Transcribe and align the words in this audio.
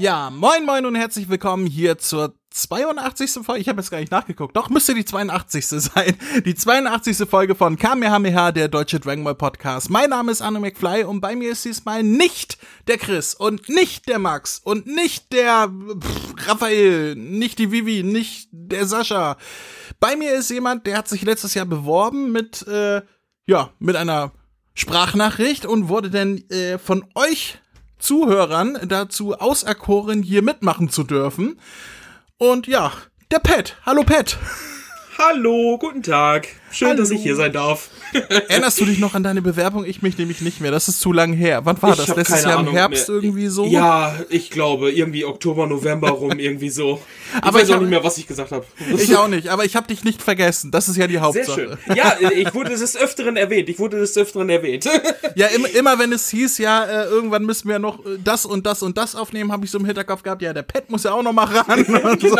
Ja, 0.00 0.30
moin 0.30 0.64
moin 0.64 0.86
und 0.86 0.94
herzlich 0.94 1.28
willkommen 1.28 1.66
hier 1.66 1.98
zur 1.98 2.34
82. 2.52 3.44
Folge. 3.44 3.60
Ich 3.60 3.68
habe 3.68 3.82
jetzt 3.82 3.90
gar 3.90 4.00
nicht 4.00 4.10
nachgeguckt. 4.10 4.56
Doch, 4.56 4.70
müsste 4.70 4.94
die 4.94 5.04
82. 5.04 5.66
sein. 5.68 6.16
Die 6.46 6.54
82. 6.54 7.28
Folge 7.28 7.54
von 7.54 7.76
Kamehameha, 7.76 8.50
der 8.50 8.68
deutsche 8.68 8.98
Dragon 8.98 9.24
Ball 9.24 9.34
Podcast. 9.34 9.90
Mein 9.90 10.08
Name 10.08 10.32
ist 10.32 10.40
Anno 10.40 10.58
McFly 10.58 11.04
und 11.04 11.20
bei 11.20 11.36
mir 11.36 11.50
ist 11.50 11.66
diesmal 11.66 12.02
nicht 12.02 12.56
der 12.86 12.96
Chris 12.96 13.34
und 13.34 13.68
nicht 13.68 14.08
der 14.08 14.18
Max 14.18 14.58
und 14.64 14.86
nicht 14.86 15.34
der 15.34 15.68
pff, 15.68 16.48
Raphael, 16.48 17.14
nicht 17.14 17.58
die 17.58 17.70
Vivi, 17.70 18.02
nicht 18.02 18.48
der 18.52 18.86
Sascha. 18.86 19.36
Bei 20.00 20.16
mir 20.16 20.32
ist 20.32 20.48
jemand, 20.48 20.86
der 20.86 20.96
hat 20.96 21.08
sich 21.08 21.20
letztes 21.20 21.52
Jahr 21.52 21.66
beworben 21.66 22.32
mit, 22.32 22.66
äh, 22.66 23.02
ja, 23.46 23.68
mit 23.78 23.96
einer 23.96 24.32
Sprachnachricht 24.72 25.66
und 25.66 25.90
wurde 25.90 26.08
dann 26.08 26.38
äh, 26.48 26.78
von 26.78 27.04
euch 27.14 27.58
Zuhörern 28.00 28.78
dazu 28.86 29.34
auserkoren, 29.34 30.22
hier 30.22 30.42
mitmachen 30.42 30.88
zu 30.88 31.04
dürfen. 31.04 31.60
Und 32.38 32.66
ja, 32.66 32.92
der 33.30 33.38
Pat. 33.38 33.76
Hallo 33.86 34.02
Pat. 34.02 34.38
Hallo, 35.22 35.76
guten 35.76 36.02
Tag. 36.02 36.48
Schön, 36.72 36.88
Hallo. 36.88 37.00
dass 37.00 37.10
ich 37.10 37.20
hier 37.22 37.36
sein 37.36 37.52
darf. 37.52 37.90
Erinnerst 38.48 38.80
du 38.80 38.84
dich 38.86 38.98
noch 38.98 39.14
an 39.14 39.22
deine 39.22 39.42
Bewerbung? 39.42 39.84
Ich 39.84 40.00
mich 40.02 40.16
nämlich 40.16 40.40
nicht 40.40 40.60
mehr. 40.60 40.70
Das 40.70 40.88
ist 40.88 41.00
zu 41.00 41.12
lang 41.12 41.32
her. 41.34 41.60
Wann 41.64 41.80
war 41.82 41.90
Ich 41.90 41.96
das? 42.06 42.16
Letztes 42.16 42.44
Jahr 42.44 42.54
im 42.54 42.58
Ahnung 42.60 42.74
Herbst 42.74 43.08
mehr. 43.08 43.18
irgendwie 43.22 43.48
so? 43.48 43.66
Ja, 43.66 44.14
ich 44.30 44.50
glaube, 44.50 44.90
irgendwie 44.92 45.24
Oktober, 45.26 45.66
November 45.66 46.08
rum, 46.10 46.30
irgendwie 46.38 46.70
so. 46.70 47.02
Ich 47.36 47.42
Aber 47.44 47.58
weiß 47.58 47.64
ich 47.64 47.68
auch 47.70 47.74
hab- 47.74 47.80
nicht 47.82 47.90
mehr, 47.90 48.02
was 48.02 48.16
ich 48.18 48.26
gesagt 48.26 48.52
habe. 48.52 48.64
Ich 48.96 49.14
auch 49.16 49.28
nicht, 49.28 49.48
aber 49.48 49.64
ich 49.66 49.76
habe 49.76 49.88
dich 49.88 50.04
nicht 50.04 50.22
vergessen. 50.22 50.70
Das 50.70 50.88
ist 50.88 50.96
ja 50.96 51.06
die 51.06 51.14
Sehr 51.14 51.22
Hauptsache. 51.22 51.76
schön. 51.86 51.96
Ja, 51.96 52.14
ich 52.34 52.54
wurde 52.54 52.70
des 52.70 52.96
Öfteren 52.96 53.36
erwähnt. 53.36 53.68
Ich 53.68 53.78
wurde 53.78 53.98
des 53.98 54.16
Öfteren 54.16 54.48
erwähnt. 54.48 54.88
Ja, 55.36 55.46
immer, 55.46 55.68
immer 55.70 55.98
wenn 56.00 56.12
es 56.12 56.28
hieß, 56.30 56.58
ja, 56.58 56.84
äh, 56.84 57.04
irgendwann 57.04 57.44
müssen 57.44 57.68
wir 57.68 57.78
noch 57.78 58.04
äh, 58.04 58.18
das 58.22 58.44
und 58.44 58.66
das 58.66 58.82
und 58.82 58.98
das 58.98 59.14
aufnehmen, 59.14 59.52
habe 59.52 59.64
ich 59.64 59.70
so 59.70 59.78
im 59.78 59.84
Hinterkopf 59.84 60.22
gehabt, 60.24 60.42
ja, 60.42 60.52
der 60.52 60.62
Pat 60.62 60.90
muss 60.90 61.04
ja 61.04 61.12
auch 61.12 61.22
noch 61.22 61.32
mal 61.32 61.44
ran. 61.44 61.84
Und 61.84 62.20
so. 62.20 62.36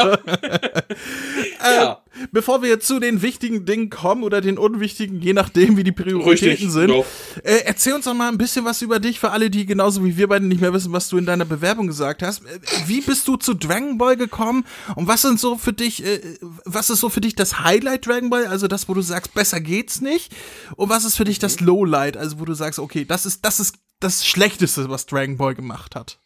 Genau. 1.62 1.84
ja, 1.84 2.02
Bevor 2.32 2.62
wir 2.62 2.80
zu 2.80 2.98
den 2.98 3.22
wichtigen 3.22 3.64
Dingen 3.64 3.88
kommen 3.88 4.24
oder 4.24 4.40
den 4.40 4.58
unwichtigen, 4.58 5.20
je 5.20 5.32
nachdem, 5.32 5.76
wie 5.76 5.84
die 5.84 5.92
Prioritäten 5.92 6.48
Richtig, 6.48 6.70
sind, 6.70 6.88
genau. 6.88 7.06
äh, 7.44 7.62
erzähl 7.64 7.94
uns 7.94 8.04
doch 8.04 8.14
mal 8.14 8.28
ein 8.28 8.36
bisschen 8.36 8.64
was 8.64 8.82
über 8.82 8.98
dich 8.98 9.20
für 9.20 9.30
alle, 9.30 9.48
die 9.48 9.64
genauso 9.64 10.04
wie 10.04 10.16
wir 10.16 10.28
beide 10.28 10.44
nicht 10.44 10.60
mehr 10.60 10.72
wissen, 10.72 10.92
was 10.92 11.08
du 11.08 11.18
in 11.18 11.26
deiner 11.26 11.44
Bewerbung 11.44 11.86
gesagt 11.86 12.22
hast. 12.22 12.44
Äh, 12.44 12.58
Wie 12.86 13.00
bist 13.00 13.28
du 13.28 13.36
zu 13.36 13.54
Dragon 13.54 13.96
Ball 13.96 14.16
gekommen 14.16 14.66
und 14.96 15.06
was 15.06 15.22
sind 15.22 15.38
so 15.38 15.56
für 15.56 15.72
dich, 15.72 16.04
äh, 16.04 16.20
was 16.64 16.90
ist 16.90 17.00
so 17.00 17.08
für 17.10 17.20
dich 17.20 17.36
das 17.36 17.60
Highlight 17.60 18.06
Dragon 18.06 18.28
Ball, 18.28 18.46
also 18.46 18.66
das, 18.66 18.88
wo 18.88 18.94
du 18.94 19.02
sagst, 19.02 19.32
besser 19.32 19.60
geht's 19.60 20.00
nicht 20.00 20.34
und 20.74 20.88
was 20.88 21.04
ist 21.04 21.16
für 21.16 21.24
dich 21.24 21.38
das 21.38 21.60
Lowlight, 21.60 22.16
also 22.16 22.40
wo 22.40 22.44
du 22.44 22.54
sagst, 22.54 22.80
okay, 22.80 23.04
das 23.04 23.24
ist 23.24 23.44
das 23.44 23.60
ist 23.60 23.76
das 24.00 24.26
Schlechteste, 24.26 24.90
was 24.90 25.06
Dragon 25.06 25.36
Ball 25.36 25.54
gemacht 25.54 25.94
hat. 25.94 26.18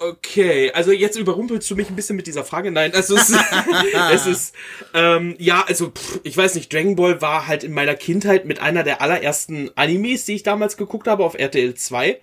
Okay, 0.00 0.70
also 0.70 0.92
jetzt 0.92 1.16
überrumpelst 1.16 1.68
du 1.68 1.74
mich 1.74 1.90
ein 1.90 1.96
bisschen 1.96 2.14
mit 2.14 2.28
dieser 2.28 2.44
Frage. 2.44 2.70
Nein, 2.70 2.94
also 2.94 3.16
es 3.16 3.30
ist, 3.30 3.40
es 4.12 4.26
ist 4.26 4.54
ähm, 4.94 5.34
ja, 5.40 5.64
also 5.66 5.90
pff, 5.90 6.20
ich 6.22 6.36
weiß 6.36 6.54
nicht, 6.54 6.72
Dragon 6.72 6.94
Ball 6.94 7.20
war 7.20 7.48
halt 7.48 7.64
in 7.64 7.72
meiner 7.72 7.96
Kindheit 7.96 8.44
mit 8.44 8.60
einer 8.60 8.84
der 8.84 9.02
allerersten 9.02 9.72
Animes, 9.74 10.24
die 10.24 10.36
ich 10.36 10.44
damals 10.44 10.76
geguckt 10.76 11.08
habe 11.08 11.24
auf 11.24 11.34
RTL 11.34 11.74
2 11.74 12.20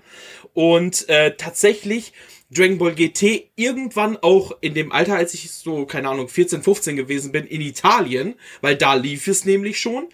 und 0.54 1.10
äh, 1.10 1.36
tatsächlich 1.36 2.14
Dragon 2.50 2.78
Ball 2.78 2.96
GT 2.96 3.50
irgendwann 3.58 4.16
auch 4.18 4.54
in 4.62 4.74
dem 4.74 4.94
Alter, 4.94 5.18
als 5.18 5.34
ich 5.34 5.52
so, 5.52 5.86
keine 5.86 6.08
Ahnung, 6.08 6.30
14, 6.30 6.64
15 6.64 6.96
gewesen 6.96 7.34
bin, 7.34 7.46
in 7.46 7.60
Italien, 7.60 8.36
weil 8.62 8.78
da 8.78 8.94
lief 8.94 9.28
es 9.28 9.44
nämlich 9.44 9.82
schon. 9.82 10.08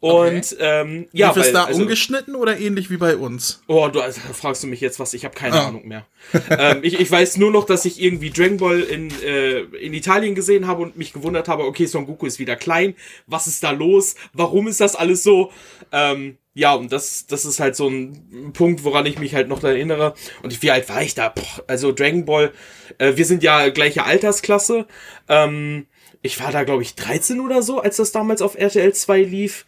Und 0.00 0.56
ähm, 0.60 1.08
ja, 1.12 1.32
Lief 1.32 1.44
es 1.44 1.52
da 1.52 1.64
also, 1.64 1.80
umgeschnitten 1.82 2.36
oder 2.36 2.58
ähnlich 2.60 2.88
wie 2.88 2.98
bei 2.98 3.16
uns? 3.16 3.62
Oh, 3.66 3.88
du 3.88 4.00
also, 4.00 4.20
fragst 4.32 4.62
du 4.62 4.68
mich 4.68 4.80
jetzt 4.80 5.00
was? 5.00 5.12
Ich 5.12 5.24
habe 5.24 5.34
keine 5.34 5.56
Ah. 5.56 5.66
Ahnung 5.68 5.88
mehr. 5.88 6.06
ähm, 6.50 6.80
ich, 6.82 7.00
ich 7.00 7.10
weiß 7.10 7.36
nur 7.38 7.50
noch, 7.50 7.64
dass 7.66 7.84
ich 7.84 8.00
irgendwie 8.00 8.30
Dragon 8.30 8.58
Ball 8.58 8.80
in, 8.80 9.10
äh, 9.22 9.60
in 9.60 9.94
Italien 9.94 10.36
gesehen 10.36 10.68
habe 10.68 10.82
und 10.82 10.96
mich 10.96 11.12
gewundert 11.12 11.48
habe, 11.48 11.64
okay, 11.64 11.86
Son 11.86 12.06
Goku 12.06 12.26
ist 12.26 12.38
wieder 12.38 12.54
klein. 12.54 12.94
Was 13.26 13.48
ist 13.48 13.64
da 13.64 13.72
los? 13.72 14.14
Warum 14.32 14.68
ist 14.68 14.80
das 14.80 14.94
alles 14.94 15.24
so? 15.24 15.50
Ähm, 15.90 16.38
ja, 16.54 16.74
und 16.74 16.92
das, 16.92 17.26
das 17.26 17.44
ist 17.44 17.58
halt 17.58 17.74
so 17.74 17.88
ein 17.88 18.52
Punkt, 18.52 18.84
woran 18.84 19.04
ich 19.06 19.18
mich 19.18 19.34
halt 19.34 19.48
noch 19.48 19.64
erinnere. 19.64 20.14
Und 20.44 20.62
wie 20.62 20.70
alt 20.70 20.88
war 20.88 21.02
ich 21.02 21.14
da? 21.14 21.28
Boah, 21.30 21.64
also 21.66 21.90
Dragon 21.90 22.24
Ball, 22.24 22.52
äh, 22.98 23.16
wir 23.16 23.24
sind 23.24 23.42
ja 23.42 23.68
gleiche 23.70 24.04
Altersklasse. 24.04 24.86
Ähm, 25.28 25.86
ich 26.22 26.40
war 26.40 26.52
da, 26.52 26.62
glaube 26.64 26.82
ich, 26.82 26.94
13 26.94 27.40
oder 27.40 27.62
so, 27.62 27.80
als 27.80 27.96
das 27.96 28.12
damals 28.12 28.42
auf 28.42 28.56
RTL 28.56 28.92
2 28.92 29.22
lief. 29.22 29.66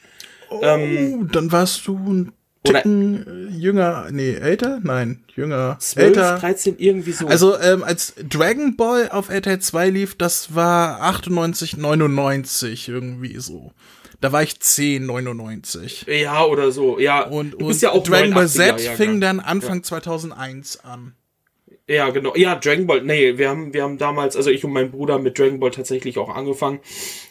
Oh, 0.50 1.24
dann 1.30 1.52
warst 1.52 1.86
du 1.86 1.96
ein 1.96 2.32
Oder- 2.66 2.82
Ticken 2.82 3.48
äh, 3.48 3.56
jünger, 3.56 4.08
nee, 4.10 4.34
älter? 4.34 4.80
Nein, 4.82 5.24
jünger, 5.34 5.76
12, 5.78 6.06
älter. 6.08 6.38
13, 6.38 6.74
irgendwie 6.78 7.12
so. 7.12 7.26
Also, 7.26 7.58
ähm, 7.58 7.82
als 7.82 8.14
Dragon 8.28 8.76
Ball 8.76 9.08
auf 9.10 9.30
RTL 9.30 9.58
2 9.60 9.88
lief, 9.90 10.14
das 10.16 10.54
war 10.54 11.00
98, 11.02 11.76
99 11.76 12.88
irgendwie 12.88 13.38
so. 13.38 13.72
Da 14.20 14.32
war 14.32 14.42
ich 14.42 14.60
10, 14.60 15.06
99. 15.06 16.04
Ja, 16.06 16.44
oder 16.44 16.70
so. 16.72 16.98
Ja, 16.98 17.22
Und, 17.22 17.52
du 17.52 17.58
und 17.58 17.68
bist 17.68 17.80
ja 17.80 17.92
auch 17.92 18.02
Dragon 18.02 18.34
Ball 18.34 18.44
89er 18.44 18.76
Z 18.76 18.96
fing 18.96 19.20
dann 19.22 19.40
Anfang 19.40 19.82
2001 19.82 20.80
an. 20.84 21.14
Ja, 21.88 22.10
genau. 22.10 22.36
Ja, 22.36 22.54
Dragon 22.56 22.86
Ball. 22.86 23.02
Nee, 23.02 23.38
wir 23.38 23.48
haben, 23.48 23.72
wir 23.72 23.82
haben 23.82 23.96
damals, 23.96 24.36
also 24.36 24.50
ich 24.50 24.62
und 24.64 24.72
mein 24.72 24.90
Bruder 24.90 25.18
mit 25.18 25.38
Dragon 25.38 25.58
Ball 25.58 25.70
tatsächlich 25.70 26.18
auch 26.18 26.28
angefangen. 26.28 26.80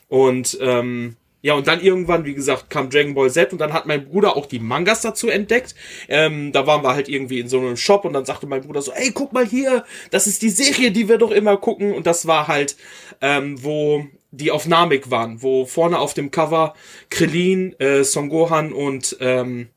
Und 0.07 0.57
ähm, 0.59 1.16
ja, 1.41 1.53
und 1.53 1.67
dann 1.67 1.81
irgendwann, 1.81 2.25
wie 2.25 2.33
gesagt, 2.33 2.69
kam 2.69 2.89
Dragon 2.89 3.13
Ball 3.13 3.31
Z 3.31 3.53
und 3.53 3.59
dann 3.59 3.72
hat 3.72 3.85
mein 3.85 4.05
Bruder 4.05 4.35
auch 4.35 4.45
die 4.45 4.59
Mangas 4.59 5.01
dazu 5.01 5.29
entdeckt. 5.29 5.73
Ähm, 6.09 6.51
da 6.51 6.67
waren 6.67 6.83
wir 6.83 6.94
halt 6.94 7.07
irgendwie 7.07 7.39
in 7.39 7.47
so 7.47 7.59
einem 7.59 7.77
Shop 7.77 8.03
und 8.03 8.13
dann 8.13 8.25
sagte 8.25 8.45
mein 8.45 8.61
Bruder 8.61 8.81
so, 8.81 8.91
ey, 8.91 9.11
guck 9.11 9.31
mal 9.31 9.45
hier, 9.45 9.85
das 10.11 10.27
ist 10.27 10.41
die 10.41 10.50
Serie, 10.50 10.91
die 10.91 11.07
wir 11.07 11.17
doch 11.17 11.31
immer 11.31 11.55
gucken. 11.55 11.94
Und 11.94 12.07
das 12.07 12.27
war 12.27 12.50
halt, 12.50 12.75
ähm, 13.22 13.63
wo 13.63 14.05
die 14.31 14.51
auf 14.51 14.67
Namek 14.67 15.11
waren, 15.11 15.41
wo 15.41 15.66
vorne 15.66 15.97
auf 15.97 16.13
dem 16.13 16.29
Cover 16.29 16.75
Krillin, 17.09 17.73
äh, 17.79 18.03
Son 18.03 18.29
Gohan 18.29 18.73
und 18.73 19.17
ähm, 19.21 19.69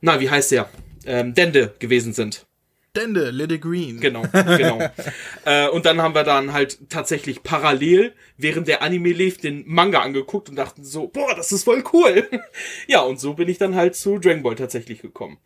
na, 0.00 0.20
wie 0.20 0.30
heißt 0.30 0.50
der? 0.50 0.68
Ähm, 1.06 1.34
Dende 1.34 1.74
gewesen 1.78 2.12
sind. 2.12 2.47
Dende, 2.98 3.30
Little 3.30 3.58
Green. 3.58 4.00
Genau, 4.00 4.22
genau. 4.32 4.90
äh, 5.44 5.68
und 5.68 5.86
dann 5.86 6.02
haben 6.02 6.14
wir 6.14 6.24
dann 6.24 6.52
halt 6.52 6.78
tatsächlich 6.90 7.42
parallel, 7.42 8.12
während 8.36 8.66
der 8.68 8.82
Anime 8.82 9.10
lief, 9.12 9.38
den 9.38 9.62
Manga 9.66 10.00
angeguckt 10.00 10.48
und 10.48 10.56
dachten 10.56 10.84
so, 10.84 11.06
boah, 11.06 11.34
das 11.36 11.52
ist 11.52 11.64
voll 11.64 11.84
cool. 11.92 12.28
ja, 12.88 13.00
und 13.00 13.20
so 13.20 13.34
bin 13.34 13.48
ich 13.48 13.58
dann 13.58 13.74
halt 13.74 13.94
zu 13.96 14.18
Dragon 14.18 14.42
Ball 14.42 14.56
tatsächlich 14.56 15.00
gekommen. 15.00 15.38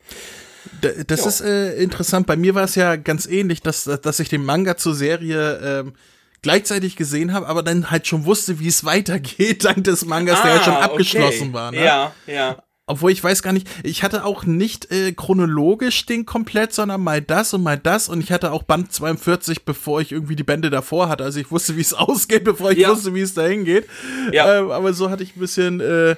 D- 0.83 1.05
Das 1.07 1.21
Ja. 1.21 1.29
ist 1.29 1.41
äh, 1.43 1.75
interessant. 1.83 2.27
Bei 2.27 2.37
mir 2.37 2.55
war 2.55 2.65
es 2.65 2.75
ja 2.75 2.97
ganz 2.97 3.27
ähnlich, 3.27 3.61
dass, 3.63 3.85
dass 3.85 4.21
ich 4.21 4.29
den 4.29 4.45
Manga 4.45 4.77
zur 4.77 4.95
Serie 4.95 5.61
ähm, 5.85 5.93
gleichzeitig 6.41 6.97
gesehen 6.97 7.33
habe, 7.33 7.47
aber 7.49 7.63
dann 7.63 7.91
halt 7.91 8.07
schon 8.07 8.25
wusste, 8.25 8.59
wie 8.61 8.69
es 8.69 8.85
weitergeht, 8.85 9.65
dank 9.65 9.85
des 9.85 10.05
Mangas, 10.05 10.43
der 10.43 10.57
ja 10.57 10.63
schon 10.63 10.75
Ah, 10.75 10.81
abgeschlossen 10.87 11.49
okay. 11.49 11.53
war. 11.53 11.73
Ne? 11.73 11.85
Ja, 11.85 12.15
ja. 12.27 12.63
Obwohl 12.93 13.11
ich 13.11 13.25
weiß 13.25 13.43
gar 13.43 13.53
nicht, 13.55 13.67
ich 13.83 14.03
hatte 14.03 14.25
auch 14.27 14.45
nicht 14.45 14.93
äh, 14.93 15.13
chronologisch 15.13 16.05
den 16.05 16.27
komplett, 16.27 16.75
sondern 16.75 17.01
mal 17.01 17.23
das 17.23 17.55
und 17.55 17.63
mal 17.63 17.79
das 17.79 18.11
und 18.11 18.23
ich 18.23 18.31
hatte 18.31 18.53
auch 18.53 18.65
Band 18.65 18.93
42, 18.93 19.65
bevor 19.65 20.03
ich 20.03 20.13
irgendwie 20.13 20.37
die 20.37 20.43
Bände 20.43 20.69
davor 20.69 21.09
hatte. 21.09 21.25
Also 21.25 21.41
ich 21.41 21.51
wusste, 21.51 21.77
wie 21.77 21.81
es 21.81 21.95
ausgeht, 21.95 22.45
bevor 22.45 22.71
ich 22.73 22.79
Ja. 22.79 22.91
wusste, 22.91 23.15
wie 23.15 23.23
es 23.23 23.33
dahin 23.33 23.65
geht. 23.65 23.87
Ja. 24.31 24.59
Ähm, 24.59 24.71
aber 24.71 24.93
so 24.93 25.09
hatte 25.09 25.23
ich 25.23 25.35
ein 25.37 25.41
bisschen 25.41 25.81
äh, 25.81 26.11
äh, 26.11 26.17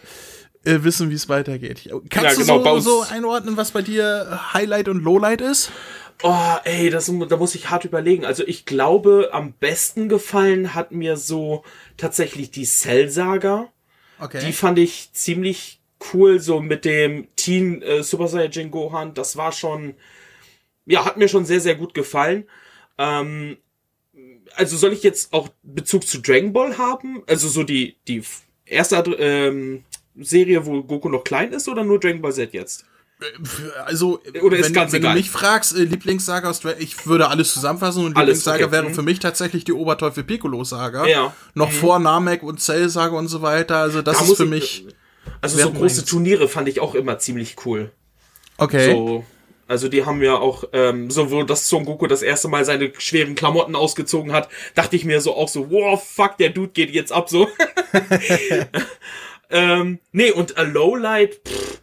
wissen, 0.83 1.11
wie 1.11 1.15
es 1.15 1.29
weitergeht. 1.29 1.89
Kannst 2.11 2.39
Ja, 2.39 2.43
genau, 2.59 2.75
du 2.75 2.81
so, 2.81 3.05
so 3.05 3.11
einordnen, 3.15 3.57
was 3.57 3.71
bei 3.71 3.83
dir 3.83 4.41
Highlight 4.53 4.89
und 4.89 5.05
Lowlight 5.05 5.41
ist? 5.41 5.71
Oh, 6.23 6.55
ey, 6.65 6.91
das, 6.91 7.07
da 7.29 7.37
muss 7.37 7.55
ich 7.55 7.71
hart 7.71 7.85
überlegen. 7.85 8.25
Also 8.25 8.45
ich 8.47 8.65
glaube, 8.67 9.31
am 9.33 9.53
besten 9.53 10.09
gefallen 10.09 10.75
hat 10.75 10.91
mir 10.91 11.17
so 11.17 11.63
tatsächlich 11.97 12.51
die 12.51 12.65
Cell-Saga. 12.65 13.69
Okay. 14.19 14.41
Die 14.47 14.53
fand 14.53 14.79
ich 14.79 15.11
ziemlich 15.13 15.81
cool, 16.13 16.41
so 16.41 16.61
mit 16.61 16.85
dem 16.85 17.29
Teen 17.37 17.81
äh, 17.83 18.03
Super 18.03 18.29
Saiyajin 18.29 18.71
Gohan. 18.71 19.15
Das 19.15 19.37
war 19.37 19.53
schon, 19.53 19.95
ja, 20.87 21.05
hat 21.05 21.17
mir 21.17 21.29
schon 21.29 21.45
sehr, 21.45 21.61
sehr 21.61 21.75
gut 21.77 21.95
gefallen. 21.95 22.45
Ähm, 22.99 23.57
also 24.57 24.77
soll 24.77 24.93
ich 24.93 25.03
jetzt 25.03 25.33
auch 25.33 25.49
Bezug 25.63 26.07
zu 26.07 26.21
Dragon 26.21 26.53
Ball 26.53 26.79
haben? 26.79 27.23
Also 27.27 27.49
so 27.49 27.63
die, 27.63 27.97
die 28.07 28.23
erste 28.67 28.97
ähm, 29.19 29.85
Serie, 30.21 30.65
wo 30.67 30.83
Goku 30.83 31.09
noch 31.09 31.25
klein 31.25 31.53
ist 31.53 31.69
oder 31.69 31.83
nur 31.85 31.99
Dragon 32.01 32.23
Ball 32.23 32.33
Z 32.33 32.53
jetzt? 32.53 32.85
also, 33.87 34.21
Oder 34.43 34.59
ist 34.59 34.75
wenn, 34.75 34.93
wenn 34.93 35.03
du 35.03 35.11
mich 35.13 35.31
fragst, 35.31 35.75
äh, 35.77 35.85
Lieblingssaga 35.85 36.53
ich 36.79 37.07
würde 37.07 37.29
alles 37.29 37.55
zusammenfassen 37.55 38.05
und 38.05 38.17
Alles, 38.17 38.39
Lieblingssaga 38.45 38.65
okay. 38.67 38.73
wäre 38.73 38.89
Mhm. 38.91 38.95
für 38.95 39.03
mich 39.03 39.19
tatsächlich 39.21 39.65
die 39.65 39.73
Oberteufel 39.73 40.25
Piccolo 40.25 40.63
Saga. 40.65 41.07
Ja. 41.07 41.29
Mhm. 41.29 41.33
Noch 41.55 41.71
vor 41.73 41.99
Namek 42.01 42.43
und 42.43 42.61
Cell 42.61 42.89
Saga 42.89 43.17
und 43.17 43.29
so 43.29 43.41
weiter. 43.41 43.77
Also 43.79 44.03
das 44.03 44.19
Da 44.19 44.25
ist 44.25 44.37
für 44.37 44.45
ich- 44.45 44.51
mich 44.51 44.87
Also 45.41 45.59
Wer 45.59 45.65
so 45.65 45.73
große 45.73 46.01
meins? 46.01 46.05
Turniere 46.11 46.49
fand 46.49 46.69
ich 46.69 46.81
auch 46.81 46.95
immer 46.95 47.19
ziemlich 47.19 47.57
cool. 47.65 47.91
okay. 48.59 48.93
So, 48.93 49.25
also 49.67 49.89
die 49.89 50.05
haben 50.05 50.23
ja 50.23 50.37
auch, 50.37 50.65
ähm, 50.73 51.11
so 51.11 51.31
wo 51.31 51.43
das 51.43 51.69
Son 51.69 51.85
Goku 51.85 52.07
das 52.07 52.23
erste 52.23 52.49
Mal 52.49 52.65
seine 52.65 52.93
schweren 52.99 53.35
Klamotten 53.35 53.77
ausgezogen 53.77 54.33
hat, 54.33 54.49
dachte 54.75 54.97
ich 54.97 55.05
mir 55.05 55.21
so 55.21 55.35
auch 55.35 55.49
so, 55.49 55.71
wow, 55.71 56.03
fuck, 56.03 56.37
der 56.39 56.51
Dude 56.51 56.73
geht 56.73 56.91
jetzt 56.91 57.13
ab 57.13 57.31
so. 57.31 57.49
ähm, 59.51 60.01
nee, 60.13 60.31
und 60.31 60.59
a 60.59 60.63
Lowlight, 60.63 61.41
pff, 61.47 61.81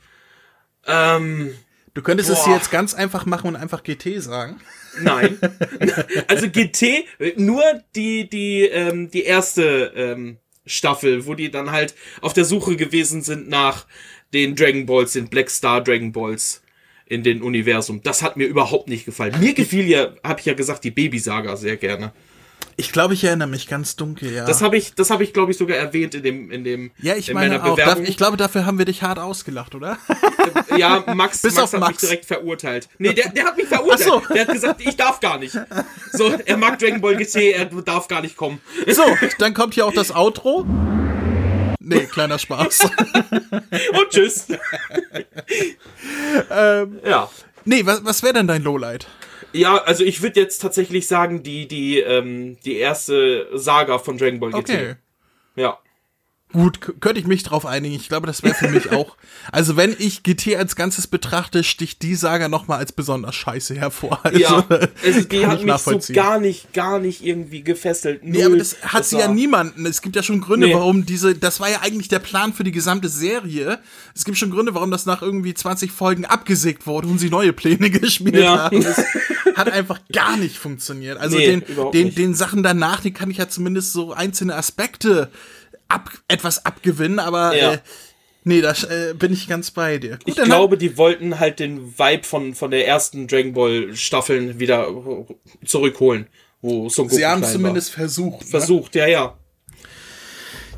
ähm, 0.86 1.54
Du 1.94 2.02
könntest 2.02 2.30
es 2.30 2.38
Boah. 2.40 2.46
hier 2.46 2.56
jetzt 2.56 2.72
ganz 2.72 2.94
einfach 2.94 3.26
machen 3.26 3.48
und 3.50 3.56
einfach 3.58 3.84
GT 3.84 4.22
sagen. 4.22 4.62
Nein. 5.02 5.38
also 6.28 6.50
GT, 6.50 7.06
nur 7.36 7.64
die, 7.96 8.30
die, 8.30 8.62
ähm, 8.64 9.12
die 9.12 9.24
erste 9.24 9.92
ähm, 9.96 10.38
Staffel, 10.71 11.25
wo 11.25 11.35
die 11.35 11.51
dann 11.51 11.71
halt 11.71 11.95
auf 12.21 12.33
der 12.33 12.45
Suche 12.45 12.75
gewesen 12.75 13.21
sind 13.21 13.50
nach 13.50 13.85
den 14.33 14.56
Dragon 14.56 14.85
Balls, 14.85 15.13
den 15.13 15.27
Black 15.27 15.50
Star 15.50 15.83
Dragon 15.83 16.12
Balls 16.12 16.62
in 17.06 17.23
den 17.23 17.41
Universum. 17.41 18.01
Das 18.03 18.21
hat 18.21 18.38
mir 18.38 18.47
überhaupt 18.47 18.88
nicht 18.88 19.06
gefallen. 19.06 19.35
Mir 19.39 19.53
gefiel 19.53 19.88
ja, 19.88 20.13
habe 20.23 20.39
ich 20.39 20.45
ja 20.45 20.53
gesagt, 20.53 20.83
die 20.83 20.91
Baby-Saga 20.91 21.57
sehr 21.57 21.75
gerne. 21.75 22.13
Ich 22.77 22.91
glaube, 22.91 23.13
ich 23.13 23.23
erinnere 23.23 23.47
mich 23.47 23.68
ganz 23.68 23.95
dunkel, 23.95 24.31
ja. 24.31 24.45
Das 24.45 24.62
habe 24.62 24.77
ich, 24.77 24.94
das 24.95 25.09
habe 25.09 25.23
ich, 25.23 25.33
glaube 25.33 25.51
ich, 25.51 25.57
sogar 25.57 25.77
erwähnt 25.77 26.15
in 26.15 26.23
dem, 26.23 26.51
in 26.51 26.63
dem, 26.63 26.91
ja, 27.01 27.15
ich 27.15 27.29
in 27.29 27.35
meine 27.35 27.63
auch. 27.63 27.75
Bewerbung. 27.75 28.06
ich 28.06 28.18
glaube, 28.18 28.38
dafür 28.38 28.65
haben 28.65 28.77
wir 28.77 28.85
dich 28.85 29.03
hart 29.03 29.19
ausgelacht, 29.19 29.75
oder? 29.75 29.97
ja, 30.77 31.03
Max, 31.13 31.41
Bis 31.41 31.56
Max 31.56 31.63
auf 31.63 31.73
hat 31.73 31.79
Max. 31.79 31.91
mich 31.94 32.00
direkt 32.09 32.25
verurteilt. 32.25 32.89
Nee, 32.97 33.13
der, 33.13 33.29
der 33.29 33.45
hat 33.45 33.57
mich 33.57 33.68
verurteilt. 33.68 34.09
Ach 34.09 34.27
so. 34.27 34.33
Der 34.33 34.47
hat 34.47 34.53
gesagt, 34.53 34.81
ich 34.81 34.95
darf 34.95 35.19
gar 35.19 35.38
nicht. 35.38 35.57
So, 36.12 36.33
er 36.45 36.57
mag 36.57 36.79
Dragon 36.79 37.01
Ball 37.01 37.15
GT, 37.15 37.35
er 37.53 37.65
darf 37.65 38.07
gar 38.07 38.21
nicht 38.21 38.38
kommen. 38.38 38.62
So, 38.88 39.03
dann 39.39 39.53
kommt 39.53 39.73
hier 39.73 39.85
auch 39.85 39.94
das 39.94 40.15
Outro. 40.15 40.65
Nee, 41.83 42.06
kleiner 42.06 42.39
Spaß. 42.39 42.81
Und 43.51 44.09
tschüss. 44.09 44.47
ähm, 46.51 47.00
Ja. 47.06 47.29
Nee, 47.66 47.86
was, 47.86 48.04
was 48.06 48.24
wäre 48.24 48.34
denn 48.34 48.48
dein 48.48 48.63
Lowlight? 48.63 49.08
Ja, 49.54 49.78
also 49.78 50.04
ich 50.04 50.22
würde 50.22 50.40
jetzt 50.40 50.60
tatsächlich 50.60 51.08
sagen, 51.08 51.44
die, 51.44 51.68
die, 51.68 52.00
ähm, 52.00 52.58
die 52.63 52.78
erste 52.78 53.48
Saga 53.54 54.00
von 54.00 54.18
Dragon 54.18 54.40
Ball 54.40 54.52
GT. 54.52 54.60
Okay. 54.60 54.96
Ja. 55.56 55.80
Gut, 56.53 56.80
könnte 57.00 57.19
ich 57.19 57.27
mich 57.27 57.44
drauf 57.44 57.65
einigen. 57.65 57.95
Ich 57.95 58.09
glaube, 58.09 58.27
das 58.27 58.44
wäre 58.44 58.56
für 58.56 58.68
mich 58.69 58.92
auch. 58.92 59.15
Also, 59.51 59.75
wenn 59.75 59.95
ich 59.98 60.21
GT 60.21 60.56
als 60.56 60.75
Ganzes 60.75 61.07
betrachte, 61.07 61.63
sticht 61.63 62.03
die 62.03 62.13
Saga 62.13 62.48
nochmal 62.48 62.77
als 62.77 62.92
besonders 62.92 63.33
scheiße 63.36 63.74
hervor. 63.75 64.19
Also, 64.24 64.38
Ja, 64.39 64.65
also 65.03 65.21
die 65.24 65.48
hat 65.48 65.59
ich 65.59 65.65
mich 65.65 65.77
so 65.77 66.13
gar 66.13 66.39
nicht, 66.39 66.74
gar 66.74 67.00
nicht 67.00 67.25
irgendwie 67.25 67.63
gefesselt. 67.63 68.24
Nee, 68.24 68.38
Null. 68.39 68.45
aber 68.45 68.57
das 68.57 68.75
hat 68.83 69.06
sie 69.06 69.18
ja 69.18 69.27
niemanden. 69.27 69.86
Es 69.88 70.01
gibt 70.03 70.15
ja 70.15 70.21
schon 70.21 70.39
Gründe, 70.42 70.68
Nee. 70.68 70.75
warum 70.75 71.06
diese, 71.07 71.33
das 71.33 71.59
war 71.59 71.69
ja 71.71 71.80
eigentlich 71.81 72.07
der 72.07 72.19
Plan 72.19 72.54
für 72.54 72.63
die 72.63 72.71
gesamte 72.71 73.09
Serie. 73.09 73.80
Es 74.13 74.25
gibt 74.25 74.38
schon 74.38 74.51
Gründe, 74.51 74.75
warum 74.75 74.92
das 74.92 75.07
nach 75.07 75.24
irgendwie 75.24 75.56
20 75.56 75.92
Folgen 75.92 76.25
abgesägt 76.25 76.86
wurde 76.86 77.07
und 77.07 77.18
sie 77.18 77.30
neue 77.31 77.51
Pläne 77.54 77.89
gespielt 77.89 78.36
Ja. 78.36 78.65
haben. 78.65 78.83
Das 78.83 78.97
hat 79.56 79.71
einfach 79.71 80.00
gar 80.13 80.38
nicht 80.38 80.57
funktioniert. 80.57 81.18
Also 81.18 81.38
Nee, 81.38 81.47
den, 81.47 81.63
den, 81.94 82.06
nicht. 82.07 82.18
den 82.18 82.33
Sachen 82.36 82.62
danach, 82.62 83.00
die 83.01 83.12
kann 83.12 83.31
ich 83.31 83.38
ja 83.38 83.50
zumindest 83.50 83.92
so 83.92 84.13
einzelne 84.13 84.56
Aspekte 84.56 85.31
ab, 85.92 86.10
etwas 86.28 86.66
abgewinnen, 86.66 87.20
aber 87.20 87.56
Ja. 87.56 87.74
äh, 87.74 87.78
nee, 88.44 88.62
da 88.62 88.72
äh, 88.72 89.14
bin 89.14 89.34
ich 89.34 89.48
ganz 89.48 89.72
bei 89.72 89.98
dir. 89.98 90.18
Gut, 90.24 90.28
Ich 90.28 90.36
glaube, 90.36 90.78
die 90.78 90.98
wollten 90.98 91.40
halt 91.40 91.60
den 91.60 91.98
Vibe 92.00 92.24
von, 92.24 92.56
von 92.56 92.72
der 92.72 92.88
ersten 92.88 93.28
Dragon 93.28 93.54
Ball 93.54 93.96
Staffeln 93.96 94.60
wieder 94.60 94.88
zurückholen, 95.66 96.28
wo 96.62 96.90
Son 96.90 97.06
Goku 97.06 97.16
sie 97.18 97.26
haben 97.26 97.44
zumindest 97.44 97.92
versucht. 97.92 98.40
war. 98.40 98.46
ne? 98.46 98.50
versucht, 98.50 98.96
ja, 98.96 99.08
ja. 99.08 99.38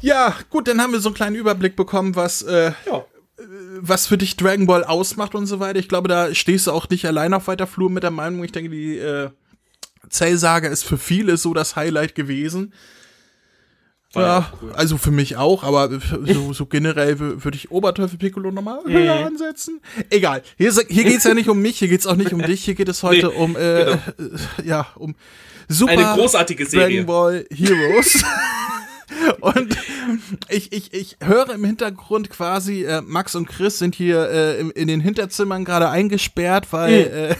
Ja, 0.01 0.35
gut, 0.49 0.67
dann 0.67 0.81
haben 0.81 0.91
wir 0.93 0.99
so 0.99 1.09
einen 1.09 1.15
kleinen 1.15 1.35
Überblick 1.35 1.75
bekommen, 1.75 2.15
was 2.15 2.41
äh, 2.41 2.73
Ja. 2.85 3.05
was 3.79 4.07
für 4.07 4.17
dich 4.17 4.35
Dragon 4.35 4.67
Ball 4.67 4.83
ausmacht 4.83 5.33
und 5.35 5.45
so 5.45 5.59
weiter. 5.59 5.79
Ich 5.79 5.87
glaube, 5.89 6.07
da 6.09 6.33
stehst 6.35 6.67
du 6.67 6.71
auch 6.71 6.89
nicht 6.89 7.05
allein 7.05 7.33
auf 7.33 7.47
weiter 7.47 7.67
Flur 7.67 7.89
mit 7.89 8.03
der 8.03 8.11
Meinung. 8.11 8.43
Ich 8.43 8.51
denke, 8.51 8.69
die 8.69 8.97
äh, 8.97 9.29
Cell-Saga 10.09 10.67
ist 10.67 10.83
für 10.83 10.97
viele 10.97 11.37
so 11.37 11.53
das 11.53 11.75
Highlight 11.77 12.15
gewesen. 12.15 12.73
Ja 14.21 14.51
cool. 14.61 14.71
also 14.73 14.97
für 14.97 15.09
mich 15.11 15.37
auch, 15.37 15.63
aber 15.63 15.89
so, 16.25 16.53
so 16.53 16.65
generell 16.67 17.13
wü- 17.13 17.43
würde 17.43 17.57
ich 17.57 17.71
Oberteufel 17.71 18.17
Piccolo 18.19 18.51
nochmal 18.51 18.79
Mhm. 18.85 18.91
höher 18.93 19.25
ansetzen. 19.25 19.81
Egal. 20.09 20.43
Hier, 20.57 20.71
hier 20.87 21.03
geht's 21.03 21.23
ja 21.23 21.33
nicht 21.33 21.49
um 21.49 21.59
mich, 21.61 21.79
hier 21.79 21.87
geht's 21.87 22.05
auch 22.05 22.15
nicht 22.15 22.31
um 22.33 22.41
dich, 22.41 22.63
hier 22.63 22.75
geht 22.75 22.89
es 22.89 23.01
heute 23.01 23.27
Nee, 23.27 23.33
um, 23.35 23.55
äh, 23.55 23.85
genau. 23.85 23.91
äh, 23.93 24.67
ja, 24.67 24.87
um 24.95 25.15
super 25.67 25.91
Eine 25.93 26.03
großartige 26.15 26.65
Serie. 26.65 26.97
Dragon 27.03 27.05
Ball 27.07 27.45
Heroes. 27.49 28.23
Und 29.39 29.77
ich, 30.49 30.71
ich, 30.71 30.93
ich 30.93 31.17
höre 31.21 31.53
im 31.53 31.63
Hintergrund 31.63 32.29
quasi, 32.29 32.83
äh, 32.83 33.01
Max 33.01 33.35
und 33.35 33.47
Chris 33.47 33.79
sind 33.79 33.95
hier 33.95 34.29
äh, 34.29 34.59
in, 34.59 34.69
in 34.71 34.87
den 34.87 34.99
Hinterzimmern 35.01 35.65
gerade 35.65 35.89
eingesperrt, 35.89 36.67
weil 36.71 37.35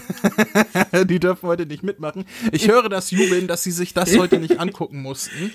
äh, 0.91 1.05
die 1.05 1.19
dürfen 1.19 1.47
heute 1.47 1.65
nicht 1.65 1.83
mitmachen. 1.83 2.25
Ich 2.51 2.67
höre 2.67 2.89
das 2.89 3.11
Jubeln, 3.11 3.47
dass 3.47 3.63
sie 3.63 3.71
sich 3.71 3.93
das 3.93 4.17
heute 4.17 4.39
nicht 4.39 4.59
angucken 4.59 5.01
mussten. 5.01 5.51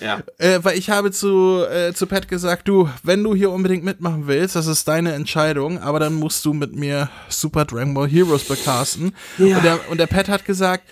Ja. 0.00 0.22
Äh, 0.38 0.60
weil 0.62 0.78
ich 0.78 0.90
habe 0.90 1.10
zu, 1.10 1.64
äh, 1.64 1.92
zu 1.92 2.06
Pat 2.06 2.28
gesagt, 2.28 2.68
du, 2.68 2.88
wenn 3.02 3.22
du 3.22 3.34
hier 3.34 3.50
unbedingt 3.50 3.84
mitmachen 3.84 4.26
willst, 4.26 4.56
das 4.56 4.66
ist 4.66 4.86
deine 4.88 5.12
Entscheidung, 5.12 5.78
aber 5.78 6.00
dann 6.00 6.14
musst 6.14 6.44
du 6.44 6.52
mit 6.52 6.74
mir 6.74 7.10
Super 7.28 7.64
Dragon 7.64 7.94
Ball 7.94 8.08
Heroes 8.08 8.44
becasten. 8.44 9.14
Ja. 9.38 9.56
Und, 9.56 9.64
der, 9.64 9.90
und 9.90 9.98
der 9.98 10.06
Pat 10.06 10.28
hat 10.28 10.44
gesagt, 10.44 10.84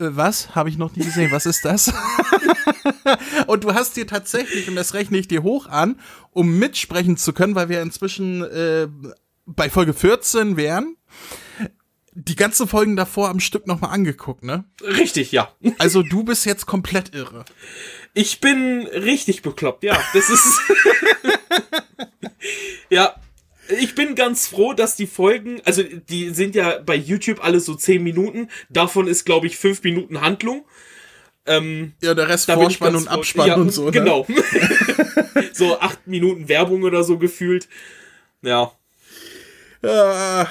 was? 0.00 0.54
Habe 0.54 0.68
ich 0.68 0.78
noch 0.78 0.96
nie 0.96 1.04
gesehen. 1.04 1.30
Was 1.30 1.46
ist 1.46 1.64
das? 1.64 1.92
und 3.46 3.64
du 3.64 3.74
hast 3.74 3.96
dir 3.96 4.06
tatsächlich, 4.06 4.68
und 4.68 4.76
das 4.76 4.94
rechne 4.94 5.18
ich 5.18 5.28
dir 5.28 5.42
hoch 5.42 5.66
an, 5.66 6.00
um 6.32 6.58
mitsprechen 6.58 7.16
zu 7.16 7.32
können, 7.32 7.54
weil 7.54 7.68
wir 7.68 7.82
inzwischen 7.82 8.42
äh, 8.42 8.88
bei 9.46 9.68
Folge 9.68 9.92
14 9.92 10.56
wären, 10.56 10.96
die 12.12 12.36
ganzen 12.36 12.66
Folgen 12.66 12.96
davor 12.96 13.28
am 13.28 13.40
Stück 13.40 13.66
nochmal 13.66 13.92
angeguckt, 13.92 14.42
ne? 14.42 14.64
Richtig, 14.82 15.32
ja. 15.32 15.52
Also 15.78 16.02
du 16.02 16.24
bist 16.24 16.44
jetzt 16.44 16.66
komplett 16.66 17.14
irre. 17.14 17.44
Ich 18.14 18.40
bin 18.40 18.86
richtig 18.86 19.42
bekloppt, 19.42 19.84
ja. 19.84 19.98
Das 20.12 20.28
ist. 20.30 20.60
ja. 22.90 23.14
Ich 23.78 23.94
bin 23.94 24.14
ganz 24.14 24.46
froh, 24.46 24.72
dass 24.72 24.96
die 24.96 25.06
Folgen, 25.06 25.60
also 25.64 25.82
die 25.82 26.30
sind 26.30 26.54
ja 26.54 26.78
bei 26.84 26.94
YouTube 26.94 27.44
alle 27.44 27.60
so 27.60 27.74
10 27.74 28.02
Minuten. 28.02 28.48
Davon 28.68 29.06
ist, 29.06 29.24
glaube 29.24 29.46
ich, 29.46 29.56
5 29.56 29.82
Minuten 29.82 30.20
Handlung. 30.20 30.64
Ähm, 31.46 31.92
Ja, 32.02 32.14
der 32.14 32.28
Rest 32.28 32.50
Vorspann 32.50 32.96
und. 32.96 33.08
Abspann 33.08 33.48
ja, 33.48 33.54
und 33.56 33.72
so. 33.72 33.86
Ne? 33.86 33.92
Genau. 33.92 34.26
so 35.52 35.80
8 35.80 36.06
Minuten 36.06 36.48
Werbung 36.48 36.82
oder 36.82 37.04
so 37.04 37.18
gefühlt. 37.18 37.68
Ja. 38.42 38.72
Ja, 39.82 40.46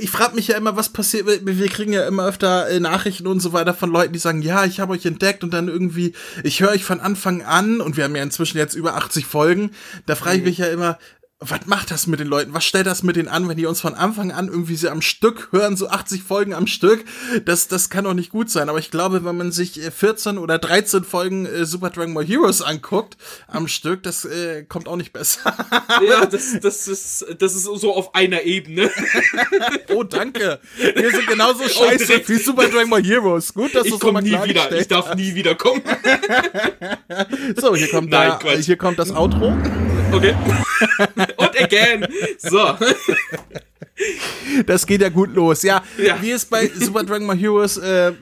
ich 0.00 0.08
frage 0.08 0.34
mich 0.34 0.48
ja 0.48 0.56
immer, 0.56 0.76
was 0.76 0.88
passiert. 0.88 1.26
Wir 1.26 1.68
kriegen 1.68 1.92
ja 1.92 2.06
immer 2.06 2.26
öfter 2.26 2.80
Nachrichten 2.80 3.26
und 3.26 3.40
so 3.40 3.52
weiter 3.52 3.74
von 3.74 3.90
Leuten, 3.90 4.14
die 4.14 4.18
sagen, 4.18 4.40
ja, 4.40 4.64
ich 4.64 4.80
habe 4.80 4.94
euch 4.94 5.04
entdeckt 5.04 5.44
und 5.44 5.52
dann 5.52 5.68
irgendwie, 5.68 6.14
ich 6.42 6.60
höre 6.60 6.70
euch 6.70 6.82
von 6.82 6.98
Anfang 6.98 7.42
an 7.42 7.82
und 7.82 7.98
wir 7.98 8.04
haben 8.04 8.16
ja 8.16 8.22
inzwischen 8.22 8.56
jetzt 8.56 8.74
über 8.74 8.96
80 8.96 9.26
Folgen. 9.26 9.72
Da 10.06 10.14
frage 10.14 10.38
ich 10.38 10.44
mich 10.44 10.58
ja 10.58 10.68
immer, 10.68 10.98
was 11.44 11.66
macht 11.66 11.90
das 11.90 12.06
mit 12.06 12.20
den 12.20 12.28
Leuten? 12.28 12.54
Was 12.54 12.64
stellt 12.64 12.86
das 12.86 13.02
mit 13.02 13.16
denen 13.16 13.28
an, 13.28 13.48
wenn 13.48 13.56
die 13.56 13.66
uns 13.66 13.80
von 13.80 13.94
Anfang 13.94 14.30
an 14.32 14.48
irgendwie 14.48 14.76
so 14.76 14.88
am 14.88 15.02
Stück 15.02 15.48
hören, 15.52 15.76
so 15.76 15.88
80 15.88 16.22
Folgen 16.22 16.54
am 16.54 16.66
Stück? 16.66 17.04
Das, 17.44 17.68
das 17.68 17.90
kann 17.90 18.04
doch 18.04 18.14
nicht 18.14 18.30
gut 18.30 18.50
sein. 18.50 18.68
Aber 18.68 18.78
ich 18.78 18.90
glaube, 18.90 19.24
wenn 19.24 19.36
man 19.36 19.52
sich 19.52 19.82
äh, 19.82 19.90
14 19.90 20.38
oder 20.38 20.58
13 20.58 21.04
Folgen 21.04 21.46
äh, 21.46 21.64
Super 21.64 21.90
Dragon 21.90 22.14
Ball 22.14 22.24
Heroes 22.24 22.62
anguckt 22.62 23.16
am 23.48 23.68
Stück, 23.68 24.02
das 24.02 24.24
äh, 24.24 24.64
kommt 24.64 24.88
auch 24.88 24.96
nicht 24.96 25.12
besser. 25.12 25.40
Ja, 26.08 26.24
das, 26.26 26.58
das, 26.60 26.88
ist, 26.88 27.26
das 27.38 27.54
ist 27.54 27.64
so 27.64 27.94
auf 27.94 28.14
einer 28.14 28.42
Ebene. 28.42 28.90
Oh, 29.94 30.04
danke. 30.04 30.58
Wir 30.76 31.10
sind 31.10 31.26
genauso 31.26 31.68
scheiße 31.68 32.22
wie 32.26 32.36
Super 32.36 32.68
Dragon 32.68 32.88
Ball 32.90 33.02
Heroes. 33.02 33.52
Gut, 33.52 33.74
dass 33.74 33.82
du 33.82 33.88
Ich 33.88 33.94
es 33.94 34.00
komme 34.00 34.22
nochmal 34.22 34.46
nie 34.46 34.50
wieder. 34.50 34.72
Ich 34.72 34.88
darf 34.88 35.14
nie 35.14 35.34
wieder 35.34 35.54
kommen. 35.54 35.82
So, 37.56 37.76
hier 37.76 37.88
kommt, 37.88 38.10
Nein, 38.10 38.30
da, 38.30 38.36
Quatsch. 38.36 38.64
hier 38.64 38.76
kommt 38.76 38.98
das 38.98 39.14
Outro. 39.14 39.54
Okay. 40.12 40.34
Und 41.36 41.60
again. 41.62 42.06
So. 42.38 42.76
Das 44.66 44.86
geht 44.86 45.00
ja 45.00 45.08
gut 45.10 45.34
los. 45.34 45.62
Ja, 45.62 45.82
Ja. 45.98 46.20
wie 46.20 46.30
es 46.30 46.44
bei 46.46 46.68
Super 46.74 47.04
Dragon 47.04 47.26
Ball 47.26 47.36
Heroes 47.36 47.76
äh, 47.76 48.12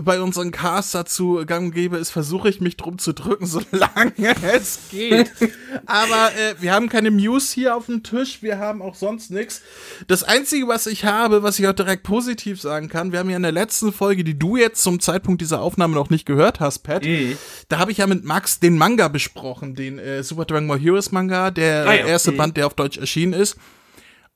bei 0.00 0.20
unseren 0.20 0.50
Casts 0.50 0.92
dazu 0.92 1.42
gang 1.46 1.72
gäbe 1.72 1.96
ist, 1.96 2.10
versuche 2.10 2.48
ich 2.48 2.60
mich 2.60 2.76
drum 2.76 2.98
zu 2.98 3.12
drücken, 3.12 3.46
solange 3.46 4.12
es 4.52 4.78
geht. 4.90 5.30
Aber 5.86 6.30
äh, 6.36 6.54
wir 6.60 6.72
haben 6.72 6.88
keine 6.88 7.10
News 7.10 7.52
hier 7.52 7.76
auf 7.76 7.86
dem 7.86 8.02
Tisch, 8.02 8.42
wir 8.42 8.58
haben 8.58 8.82
auch 8.82 8.94
sonst 8.94 9.30
nichts. 9.30 9.62
Das 10.06 10.22
Einzige, 10.24 10.68
was 10.68 10.86
ich 10.86 11.04
habe, 11.04 11.42
was 11.42 11.58
ich 11.58 11.68
auch 11.68 11.72
direkt 11.72 12.02
positiv 12.02 12.60
sagen 12.60 12.88
kann, 12.88 13.12
wir 13.12 13.18
haben 13.20 13.30
ja 13.30 13.36
in 13.36 13.42
der 13.42 13.52
letzten 13.52 13.92
Folge, 13.92 14.24
die 14.24 14.38
du 14.38 14.56
jetzt 14.56 14.82
zum 14.82 15.00
Zeitpunkt 15.00 15.40
dieser 15.40 15.60
Aufnahme 15.60 15.94
noch 15.94 16.10
nicht 16.10 16.26
gehört 16.26 16.60
hast, 16.60 16.80
Pat, 16.80 17.04
Mhm. 17.04 17.36
da 17.68 17.78
habe 17.78 17.92
ich 17.92 17.98
ja 17.98 18.06
mit 18.06 18.24
Max 18.24 18.58
den 18.58 18.76
Manga 18.78 19.08
besprochen, 19.08 19.74
den 19.74 19.98
äh, 19.98 20.22
Super 20.22 20.44
Dragon 20.46 20.66
Ball 20.68 20.78
Heroes 20.80 21.12
Manga, 21.12 21.35
der 21.50 21.86
Ah 21.86 21.94
ja. 21.94 22.06
erste 22.06 22.32
Mhm. 22.32 22.36
Band, 22.36 22.56
der 22.56 22.66
auf 22.66 22.74
Deutsch 22.74 22.98
erschienen 22.98 23.32
ist. 23.32 23.56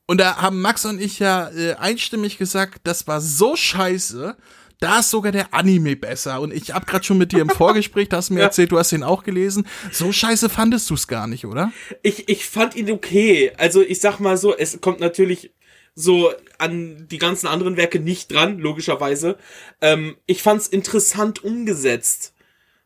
Und 0.07 0.19
da 0.19 0.37
haben 0.37 0.61
Max 0.61 0.83
und 0.85 0.99
ich 1.01 1.19
ja 1.19 1.49
äh, 1.49 1.73
einstimmig 1.75 2.37
gesagt, 2.37 2.81
das 2.83 3.07
war 3.07 3.21
so 3.21 3.55
scheiße, 3.55 4.35
da 4.79 4.99
ist 4.99 5.11
sogar 5.11 5.31
der 5.31 5.53
Anime 5.53 5.95
besser. 5.95 6.41
Und 6.41 6.51
ich 6.51 6.73
hab 6.73 6.87
grad 6.87 7.05
schon 7.05 7.17
mit 7.19 7.31
dir 7.31 7.41
im 7.41 7.49
Vorgespräch, 7.61 8.09
da 8.09 8.17
hast 8.17 8.29
du 8.29 8.33
mir 8.33 8.39
Ja. 8.41 8.47
erzählt, 8.47 8.71
du 8.71 8.79
hast 8.79 8.91
den 8.91 9.03
auch 9.03 9.23
gelesen. 9.23 9.65
So 9.91 10.11
scheiße 10.11 10.49
fandest 10.49 10.89
du 10.89 10.95
es 10.95 11.07
gar 11.07 11.27
nicht, 11.27 11.45
oder? 11.45 11.71
Ich, 12.01 12.27
ich 12.29 12.45
fand 12.45 12.75
ihn 12.75 12.91
okay. 12.91 13.51
Also 13.57 13.81
ich 13.81 14.01
sag 14.01 14.19
mal 14.19 14.37
so, 14.37 14.55
es 14.57 14.81
kommt 14.81 14.99
natürlich 14.99 15.53
so 15.93 16.31
an 16.57 17.07
die 17.09 17.17
ganzen 17.17 17.47
anderen 17.47 17.77
Werke 17.77 17.99
nicht 17.99 18.33
dran, 18.33 18.57
logischerweise. 18.59 19.37
Ähm, 19.81 20.15
ich 20.25 20.41
fand's 20.41 20.67
interessant 20.67 21.43
umgesetzt. 21.43 22.33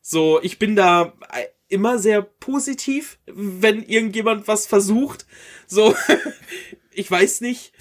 So, 0.02 0.40
ich 0.44 0.60
bin 0.60 0.76
da 0.76 1.14
immer 1.68 2.00
sehr 2.00 2.22
positiv, 2.22 3.18
wenn 3.26 3.84
irgendjemand 3.84 4.48
was 4.48 4.68
versucht. 4.68 5.26
So, 5.68 5.96
ich 6.92 7.10
weiß 7.10 7.42
nicht. 7.42 7.74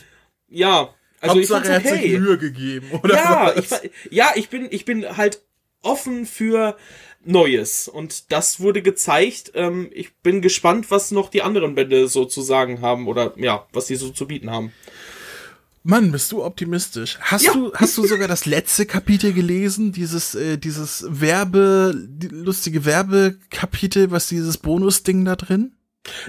Ja, 0.49 0.95
Also 1.21 1.37
Hauptsache, 1.37 1.63
ich 1.65 1.69
er 1.69 1.75
hat 1.77 1.83
sich 1.83 1.93
okay. 1.93 2.19
Mühe 2.19 2.39
gegeben, 2.39 2.91
oder? 3.03 3.15
Ja, 3.15 3.53
was? 3.55 3.83
ich, 3.83 3.91
ja, 4.11 4.33
ich 4.35 4.49
bin, 4.49 4.69
ich 4.71 4.85
bin 4.85 5.17
halt 5.17 5.43
offen 5.83 6.27
für 6.27 6.77
Neues. 7.25 7.89
Und 7.89 8.33
das 8.33 8.61
wurde 8.61 8.83
gezeigt. 8.83 9.53
Ähm, 9.55 9.91
ich 9.93 10.15
bin 10.17 10.41
gespannt, 10.43 10.91
was 10.91 11.11
noch 11.11 11.31
die 11.31 11.43
anderen 11.43 11.75
Bände 11.75 12.09
so 12.09 12.25
zu 12.25 12.43
sagen 12.43 12.81
haben 12.81 13.09
oder 13.09 13.35
ja, 13.37 13.67
was 13.73 13.87
die 13.87 13.97
so 13.97 14.11
zu 14.11 14.27
bieten 14.27 14.51
haben. 14.51 14.73
Mann, 15.87 16.11
bist 16.13 16.33
du 16.33 16.43
optimistisch. 16.43 17.19
Hast 17.21 17.45
Ja. 17.45 17.53
du, 17.53 17.71
hast 17.75 17.97
du 17.99 18.07
sogar 18.07 18.27
das 18.27 18.47
letzte 18.47 18.87
Kapitel 18.87 19.35
gelesen? 19.35 19.93
Dieses, 19.93 20.35
äh, 20.35 20.57
dieses 20.57 21.05
Werbe, 21.09 21.95
die 22.09 22.29
lustige 22.29 22.87
Werbekapitel, 22.87 24.11
was 24.11 24.27
dieses 24.29 24.57
Bonusding 24.57 25.27
da 25.27 25.37
drin? 25.37 25.77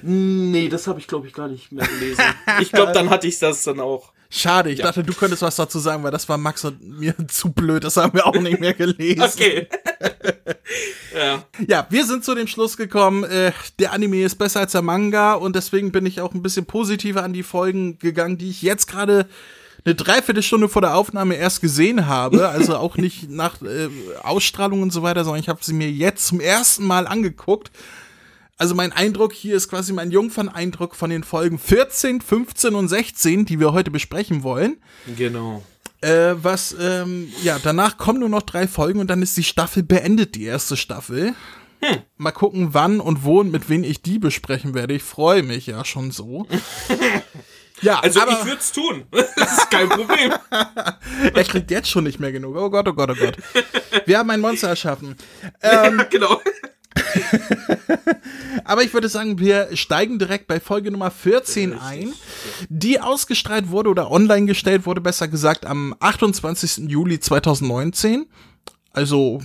Nee, 0.01 0.67
das 0.67 0.87
habe 0.87 0.99
ich 0.99 1.07
glaube 1.07 1.27
ich 1.27 1.33
gar 1.33 1.47
nicht 1.47 1.71
mehr 1.71 1.87
gelesen. 1.87 2.21
ich 2.61 2.71
glaube, 2.71 2.91
dann 2.91 3.09
hatte 3.09 3.27
ich 3.27 3.39
das 3.39 3.63
dann 3.63 3.79
auch. 3.79 4.11
Schade, 4.29 4.71
ich 4.71 4.79
dachte, 4.81 5.03
du 5.03 5.13
könntest 5.13 5.41
was 5.41 5.55
dazu 5.55 5.79
sagen, 5.79 6.03
weil 6.03 6.11
das 6.11 6.27
war 6.27 6.37
Max 6.37 6.65
und 6.65 6.81
mir 6.81 7.15
zu 7.29 7.53
blöd, 7.53 7.85
das 7.85 7.95
haben 7.95 8.13
wir 8.13 8.25
auch 8.27 8.35
nicht 8.35 8.59
mehr 8.59 8.73
gelesen. 8.73 9.21
Okay. 9.21 9.69
ja. 11.15 11.43
Ja, 11.67 11.87
wir 11.89 12.05
sind 12.05 12.23
zu 12.23 12.35
dem 12.35 12.47
Schluss 12.47 12.77
gekommen, 12.77 13.23
äh, 13.23 13.51
der 13.79 13.93
Anime 13.93 14.23
ist 14.23 14.35
besser 14.35 14.61
als 14.61 14.73
der 14.73 14.81
Manga 14.81 15.33
und 15.33 15.55
deswegen 15.55 15.91
bin 15.91 16.05
ich 16.05 16.21
auch 16.21 16.33
ein 16.33 16.41
bisschen 16.41 16.65
positiver 16.65 17.23
an 17.23 17.33
die 17.33 17.43
Folgen 17.43 17.97
gegangen, 17.99 18.37
die 18.37 18.49
ich 18.49 18.61
jetzt 18.61 18.87
gerade 18.87 19.27
eine 19.85 19.95
Dreiviertelstunde 19.95 20.67
vor 20.67 20.81
der 20.81 20.95
Aufnahme 20.95 21.35
erst 21.35 21.61
gesehen 21.61 22.07
habe, 22.07 22.49
also 22.49 22.77
auch 22.77 22.97
nicht 22.97 23.29
nach 23.29 23.61
äh, 23.61 23.89
Ausstrahlung 24.23 24.81
und 24.81 24.91
so 24.91 25.03
weiter, 25.03 25.23
sondern 25.23 25.41
ich 25.41 25.49
habe 25.49 25.59
sie 25.63 25.73
mir 25.73 25.89
jetzt 25.89 26.27
zum 26.27 26.39
ersten 26.39 26.85
Mal 26.85 27.07
angeguckt. 27.07 27.71
Also 28.57 28.73
mein 28.73 28.93
Eindruck 28.93 29.33
hier 29.33 29.55
ist 29.55 29.69
quasi 29.69 29.91
mein 29.91 30.11
Jungfern-Eindruck 30.11 30.95
von 30.95 31.09
den 31.09 31.23
Folgen 31.25 31.59
14, 31.59 32.21
15 32.21 32.73
und 32.73 32.87
16, 32.87 33.45
die 33.45 33.59
wir 33.59 33.73
heute 33.73 33.91
besprechen 33.91 34.43
wollen. 34.43 34.77
Genau. 35.17 35.61
Äh, 36.01 36.35
was, 36.35 36.75
ähm, 36.79 37.31
ja, 37.41 37.57
danach 37.61 37.97
kommen 37.97 38.19
nur 38.19 38.29
noch 38.29 38.43
drei 38.43 38.67
Folgen 38.67 38.99
und 38.99 39.07
dann 39.07 39.21
ist 39.21 39.37
die 39.37 39.43
Staffel 39.43 39.83
beendet, 39.83 40.35
die 40.35 40.43
erste 40.43 40.77
Staffel. 40.77 41.33
Hm. 41.81 42.01
Mal 42.17 42.31
gucken, 42.31 42.73
wann 42.73 42.99
und 42.99 43.23
wo 43.23 43.39
und 43.39 43.51
mit 43.51 43.69
wem 43.69 43.83
ich 43.83 44.01
die 44.01 44.19
besprechen 44.19 44.73
werde. 44.73 44.93
Ich 44.93 45.03
freue 45.03 45.43
mich 45.43 45.67
ja 45.67 45.83
schon 45.85 46.11
so. 46.11 46.47
ja, 47.81 47.99
Also 47.99 48.21
aber 48.21 48.31
ich 48.31 48.45
würde 48.45 48.59
es 48.59 48.71
tun. 48.71 49.05
Das 49.11 49.57
ist 49.57 49.71
kein 49.71 49.89
Problem. 49.89 50.33
er 51.33 51.43
kriegt 51.43 51.71
jetzt 51.71 51.89
schon 51.89 52.05
nicht 52.05 52.19
mehr 52.19 52.31
genug. 52.31 52.55
Oh 52.55 52.69
Gott, 52.69 52.87
oh 52.87 52.93
Gott, 52.93 53.09
oh 53.11 53.15
Gott. 53.15 53.37
Wir 54.05 54.17
haben 54.19 54.29
ein 54.29 54.41
Monster 54.41 54.69
erschaffen. 54.69 55.15
genau. 56.09 56.41
Aber 58.63 58.83
ich 58.83 58.93
würde 58.93 59.09
sagen, 59.09 59.39
wir 59.39 59.69
steigen 59.75 60.19
direkt 60.19 60.47
bei 60.47 60.59
Folge 60.59 60.91
Nummer 60.91 61.11
14 61.11 61.77
ein, 61.77 62.13
die 62.69 62.99
ausgestrahlt 62.99 63.69
wurde 63.69 63.89
oder 63.89 64.11
online 64.11 64.45
gestellt 64.45 64.85
wurde, 64.85 65.01
besser 65.01 65.27
gesagt, 65.27 65.65
am 65.65 65.95
28. 65.99 66.89
Juli 66.89 67.19
2019. 67.19 68.25
Also 68.91 69.41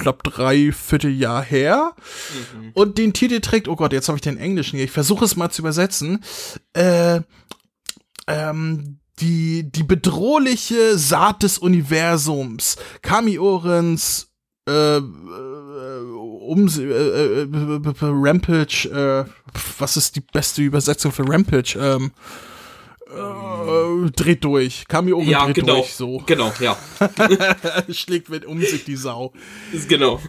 knapp 0.00 0.24
drei 0.24 0.72
Vierteljahr 0.72 1.42
her. 1.42 1.94
Und 2.74 2.98
den 2.98 3.12
Titel 3.12 3.40
trägt, 3.40 3.68
oh 3.68 3.76
Gott, 3.76 3.92
jetzt 3.92 4.08
habe 4.08 4.18
ich 4.18 4.22
den 4.22 4.38
Englischen 4.38 4.76
hier. 4.76 4.86
Ich 4.86 4.90
versuche 4.90 5.24
es 5.24 5.36
mal 5.36 5.50
zu 5.50 5.62
übersetzen. 5.62 6.24
Äh, 6.72 7.20
ähm, 8.26 8.98
die, 9.20 9.70
die 9.70 9.84
bedrohliche 9.84 10.98
Saat 10.98 11.44
des 11.44 11.58
Universums. 11.58 12.76
Kami 13.02 13.38
Orens, 13.38 14.32
äh, 14.68 14.98
äh, 14.98 15.02
um, 16.48 16.68
äh, 16.68 17.42
äh, 17.42 17.46
b- 17.46 17.92
Rampage, 18.02 19.26
äh, 19.26 19.30
was 19.78 19.96
ist 19.96 20.16
die 20.16 20.20
beste 20.20 20.62
Übersetzung 20.62 21.12
für 21.12 21.28
Rampage? 21.28 21.78
Ähm, 21.80 22.10
äh, 23.10 24.10
dreht 24.10 24.44
durch. 24.44 24.86
Kami 24.88 25.12
Oren 25.12 25.28
Ja, 25.28 25.44
dreht 25.46 25.56
genau. 25.56 25.76
durch, 25.76 25.94
so. 25.94 26.22
Genau, 26.26 26.52
ja. 26.60 26.76
Schlägt 27.90 28.28
mit 28.28 28.44
um 28.44 28.60
sich 28.60 28.84
die 28.84 28.96
Sau. 28.96 29.32
Ist 29.72 29.88
genau. 29.88 30.20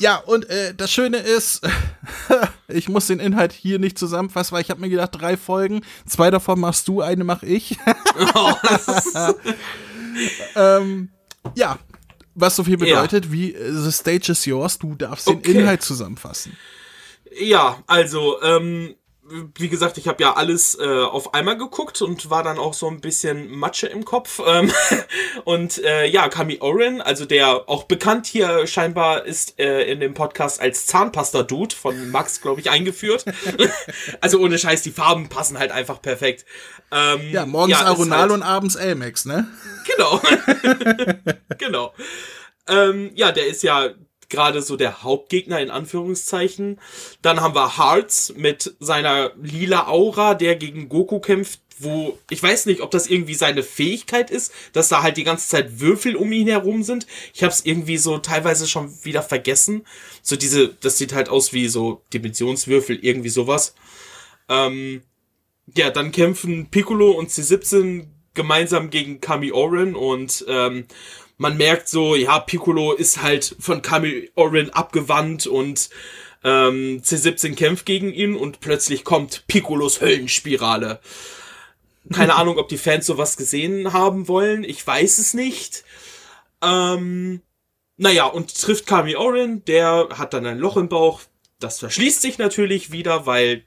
Ja, 0.00 0.18
und 0.18 0.48
äh, 0.48 0.74
das 0.76 0.92
Schöne 0.92 1.16
ist, 1.16 1.66
ich 2.68 2.88
muss 2.88 3.08
den 3.08 3.18
Inhalt 3.18 3.52
hier 3.52 3.80
nicht 3.80 3.98
zusammenfassen, 3.98 4.52
weil 4.54 4.62
ich 4.62 4.70
habe 4.70 4.80
mir 4.80 4.88
gedacht, 4.90 5.10
drei 5.12 5.36
Folgen, 5.36 5.80
zwei 6.06 6.30
davon 6.30 6.60
machst 6.60 6.86
du, 6.86 7.00
eine 7.02 7.24
mach 7.24 7.42
ich. 7.42 7.76
ähm, 10.56 11.08
ja, 11.56 11.78
was 12.40 12.56
so 12.56 12.64
viel 12.64 12.76
bedeutet 12.76 13.30
wie 13.32 13.54
äh, 13.54 13.72
The 13.72 13.92
Stage 13.92 14.32
is 14.32 14.44
yours, 14.44 14.78
du 14.78 14.94
darfst 14.94 15.28
Okay. 15.28 15.52
den 15.52 15.60
Inhalt 15.60 15.82
zusammenfassen. 15.82 16.56
Ja, 17.38 17.82
also, 17.86 18.40
ähm, 18.42 18.94
wie 19.56 19.68
gesagt, 19.68 19.98
ich 19.98 20.08
habe 20.08 20.22
ja 20.22 20.36
alles 20.36 20.78
äh, 20.80 20.86
auf 20.86 21.34
einmal 21.34 21.58
geguckt 21.58 22.00
und 22.00 22.30
war 22.30 22.42
dann 22.42 22.58
auch 22.58 22.72
so 22.72 22.88
ein 22.88 23.02
bisschen 23.02 23.50
Matsche 23.50 23.86
im 23.86 24.06
Kopf. 24.06 24.40
Ähm, 24.46 24.72
und 25.44 25.84
äh, 25.84 26.06
ja, 26.06 26.28
Kami 26.30 26.56
Oren, 26.60 27.02
also 27.02 27.26
der 27.26 27.68
auch 27.68 27.84
bekannt 27.84 28.26
hier 28.26 28.66
scheinbar 28.66 29.26
ist 29.26 29.58
äh, 29.60 29.82
in 29.82 30.00
dem 30.00 30.14
Podcast 30.14 30.62
als 30.62 30.86
Zahnpasta-Dude 30.86 31.76
von 31.76 32.10
Max, 32.10 32.40
glaube 32.40 32.62
ich, 32.62 32.70
eingeführt. 32.70 33.26
also 34.22 34.38
ohne 34.40 34.58
Scheiß, 34.58 34.80
die 34.80 34.92
Farben 34.92 35.28
passen 35.28 35.58
halt 35.58 35.72
einfach 35.72 36.00
perfekt. 36.00 36.46
Ähm, 36.90 37.20
Ja, 37.30 37.44
morgens 37.44 37.76
ist 37.76 37.84
Aronal 37.84 38.20
halt- 38.20 38.30
und 38.32 38.42
abends 38.42 38.76
Elmex, 38.76 39.26
ne? 39.26 39.46
Genau. 39.94 40.22
Ähm, 42.88 43.10
ja, 43.14 43.32
der 43.32 43.46
ist 43.46 43.62
ja 43.62 43.90
gerade 44.28 44.62
so 44.62 44.76
der 44.76 45.02
Hauptgegner 45.02 45.60
in 45.60 45.70
Anführungszeichen. 45.70 46.80
Dann 47.22 47.40
haben 47.40 47.54
wir 47.54 47.78
Hearts 47.78 48.34
mit 48.36 48.74
seiner 48.78 49.32
lila 49.40 49.88
Aura, 49.88 50.34
der 50.34 50.56
gegen 50.56 50.88
Goku 50.88 51.18
kämpft, 51.20 51.60
wo 51.78 52.18
ich 52.28 52.42
weiß 52.42 52.66
nicht, 52.66 52.80
ob 52.80 52.90
das 52.90 53.06
irgendwie 53.06 53.34
seine 53.34 53.62
Fähigkeit 53.62 54.30
ist, 54.30 54.52
dass 54.72 54.88
da 54.88 55.02
halt 55.02 55.16
die 55.16 55.24
ganze 55.24 55.48
Zeit 55.48 55.80
Würfel 55.80 56.16
um 56.16 56.32
ihn 56.32 56.48
herum 56.48 56.82
sind. 56.82 57.06
Ich 57.32 57.42
habe 57.42 57.52
es 57.52 57.64
irgendwie 57.64 57.98
so 57.98 58.18
teilweise 58.18 58.66
schon 58.66 58.92
wieder 59.04 59.22
vergessen. 59.22 59.86
So 60.22 60.36
diese, 60.36 60.68
das 60.68 60.98
sieht 60.98 61.14
halt 61.14 61.28
aus 61.28 61.52
wie 61.52 61.68
so 61.68 62.02
Dimensionswürfel, 62.12 62.98
irgendwie 63.00 63.28
sowas. 63.28 63.74
Ähm, 64.48 65.02
ja, 65.76 65.90
dann 65.90 66.12
kämpfen 66.12 66.68
Piccolo 66.70 67.12
und 67.12 67.30
C17 67.30 68.06
gemeinsam 68.34 68.90
gegen 68.90 69.20
Kami 69.20 69.52
Oren 69.52 69.94
und 69.94 70.44
ähm, 70.48 70.86
man 71.38 71.56
merkt 71.56 71.88
so, 71.88 72.16
ja, 72.16 72.40
Piccolo 72.40 72.92
ist 72.92 73.22
halt 73.22 73.56
von 73.58 73.80
Kami 73.80 74.30
Oren 74.34 74.70
abgewandt 74.70 75.46
und 75.46 75.88
ähm, 76.44 77.00
C17 77.02 77.54
kämpft 77.54 77.86
gegen 77.86 78.12
ihn 78.12 78.34
und 78.36 78.60
plötzlich 78.60 79.04
kommt 79.04 79.46
Piccolos 79.46 80.00
Höllenspirale. 80.00 81.00
Keine 82.12 82.34
Ahnung, 82.36 82.58
ob 82.58 82.68
die 82.68 82.76
Fans 82.76 83.06
sowas 83.06 83.36
gesehen 83.36 83.92
haben 83.92 84.28
wollen. 84.28 84.64
Ich 84.64 84.84
weiß 84.84 85.18
es 85.18 85.32
nicht. 85.32 85.84
Ähm, 86.60 87.40
naja, 87.96 88.26
und 88.26 88.60
trifft 88.60 88.86
Kami 88.86 89.14
Oren, 89.14 89.64
der 89.64 90.08
hat 90.10 90.34
dann 90.34 90.46
ein 90.46 90.58
Loch 90.58 90.76
im 90.76 90.88
Bauch. 90.88 91.20
Das 91.60 91.78
verschließt 91.78 92.20
sich 92.20 92.38
natürlich 92.38 92.90
wieder, 92.90 93.26
weil 93.26 93.64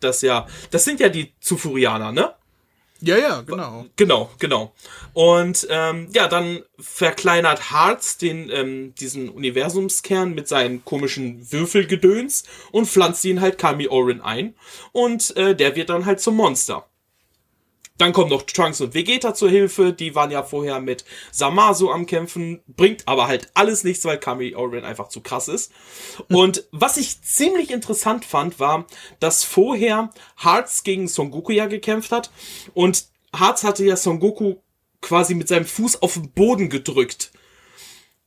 das 0.00 0.22
ja, 0.22 0.46
das 0.72 0.84
sind 0.84 0.98
ja 0.98 1.08
die 1.08 1.34
Zufurianer, 1.40 2.10
ne? 2.10 2.34
Ja, 3.04 3.18
ja, 3.18 3.40
genau. 3.40 3.86
Genau, 3.96 4.30
genau. 4.38 4.74
Und 5.12 5.66
ähm, 5.70 6.08
ja, 6.14 6.28
dann 6.28 6.62
verkleinert 6.78 7.72
Hearts 7.72 8.16
den 8.16 8.48
ähm, 8.48 8.94
diesen 8.94 9.28
Universumskern 9.28 10.34
mit 10.34 10.46
seinen 10.46 10.84
komischen 10.84 11.50
Würfelgedöns 11.50 12.44
und 12.70 12.86
pflanzt 12.86 13.24
ihn 13.24 13.40
halt 13.40 13.58
Kami 13.58 13.88
Oren 13.88 14.20
ein 14.20 14.54
und 14.92 15.36
äh, 15.36 15.56
der 15.56 15.74
wird 15.74 15.90
dann 15.90 16.06
halt 16.06 16.20
zum 16.20 16.36
Monster. 16.36 16.86
Dann 17.98 18.12
kommen 18.12 18.30
noch 18.30 18.42
Trunks 18.42 18.80
und 18.80 18.94
Vegeta 18.94 19.34
zur 19.34 19.50
Hilfe, 19.50 19.92
die 19.92 20.14
waren 20.14 20.30
ja 20.30 20.42
vorher 20.42 20.80
mit 20.80 21.04
Samasu 21.30 21.90
am 21.90 22.06
Kämpfen, 22.06 22.62
bringt 22.66 23.06
aber 23.06 23.28
halt 23.28 23.50
alles 23.54 23.84
nichts, 23.84 24.04
weil 24.04 24.18
Kami 24.18 24.54
Oren 24.54 24.84
einfach 24.84 25.08
zu 25.08 25.20
krass 25.20 25.48
ist. 25.48 25.72
Und 26.28 26.66
was 26.72 26.96
ich 26.96 27.22
ziemlich 27.22 27.70
interessant 27.70 28.24
fand, 28.24 28.58
war, 28.58 28.86
dass 29.20 29.44
vorher 29.44 30.10
Hearts 30.42 30.84
gegen 30.84 31.06
Son 31.06 31.30
Goku 31.30 31.52
ja 31.52 31.66
gekämpft 31.66 32.12
hat 32.12 32.30
und 32.74 33.06
Hearts 33.38 33.64
hatte 33.64 33.84
ja 33.84 33.96
Son 33.96 34.20
Goku 34.20 34.56
quasi 35.00 35.34
mit 35.34 35.48
seinem 35.48 35.66
Fuß 35.66 36.02
auf 36.02 36.14
den 36.14 36.30
Boden 36.30 36.70
gedrückt. 36.70 37.32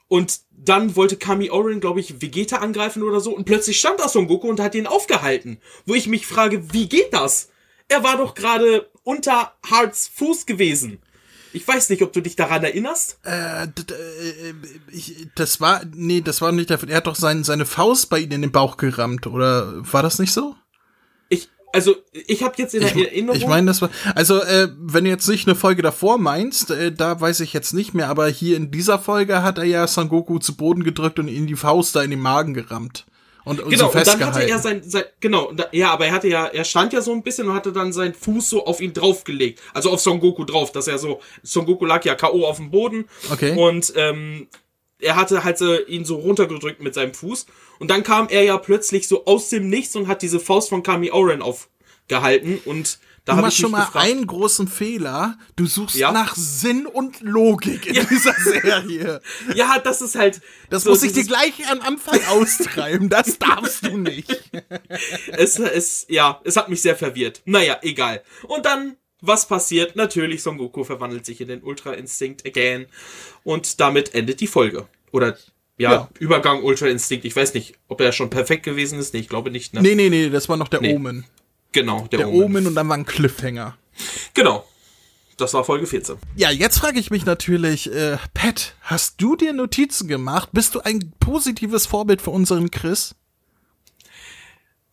Und 0.08 0.42
dann 0.52 0.96
wollte 0.96 1.18
Kami 1.18 1.50
Oren, 1.50 1.80
glaube 1.80 2.00
ich, 2.00 2.22
Vegeta 2.22 2.58
angreifen 2.58 3.02
oder 3.02 3.20
so. 3.20 3.36
Und 3.36 3.46
plötzlich 3.46 3.80
stand 3.80 4.00
da 4.00 4.08
Son 4.08 4.28
Goku 4.28 4.48
und 4.48 4.60
hat 4.60 4.76
ihn 4.76 4.88
aufgehalten. 4.88 5.60
Wo 5.86 5.96
ich 5.96 6.08
mich 6.08 6.28
frage, 6.28 6.74
wie 6.74 6.88
geht 6.88 7.14
das? 7.14 7.50
Er 7.88 8.04
war 8.04 8.18
doch 8.18 8.36
gerade 8.36 8.90
unter 9.06 9.54
Hearts 9.70 10.12
Fuß 10.14 10.46
gewesen. 10.46 11.00
Ich 11.54 11.66
weiß 11.66 11.90
nicht, 11.90 12.02
ob 12.02 12.12
du 12.12 12.20
dich 12.22 12.36
daran 12.36 12.66
erinnerst. 12.66 13.20
Äh, 13.24 13.64
äh, 13.64 13.70
ich, 14.92 15.28
das 15.36 15.62
war, 15.62 15.84
nee, 15.94 16.20
das 16.20 16.42
war 16.42 16.52
nicht 16.52 16.70
der, 16.70 16.84
er 16.86 16.98
hat 16.98 17.08
doch 17.08 17.16
sein, 17.16 17.46
seine 17.46 17.66
Faust 17.66 18.10
bei 18.10 18.20
ihm 18.20 18.32
in 18.32 18.42
den 18.42 18.52
Bauch 18.52 18.76
gerammt, 18.76 19.26
oder 19.26 19.72
war 19.90 20.04
das 20.04 20.20
nicht 20.20 20.34
so? 20.34 20.56
Ich, 21.30 21.48
also, 21.72 21.96
ich 22.12 22.44
habe 22.44 22.56
jetzt 22.58 22.76
in 22.76 22.82
der 22.82 22.94
Erinnerung. 22.94 23.40
Ich 23.40 23.48
meine, 23.48 23.68
das 23.68 23.82
war, 23.82 23.90
also, 24.16 24.42
äh, 24.42 24.68
wenn 24.78 25.06
du 25.06 25.10
jetzt 25.10 25.30
nicht 25.30 25.48
eine 25.48 25.56
Folge 25.56 25.82
davor 25.82 26.18
meinst, 26.18 26.72
äh, 26.72 26.92
da 26.92 27.22
weiß 27.22 27.40
ich 27.40 27.54
jetzt 27.54 27.72
nicht 27.72 27.94
mehr, 27.94 28.10
aber 28.10 28.28
hier 28.28 28.58
in 28.58 28.70
dieser 28.70 29.00
Folge 29.00 29.42
hat 29.42 29.58
er 29.58 29.64
ja 29.64 29.88
Son 29.88 30.10
Goku 30.10 30.40
zu 30.40 30.58
Boden 30.58 30.84
gedrückt 30.84 31.20
und 31.20 31.30
ihm 31.30 31.48
die 31.48 31.56
Faust 31.56 31.96
da 31.96 32.04
in 32.04 32.12
den 32.12 32.20
Magen 32.20 32.54
gerammt. 32.54 33.06
Und, 33.46 33.62
und 33.62 33.70
Genau, 33.70 33.92
so 33.92 33.98
und 33.98 34.08
dann 34.08 34.26
hatte 34.26 34.44
er 34.44 34.60
sein, 34.60 34.82
sein 34.84 35.06
genau, 35.20 35.52
da, 35.54 35.68
ja, 35.72 35.92
aber 35.92 36.08
er 36.08 36.12
hatte 36.12 36.28
ja, 36.28 36.48
er 36.48 36.66
stand 36.66 36.92
ja 36.94 37.02
so 37.02 37.14
ein 37.14 37.24
bisschen 37.24 37.48
und 37.48 37.54
hatte 37.54 37.72
dann 37.72 37.94
seinen 37.94 38.14
Fuß 38.14 38.50
so 38.50 38.66
auf 38.66 38.82
ihn 38.82 38.94
draufgelegt, 38.94 39.62
also 39.74 39.92
auf 39.92 40.02
Son 40.02 40.20
Goku 40.20 40.44
drauf, 40.44 40.72
dass 40.72 40.88
er 40.88 40.98
so, 40.98 41.22
Son 41.44 41.66
Goku 41.66 41.86
lag 41.86 42.04
ja 42.04 42.16
K.O. 42.16 42.46
auf 42.46 42.58
dem 42.58 42.72
Boden 42.72 43.06
Okay. 43.32 43.56
und 43.56 43.94
ähm, 43.96 44.48
er 45.00 45.16
hatte 45.16 45.44
halt 45.44 45.58
so, 45.58 45.80
ihn 45.86 46.06
so 46.06 46.16
runtergedrückt 46.16 46.82
mit 46.82 46.94
seinem 46.96 47.14
Fuß 47.14 47.46
und 47.80 47.92
dann 47.92 48.04
kam 48.04 48.28
er 48.30 48.44
ja 48.44 48.58
plötzlich 48.58 49.08
so 49.08 49.26
aus 49.26 49.50
dem 49.50 49.70
Nichts 49.70 49.96
und 49.96 50.08
hat 50.08 50.22
diese 50.24 50.40
Faust 50.40 50.70
von 50.70 50.84
Kami 50.84 51.12
Oren 51.12 51.42
aufgehalten 51.42 52.60
und 52.66 53.00
da 53.26 53.36
Du 53.36 53.42
machst 53.42 53.58
schon 53.58 53.72
mal 53.72 53.86
gefragt, 53.86 54.06
einen 54.06 54.28
großen 54.28 54.68
Fehler. 54.68 55.38
Du 55.56 55.66
suchst 55.66 55.96
Ja. 55.96 56.12
nach 56.12 56.36
Sinn 56.36 56.86
und 56.86 57.22
Logik 57.22 57.88
in 57.88 58.08
dieser 58.08 58.34
Serie. 58.34 59.20
ja, 59.56 59.80
das 59.80 60.02
ist 60.02 60.16
halt, 60.16 60.42
Das 60.70 60.84
so 60.84 60.92
muss 60.92 61.02
ich 61.04 61.14
dir 61.14 61.24
gleich 61.26 61.54
am 61.72 61.82
Anfang 61.82 62.20
austreiben. 62.30 63.10
Das 63.10 63.40
darfst 63.40 63.86
du 63.86 63.98
nicht. 63.98 64.52
es, 65.32 65.58
es, 65.60 66.06
ja, 66.10 66.40
es 66.44 66.56
hat 66.56 66.70
mich 66.70 66.82
sehr 66.82 66.96
verwirrt. 66.96 67.42
Naja, 67.46 67.80
egal. 67.82 68.22
Und 68.44 68.66
dann, 68.66 68.96
was 69.22 69.48
passiert? 69.48 69.96
Natürlich, 69.96 70.44
Son 70.44 70.58
Goku 70.60 70.84
verwandelt 70.84 71.26
sich 71.26 71.42
in 71.42 71.48
den 71.48 71.64
Ultra 71.64 71.94
Instinct 71.94 72.46
again. 72.46 72.86
Und 73.44 73.80
damit 73.80 74.14
endet 74.14 74.40
die 74.40 74.48
Folge. 74.48 74.88
Oder, 75.12 75.36
ja, 75.78 75.92
Ja. 75.92 76.10
Übergang 76.20 76.62
Ultra 76.64 76.88
Instinct. 76.88 77.26
Ich 77.26 77.36
weiß 77.36 77.54
nicht, 77.56 77.74
ob 77.88 78.02
er 78.02 78.12
schon 78.12 78.30
perfekt 78.30 78.64
gewesen 78.64 79.00
ist. 79.00 79.14
Nee, 79.16 79.22
ich 79.22 79.30
glaube 79.30 79.50
nicht, 79.50 79.74
ne? 79.74 79.82
Nee, 79.82 79.96
nee, 79.96 80.10
nee, 80.10 80.30
das 80.30 80.48
war 80.48 80.58
noch 80.58 80.68
der 80.68 80.82
Nee. 80.82 80.94
Omen. 80.94 81.26
Genau, 81.76 82.08
der, 82.08 82.20
Der 82.20 82.30
Omen. 82.30 82.44
Omen 82.44 82.68
und 82.68 82.76
dann 82.76 82.88
war 82.88 82.96
ein 82.96 83.06
Cliffhanger. 83.06 83.76
Genau. 84.34 84.66
Das 85.36 85.54
war 85.54 85.66
Folge 85.66 85.86
14. 85.86 86.16
Ja, 86.38 86.50
jetzt 86.50 86.78
frage 86.80 86.98
ich 86.98 87.12
mich 87.12 87.26
natürlich, 87.26 87.94
äh, 87.94 88.18
Pat, 88.34 88.76
hast 88.80 89.22
du 89.22 89.36
dir 89.36 89.52
Notizen 89.52 90.08
gemacht? 90.08 90.48
Bist 90.54 90.74
du 90.74 90.80
ein 90.80 91.12
positives 91.20 91.86
Vorbild 91.86 92.22
für 92.22 92.30
unseren 92.30 92.72
Chris? 92.72 93.14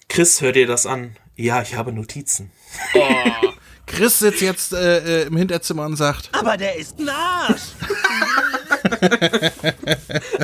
Chris, 0.08 0.40
hör 0.40 0.50
dir 0.50 0.66
das 0.66 0.84
an. 0.84 1.16
Ja, 1.36 1.62
ich 1.62 1.76
habe 1.76 1.92
Notizen. 1.92 2.50
Chris 3.86 4.18
sitzt 4.18 4.40
jetzt 4.40 4.72
äh, 4.72 5.22
äh, 5.22 5.26
im 5.28 5.36
Hinterzimmer 5.36 5.86
und 5.86 5.94
sagt, 5.94 6.30
Aber 6.32 6.56
der 6.56 6.74
ist 6.74 6.98
ein 6.98 7.08
Arsch. 7.08 7.62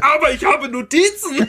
Aber 0.01 0.33
ich 0.33 0.45
habe 0.45 0.69
Notizen! 0.69 1.49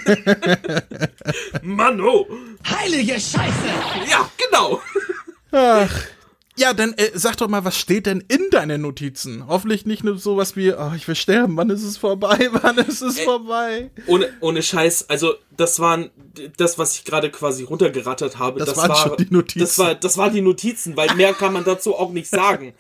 Mann, 1.62 2.01
oh. 2.01 2.27
Heilige 2.67 3.13
Scheiße. 3.13 3.67
Ja, 4.10 4.29
genau. 4.38 4.81
ach. 5.51 6.05
Ja, 6.60 6.74
dann 6.74 6.93
äh, 6.98 7.12
sag 7.13 7.38
doch 7.38 7.48
mal, 7.48 7.63
was 7.63 7.77
steht 7.77 8.05
denn 8.05 8.22
in 8.27 8.50
deinen 8.51 8.81
Notizen? 8.81 9.48
Hoffentlich 9.48 9.86
nicht 9.86 10.03
nur 10.03 10.17
sowas 10.17 10.58
wie, 10.58 10.74
oh, 10.74 10.91
ich 10.93 11.08
will 11.08 11.15
sterben, 11.15 11.55
wann 11.55 11.69
ist 11.69 11.84
es 11.84 11.96
vorbei, 11.96 12.50
wann 12.51 12.77
ist 12.79 13.01
es 13.01 13.18
vorbei? 13.22 13.92
Ohne, 14.07 14.29
ohne 14.42 14.61
Scheiß, 14.61 15.09
also 15.09 15.35
das 15.55 15.79
waren 15.79 16.09
das, 16.57 16.77
was 16.77 16.96
ich 16.96 17.05
gerade 17.05 17.31
quasi 17.31 17.64
runtergerattert 17.64 18.40
habe. 18.40 18.59
Das 18.59 18.70
Das, 18.70 18.77
waren 18.77 18.90
war, 18.90 18.98
schon 18.98 19.18
die 19.18 19.33
Notizen. 19.33 19.59
Das 19.59 19.79
war, 19.79 19.96
das 19.96 20.18
waren 20.18 20.33
die 20.33 20.42
Notizen, 20.42 20.98
weil 20.98 21.16
mehr 21.16 21.33
kann 21.33 21.53
man 21.53 21.64
dazu 21.64 21.96
auch 21.96 22.11
nicht 22.11 22.29
sagen. 22.29 22.74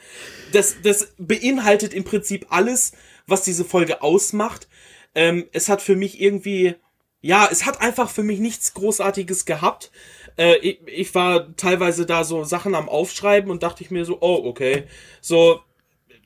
Das, 0.51 0.75
das 0.83 1.13
beinhaltet 1.17 1.93
im 1.93 2.03
Prinzip 2.03 2.47
alles, 2.49 2.91
was 3.29 3.43
diese 3.43 3.65
Folge 3.65 4.01
ausmacht. 4.01 4.67
Ähm, 5.15 5.47
es 5.51 5.69
hat 5.69 5.81
für 5.81 5.95
mich 5.95 6.21
irgendwie, 6.21 6.75
ja, 7.21 7.47
es 7.51 7.65
hat 7.65 7.81
einfach 7.81 8.09
für 8.09 8.23
mich 8.23 8.39
nichts 8.39 8.73
Großartiges 8.73 9.45
gehabt. 9.45 9.91
Äh, 10.37 10.57
ich, 10.57 10.79
ich 10.85 11.15
war 11.15 11.55
teilweise 11.55 12.05
da 12.05 12.23
so 12.23 12.43
Sachen 12.43 12.75
am 12.75 12.89
Aufschreiben 12.89 13.51
und 13.51 13.63
dachte 13.63 13.83
ich 13.83 13.91
mir 13.91 14.05
so, 14.05 14.17
oh, 14.21 14.41
okay. 14.45 14.83
So, 15.21 15.61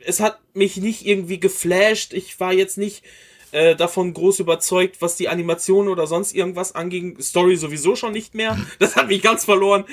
es 0.06 0.20
hat 0.20 0.40
mich 0.54 0.78
nicht 0.78 1.06
irgendwie 1.06 1.40
geflasht. 1.40 2.14
Ich 2.14 2.40
war 2.40 2.54
jetzt 2.54 2.78
nicht 2.78 3.04
äh, 3.52 3.76
davon 3.76 4.14
groß 4.14 4.40
überzeugt, 4.40 5.02
was 5.02 5.16
die 5.16 5.30
Animation 5.30 5.88
oder 5.88 6.08
sonst 6.08 6.34
irgendwas 6.34 6.76
anging. 6.76 7.22
Story 7.22 7.56
sowieso 7.56 7.96
schon 7.96 8.12
nicht 8.12 8.36
mehr. 8.36 8.58
Das 8.80 8.96
hat 8.96 9.08
mich 9.08 9.22
ganz 9.22 9.46
verloren. 9.46 9.86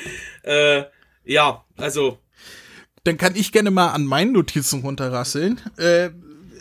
Äh, 0.42 0.84
ja, 1.24 1.64
also 1.76 2.18
Dann 3.04 3.18
kann 3.18 3.36
ich 3.36 3.52
gerne 3.52 3.70
mal 3.70 3.88
an 3.88 4.04
meinen 4.04 4.32
Notizen 4.32 4.80
runterrasseln. 4.80 5.60
Äh, 5.76 6.10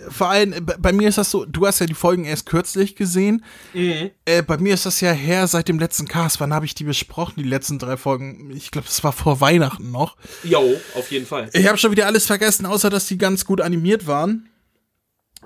vor 0.10 0.30
allem, 0.30 0.54
äh, 0.54 0.62
bei- 0.62 0.91
mir 0.93 1.08
ist 1.10 1.17
das 1.17 1.32
so, 1.32 1.45
du 1.45 1.65
hast 1.65 1.80
ja 1.80 1.86
die 1.86 1.93
Folgen 1.93 2.26
erst 2.26 2.45
kürzlich 2.45 2.95
gesehen. 2.95 3.43
Äh, 3.74 4.41
bei 4.43 4.58
mir 4.58 4.74
ist 4.74 4.86
das 4.86 5.02
ja 5.02 5.12
her 5.12 5.48
seit 5.48 5.67
dem 5.67 5.80
letzten 5.80 6.08
Cast. 6.08 6.39
Wann 6.39 6.54
habe 6.54 6.65
ich 6.65 6.76
die 6.76 6.84
besprochen, 6.84 7.36
die 7.38 7.48
letzten 7.50 7.80
drei 7.80 7.98
Folgen? 7.98 8.52
Ich 8.56 8.72
glaube, 8.72 8.88
das 8.88 9.04
war 9.04 9.12
vor 9.13 9.41
Weihnachten 9.41 9.91
noch. 9.91 10.17
yo, 10.43 10.76
auf 10.95 11.12
jeden 11.12 11.26
Fall. 11.26 11.50
Ich 11.54 11.67
habe 11.67 11.78
schon 11.78 11.91
wieder 11.91 12.06
alles 12.06 12.26
vergessen, 12.26 12.65
außer 12.65 12.89
dass 12.89 13.08
die 13.08 13.17
ganz 13.17 13.45
gut 13.45 13.62
animiert 13.62 14.08
waren. 14.08 14.50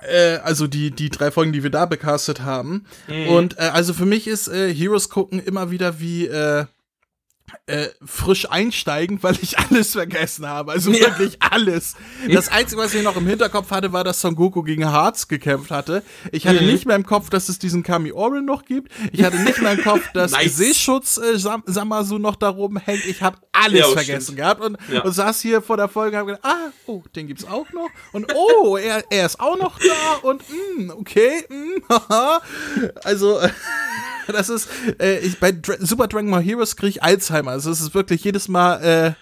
Äh, 0.02 0.38
also 0.44 0.66
die, 0.68 0.90
die 0.92 1.10
drei 1.10 1.30
Folgen, 1.30 1.54
die 1.54 1.62
wir 1.64 1.70
da 1.70 1.86
becastet 1.86 2.42
haben. 2.42 2.86
Und 3.30 3.58
äh, 3.60 3.62
also 3.74 3.94
für 3.94 4.06
mich 4.08 4.28
ist 4.28 4.48
äh, 4.48 4.74
Heroes 4.74 5.10
gucken 5.10 5.40
immer 5.40 5.70
wieder 5.72 6.00
wie 6.00 6.26
äh, 7.68 7.88
frisch 8.04 8.50
einsteigen, 8.50 9.22
weil 9.22 9.38
ich 9.42 9.58
alles 9.60 9.92
vergessen 9.92 10.48
habe. 10.48 10.72
Also 10.72 10.92
Ja. 10.92 11.02
wirklich 11.08 11.38
alles. 11.42 11.96
Das 12.32 12.50
Einzige, 12.50 12.82
was 12.82 12.94
ich 12.94 13.04
noch 13.04 13.16
im 13.16 13.28
Hinterkopf 13.28 13.70
hatte, 13.72 13.94
war, 13.94 14.04
dass 14.04 14.22
Son 14.22 14.36
Goku 14.36 14.64
gegen 14.64 14.90
Hearts 14.90 15.28
gekämpft 15.28 15.70
hatte. 15.72 16.04
Ich 16.32 16.48
hatte 16.48 16.64
nicht 16.64 16.86
mehr 16.86 16.96
im 16.96 17.06
Kopf, 17.06 17.30
dass 17.30 17.50
es 17.50 17.60
diesen 17.60 17.84
Kami 17.84 18.12
Orin 18.12 18.46
noch 18.46 18.66
gibt. 18.66 18.92
Ich 19.12 19.24
hatte 19.24 19.38
nicht 19.40 19.62
mehr 19.62 19.74
im 19.74 19.84
Kopf, 19.84 20.02
dass 20.14 20.32
Nice. 20.32 20.56
Seeschutz 20.58 21.18
äh, 21.18 21.38
Sam 21.38 21.64
Samasu 21.66 22.18
noch 22.18 22.36
darum 22.36 22.78
hängt. 22.78 23.06
Ich 23.06 23.22
habe 23.22 23.38
alles 23.52 23.80
Ja, 23.82 23.88
vergessen 23.88 24.22
stimmt. 24.24 24.38
gehabt 24.40 24.62
und, 24.62 24.78
Ja. 24.92 25.02
und 25.04 25.12
saß 25.14 25.40
hier 25.42 25.62
vor 25.62 25.78
der 25.78 25.90
Folge 25.90 26.16
und 26.18 26.20
hab 26.22 26.28
gedacht, 26.28 26.46
ah, 26.46 26.72
oh, 26.88 27.04
den 27.16 27.28
gibt's 27.28 27.46
auch 27.46 27.70
noch. 27.72 27.90
Und 28.14 28.34
oh, 28.34 28.78
er, 28.82 29.04
er 29.12 29.26
ist 29.26 29.40
auch 29.40 29.58
noch 29.58 29.78
da 29.80 30.28
und 30.28 30.42
mm, 30.50 30.90
okay, 30.92 31.46
mm, 31.50 31.84
haha. 31.90 32.42
also 33.04 33.40
das 34.28 34.50
ist, 34.50 34.70
äh, 35.00 35.20
ich, 35.20 35.40
bei 35.40 35.52
Dra 35.52 35.76
Super 35.80 36.08
Dragon 36.08 36.32
Ball 36.32 36.42
Heroes 36.42 36.76
kriege 36.76 36.90
ich 36.90 37.04
Alzheimer. 37.04 37.52
Also 37.52 37.72
es 37.72 37.82
ist 37.82 37.94
wirklich 37.94 38.24
jedes 38.24 38.48
Mal 38.48 38.84
äh, 38.84 39.14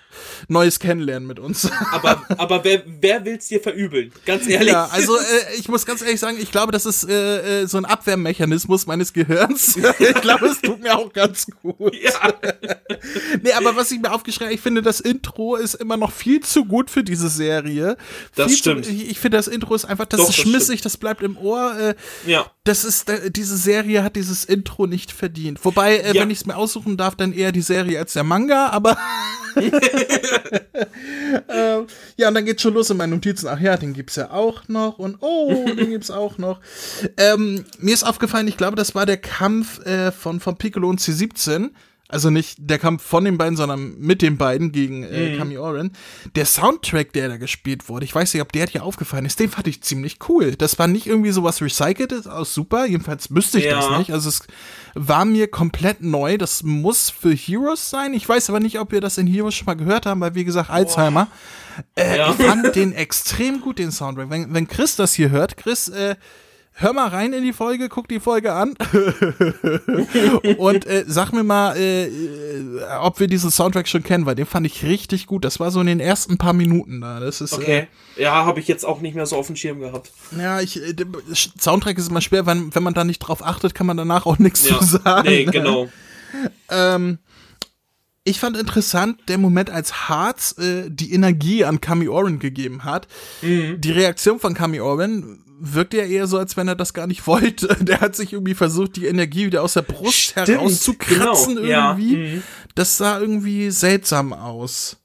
neues 0.48 0.80
Kennenlernen 0.80 1.28
mit 1.28 1.40
uns. 1.40 1.70
Aber, 1.92 2.24
aber 2.38 2.64
wer, 2.64 2.84
wer 3.02 3.26
will's 3.26 3.48
dir 3.48 3.60
verübeln? 3.60 4.12
Ganz 4.26 4.48
ehrlich. 4.48 4.72
Ja, 4.72 4.86
also 4.92 5.16
äh, 5.18 5.22
ich 5.58 5.68
muss 5.68 5.86
ganz 5.86 6.02
ehrlich 6.02 6.20
sagen, 6.20 6.38
ich 6.40 6.52
glaube, 6.52 6.72
das 6.72 6.86
ist 6.86 7.04
äh, 7.10 7.62
äh, 7.62 7.68
so 7.68 7.78
ein 7.78 7.86
Abwehrmechanismus 7.86 8.88
meines 8.88 9.14
Gehirns. 9.14 9.76
ich 10.00 10.22
glaube, 10.22 10.48
es 10.48 10.62
tut 10.62 10.82
mir 10.82 10.98
auch 10.98 11.12
ganz 11.12 11.48
gut. 11.62 11.96
Ja. 11.96 12.12
Nee, 13.42 13.54
aber 13.54 13.76
was 13.76 13.92
ich 13.92 14.00
mir 14.00 14.14
aufgeschrieben 14.14 14.48
habe, 14.48 14.54
ich 14.54 14.62
finde, 14.62 14.82
das 14.84 15.00
Intro 15.00 15.56
ist 15.56 15.74
immer 15.74 15.98
noch 15.98 16.12
viel 16.12 16.42
zu 16.42 16.66
gut 16.66 16.92
für 16.92 17.04
diese 17.04 17.30
Serie. 17.30 17.98
Das 18.36 18.48
viel 18.48 18.58
stimmt. 18.58 18.86
Zu, 18.86 18.92
ich 18.92 19.10
ich 19.10 19.20
finde, 19.20 19.38
das 19.38 19.48
Intro 19.48 19.74
ist 19.74 19.86
einfach, 19.86 20.06
das 20.06 20.20
Doch, 20.20 20.30
ist 20.30 20.38
das 20.38 20.44
schmissig, 20.44 20.82
das 20.82 20.98
bleibt 20.98 21.24
im 21.24 21.38
Ohr. 21.38 21.76
Äh, 21.80 21.96
ja. 22.30 22.46
das 22.64 22.84
ist, 22.86 23.12
diese 23.30 23.58
Serie 23.58 24.04
hat 24.04 24.16
dieses 24.16 24.46
Intro 24.46 24.86
nicht 24.86 25.12
verdient. 25.12 25.64
Wobei, 25.64 25.98
äh, 25.98 26.14
Ja. 26.14 26.22
wenn 26.22 26.30
ich 26.30 26.40
es 26.40 26.46
mir 26.46 26.56
aussuchen 26.56 26.98
darf, 26.98 27.16
dann 27.16 27.34
eher 27.34 27.52
die 27.52 27.62
Serie 27.62 27.98
als 28.00 28.14
der 28.14 28.24
Manga, 28.24 28.68
aber. 28.68 28.98
Ähm, 31.50 31.88
ja, 32.18 32.28
und 32.28 32.34
dann 32.34 32.46
geht's 32.46 32.62
schon 32.62 32.74
los 32.74 32.90
in 32.90 32.98
meinen 32.98 33.12
Notizen. 33.12 33.48
Ach 33.48 33.60
ja, 33.60 33.78
den 33.78 33.94
gibt's 33.94 34.16
ja 34.16 34.32
auch 34.32 34.68
noch 34.68 35.00
und 35.00 35.18
oh, 35.22 35.66
den 35.66 35.90
gibt's 35.90 36.12
auch 36.12 36.38
noch. 36.38 36.60
Ähm, 37.18 37.66
mir 37.80 37.94
ist 37.94 38.04
aufgefallen, 38.04 38.48
ich 38.48 38.58
glaube, 38.58 38.76
das 38.76 38.96
war 38.96 39.06
der 39.06 39.18
Kampf 39.18 39.86
äh, 39.86 40.12
von, 40.12 40.40
von 40.40 40.58
Piccolo 40.58 40.90
und 40.90 41.00
C17. 41.00 41.72
Also 42.12 42.30
nicht 42.30 42.58
der 42.60 42.78
Kampf 42.78 43.04
von 43.04 43.24
den 43.24 43.38
beiden, 43.38 43.56
sondern 43.56 43.98
mit 43.98 44.22
den 44.22 44.38
beiden 44.38 44.72
gegen 44.72 45.04
äh, 45.04 45.38
Kami 45.38 45.58
Oren. 45.58 45.92
Der 46.36 46.46
Soundtrack, 46.46 47.14
der 47.14 47.30
da 47.30 47.38
gespielt 47.38 47.88
wurde, 47.88 48.04
ich 48.06 48.14
weiß 48.14 48.34
nicht, 48.34 48.42
ob 48.42 48.52
der 48.52 48.66
dir 48.68 48.84
aufgefallen 48.84 49.26
ist, 49.26 49.40
den 49.40 49.50
fand 49.50 49.68
ich 49.68 49.82
ziemlich 49.82 50.18
cool. 50.28 50.56
Das 50.58 50.78
war 50.78 50.88
nicht 50.88 51.08
irgendwie 51.08 51.32
sowas 51.32 51.62
Recyceltes 51.62 52.28
aus 52.28 52.54
super, 52.54 52.86
jedenfalls 52.86 53.30
müsste 53.30 53.60
ich 53.60 53.66
das 53.70 53.86
Ja. 53.86 53.98
nicht. 53.98 54.12
Also 54.12 54.30
es 54.30 54.42
war 54.94 55.24
mir 55.26 55.48
komplett 55.48 56.02
neu. 56.02 56.38
Das 56.38 56.64
muss 56.64 57.10
für 57.10 57.34
Heroes 57.34 57.90
sein. 57.90 58.14
Ich 58.14 58.28
weiß 58.28 58.50
aber 58.50 58.60
nicht, 58.60 58.80
ob 58.80 58.92
wir 58.92 59.00
das 59.02 59.18
in 59.18 59.26
Heroes 59.28 59.56
schon 59.56 59.66
mal 59.68 59.76
gehört 59.76 60.06
haben, 60.06 60.20
weil 60.22 60.36
wie 60.36 60.44
gesagt, 60.44 60.70
Alzheimer. 60.70 61.28
Äh, 61.96 62.18
Ja. 62.18 62.36
Ich 62.38 62.46
fand 62.46 62.76
den 62.76 62.92
extrem 62.94 63.62
gut, 63.62 63.80
den 63.80 63.92
Soundtrack. 63.94 64.30
Wenn, 64.30 64.54
wenn 64.54 64.68
Chris 64.68 64.98
das 64.98 65.14
hier 65.14 65.30
hört, 65.30 65.56
Chris, 65.56 65.88
äh, 65.88 66.16
hör 66.74 66.94
mal 66.94 67.08
rein 67.10 67.34
in 67.34 67.44
die 67.44 67.54
Folge, 67.54 67.90
guck 67.90 68.08
die 68.08 68.20
Folge 68.20 68.54
an 68.54 68.74
und 70.58 70.86
äh, 70.86 71.04
sag 71.08 71.32
mir 71.34 71.44
mal, 71.44 71.76
äh, 71.78 72.06
äh, 72.08 72.84
ob 73.02 73.20
wir 73.20 73.28
diesen 73.28 73.52
Soundtrack 73.52 73.88
schon 73.88 74.04
kennen, 74.04 74.26
weil 74.26 74.36
den 74.36 74.46
fand 74.46 74.66
ich 74.66 74.84
richtig 74.84 75.28
gut. 75.28 75.46
Das 75.46 75.60
war 75.60 75.72
so 75.72 75.80
in 75.82 75.88
den 75.88 76.00
ersten 76.00 76.38
paar 76.38 76.54
Minuten 76.54 77.02
da. 77.02 77.20
Das 77.20 77.42
ist 77.42 77.54
Okay. 77.54 77.88
Ja, 78.18 78.46
habe 78.46 78.60
ich 78.60 78.68
jetzt 78.68 78.86
auch 78.86 79.02
nicht 79.02 79.16
mehr 79.16 79.26
so 79.26 79.36
auf 79.38 79.48
dem 79.48 79.56
Schirm 79.56 79.80
gehabt. 79.80 80.12
äh, 80.38 80.42
ja, 80.42 80.62
ich 80.62 80.82
äh, 80.82 80.96
Soundtrack 81.60 81.98
ist 81.98 82.10
immer 82.10 82.22
schwer, 82.22 82.46
wenn, 82.46 82.74
wenn 82.74 82.84
man 82.84 82.94
da 82.94 83.04
nicht 83.04 83.20
drauf 83.20 83.46
achtet, 83.46 83.76
kann 83.76 83.88
man 83.88 83.98
danach 83.98 84.26
auch 84.26 84.40
nichts 84.40 84.68
Ja. 84.68 84.80
zu 84.80 84.86
sagen. 84.86 85.28
Nee, 85.28 85.46
genau. 85.46 85.90
Ähm, 86.70 87.18
ich 88.24 88.40
fand 88.40 88.56
interessant, 88.56 89.20
der 89.28 89.38
Moment, 89.38 89.70
als 89.70 90.08
Harz 90.08 90.56
äh, 90.58 90.84
die 90.90 91.12
Energie 91.14 91.66
an 91.66 91.82
Kami 91.82 92.08
Oren 92.08 92.40
gegeben 92.40 92.86
hat. 92.86 93.10
Mhm. 93.42 93.82
Die 93.82 93.92
Reaktion 93.92 94.40
von 94.40 94.54
Kami 94.54 94.80
Oren 94.80 95.44
wirkte 95.64 95.98
ja 95.98 96.04
eher 96.06 96.28
so, 96.28 96.38
als 96.38 96.58
wenn 96.58 96.68
er 96.68 96.76
das 96.76 96.94
gar 96.94 97.08
nicht 97.08 97.28
wollte. 97.28 97.68
Der 97.82 98.02
hat 98.02 98.16
sich 98.16 98.34
irgendwie 98.34 98.56
versucht, 98.56 98.96
die 98.96 99.06
Energie 99.06 99.46
wieder 99.46 99.62
aus 99.64 99.74
der 99.74 99.84
Brust 99.84 100.18
Stimmt, 100.18 100.48
herauszukratzen 100.48 101.56
genau, 101.56 101.68
ja, 101.68 101.92
irgendwie. 101.92 102.16
mhm. 102.18 102.44
Das 102.76 102.98
sah 102.98 103.20
irgendwie 103.20 103.70
seltsam 103.72 104.34
aus. 104.34 104.98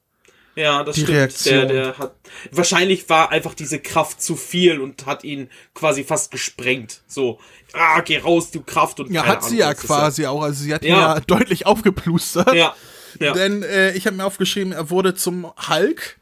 Ja, 0.55 0.83
das 0.85 0.95
Die 0.95 1.03
stimmt. 1.03 1.19
Reaktion. 1.19 1.55
Der, 1.55 1.67
der 1.67 1.99
hat, 1.99 2.15
wahrscheinlich 2.51 3.09
war 3.11 3.31
einfach 3.31 3.53
diese 3.53 3.79
Kraft 3.79 4.23
zu 4.23 4.37
viel 4.37 4.81
und 4.81 5.05
hat 5.05 5.23
ihn 5.23 5.51
quasi 5.75 6.03
fast 6.03 6.31
gesprengt. 6.31 7.03
So, 7.07 7.39
ah, 7.75 8.01
geh 8.01 8.17
raus, 8.19 8.51
du 8.53 8.63
Kraft 8.63 8.99
und 9.01 9.11
Ja, 9.13 9.27
hat 9.27 9.43
sie 9.45 9.63
Ahnung, 9.63 9.75
ja 9.75 9.75
quasi 9.75 10.25
auch. 10.27 10.43
Also 10.43 10.65
sie 10.65 10.73
hat 10.73 10.83
Ja. 10.83 11.17
ja 11.17 11.21
deutlich 11.27 11.67
aufgeplustert. 11.67 12.55
Ja, 12.55 12.75
ja, 13.21 13.33
Denn 13.35 13.63
äh, 13.63 13.93
ich 13.93 14.07
habe 14.07 14.17
mir 14.17 14.25
aufgeschrieben, 14.25 14.73
er 14.73 14.89
wurde 14.89 15.15
zum 15.15 15.47
Hulk. 15.69 16.19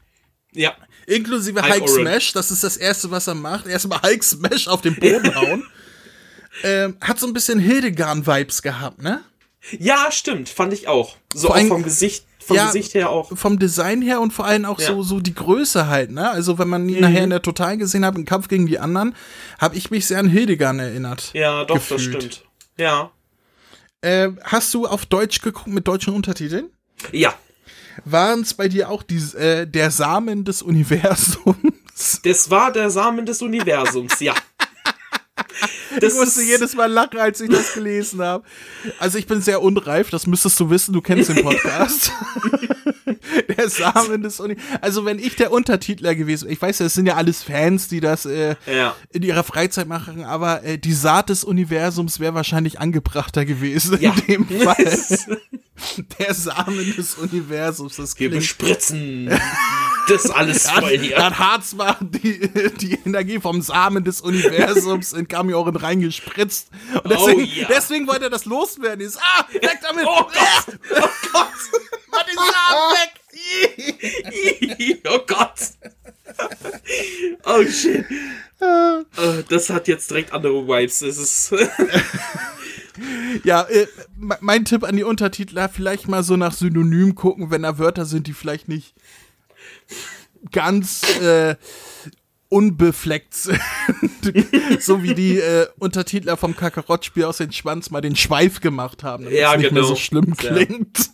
ja. 0.53 0.73
Inklusive 1.07 1.61
Hulk 1.61 1.81
Hulk. 1.81 1.89
Smash, 1.89 2.33
das 2.33 2.51
ist 2.51 2.63
das 2.63 2.77
erste, 2.77 3.11
was 3.11 3.27
er 3.27 3.35
macht. 3.35 3.67
Erstmal 3.67 4.01
Hulk 4.01 4.23
Smash 4.23 4.67
auf 4.67 4.81
den 4.81 4.95
Boden 4.95 5.33
hauen. 5.41 5.63
Ähm, 6.63 6.97
hat 7.01 7.19
so 7.19 7.27
ein 7.27 7.33
bisschen 7.33 7.59
Hildegard-Vibes 7.59 8.61
gehabt, 8.61 9.01
ne? 9.01 9.21
Ja, 9.79 10.11
stimmt, 10.11 10.47
fand 10.49 10.73
ich 10.73 10.87
auch. 10.87 11.15
So 11.33 11.47
Vor 11.47 11.57
auch 11.57 11.67
vom 11.67 11.83
Gesicht, 11.83 12.25
vom 12.39 12.55
Ja, 12.55 12.67
Gesicht 12.67 12.93
her 12.93 13.09
auch. 13.09 13.35
Vom 13.37 13.59
Design 13.59 14.01
her 14.01 14.21
und 14.21 14.31
vor 14.31 14.45
allem 14.45 14.65
auch 14.65 14.79
Ja. 14.79 14.91
Mhm. 14.91 14.95
so, 14.97 15.03
so 15.03 15.19
die 15.19 15.33
Größe 15.33 15.87
halt, 15.87 16.11
ne? 16.11 16.29
Also 16.29 16.57
wenn 16.57 16.69
man 16.69 16.87
ihn 16.87 17.01
nachher 17.01 17.23
in 17.23 17.29
der 17.31 17.41
Total 17.41 17.77
gesehen 17.77 18.05
hat, 18.05 18.15
im 18.15 18.25
Kampf 18.25 18.47
gegen 18.47 18.67
die 18.67 18.79
anderen, 18.79 19.15
habe 19.59 19.75
ich 19.75 19.91
mich 19.91 20.05
sehr 20.07 20.19
an 20.19 20.29
Hildegard 20.29 20.77
erinnert. 20.77 21.31
Ja, 21.33 21.65
doch, 21.65 21.75
das 21.75 21.89
gefühlt. 21.89 22.23
stimmt. 22.23 22.43
Ja. 22.77 23.11
Äh, 24.01 24.29
hast 24.43 24.73
du 24.73 24.85
auf 24.85 25.05
Deutsch 25.07 25.41
geguckt 25.41 25.67
mit 25.67 25.87
deutschen 25.87 26.13
Untertiteln? 26.13 26.69
Ja. 27.11 27.33
Waren 28.03 28.41
es 28.41 28.53
bei 28.53 28.67
dir 28.67 28.89
auch 28.89 29.03
die, 29.03 29.17
äh, 29.37 29.65
der 29.65 29.91
Samen 29.91 30.43
des 30.43 30.61
Universums? 30.61 31.55
Das 32.23 32.49
war 32.49 32.73
der 32.73 32.89
Samen 32.89 33.25
des 33.25 33.41
Universums, 33.41 34.19
ja. 34.19 34.33
Das 36.01 36.11
Ich 36.13 36.19
musste 36.19 36.41
jedes 36.41 36.75
Mal 36.75 36.91
lachen, 36.91 37.19
als 37.19 37.39
ich 37.39 37.49
das 37.49 37.73
gelesen 37.73 38.21
habe. 38.21 38.43
Also 38.99 39.17
ich 39.17 39.27
bin 39.27 39.41
sehr 39.41 39.61
unreif, 39.61 40.09
das 40.09 40.27
müsstest 40.27 40.59
du 40.59 40.69
wissen, 40.69 40.91
du 40.93 41.01
kennst 41.01 41.29
den 41.29 41.41
Podcast. 41.43 42.11
der 43.57 43.69
Samen 43.69 44.21
des 44.23 44.39
Universums. 44.39 44.79
Also 44.81 45.05
wenn 45.05 45.19
ich 45.19 45.35
der 45.35 45.51
Untertitler 45.51 46.15
gewesen 46.15 46.45
wäre, 46.45 46.53
ich 46.53 46.61
weiß 46.61 46.79
ja, 46.79 46.85
es 46.87 46.93
sind 46.93 47.05
ja 47.05 47.15
alles 47.15 47.43
Fans, 47.43 47.87
die 47.87 47.99
das 47.99 48.25
äh, 48.25 48.55
Ja. 48.65 48.95
in 49.11 49.23
ihrer 49.23 49.43
Freizeit 49.43 49.87
machen, 49.87 50.23
aber 50.23 50.63
äh, 50.63 50.77
die 50.77 50.93
Saat 50.93 51.29
des 51.29 51.43
Universums 51.43 52.19
wäre 52.19 52.33
wahrscheinlich 52.33 52.79
angebrachter 52.79 53.45
gewesen 53.45 53.97
Ja. 54.01 54.13
in 54.27 54.47
dem 54.47 54.59
Fall. 54.61 54.99
der 56.19 56.33
Samen 56.33 56.95
des 56.95 57.15
Universums, 57.15 57.97
das 57.97 58.17
Wir 58.19 58.29
bespritzen 58.31 59.29
das 60.07 60.29
alles 60.29 60.69
voll 60.69 60.83
hat, 60.97 61.01
hier. 61.01 61.17
hat 61.17 61.37
Harz 61.39 61.73
mal 61.73 61.97
die, 62.01 62.49
die 62.79 62.99
Energie 63.05 63.39
vom 63.39 63.61
Samen 63.61 64.03
des 64.03 64.21
Universums 64.21 65.13
in 65.13 65.27
Kamioren 65.27 65.75
reingespritzt. 65.75 66.69
Und 67.03 67.11
deswegen, 67.11 67.41
Oh 67.41 67.59
ja. 67.61 67.67
deswegen 67.69 68.07
wollte 68.07 68.25
er 68.25 68.29
das 68.29 68.45
loswerden. 68.45 69.05
Ist, 69.05 69.17
ah, 69.19 69.45
weg 69.51 69.79
damit! 69.81 70.05
Oh 70.07 70.23
Gott! 70.23 70.77
Oh 70.91 71.09
Gott! 71.33 71.47
Den 72.27 72.35
Samen 72.37 72.94
weg! 72.95 73.11
oh 75.09 75.19
Gott! 75.27 75.71
Oh 77.45 77.63
shit. 77.65 78.05
Äh, 78.59 79.43
Das 79.49 79.69
hat 79.69 79.87
jetzt 79.87 80.09
direkt 80.09 80.33
andere 80.33 80.67
Vibes. 80.67 80.99
Das 80.99 81.17
ist. 81.17 81.53
ja, 83.43 83.63
äh, 83.63 83.87
me- 84.17 84.37
mein 84.41 84.65
Tipp 84.65 84.83
an 84.83 84.95
die 84.95 85.03
Untertitler, 85.03 85.69
vielleicht 85.69 86.07
mal 86.07 86.23
so 86.23 86.37
nach 86.37 86.53
Synonym 86.53 87.15
gucken, 87.15 87.51
wenn 87.51 87.63
da 87.63 87.77
Wörter 87.77 88.05
sind, 88.05 88.27
die 88.27 88.33
vielleicht 88.33 88.67
nicht 88.67 88.93
ganz 90.51 91.01
äh, 91.21 91.55
unbefleckt 92.49 93.33
sind. 93.33 93.59
so 94.79 95.03
wie 95.03 95.13
die 95.15 95.37
äh, 95.39 95.67
Untertitler 95.79 96.37
vom 96.37 96.55
Kakarott-Spiel 96.55 97.23
aus 97.25 97.37
den 97.37 97.51
Schwanz 97.51 97.89
mal 97.89 98.01
den 98.01 98.15
Schweif 98.15 98.61
gemacht 98.61 99.03
haben, 99.03 99.25
damit 99.25 99.39
Ja, 99.39 99.51
es 99.53 99.57
nicht 99.59 99.71
mehr 99.71 99.81
genau. 99.81 99.93
so 99.93 99.99
schlimm 99.99 100.33
Ja. 100.41 100.53
klingt. 100.53 101.11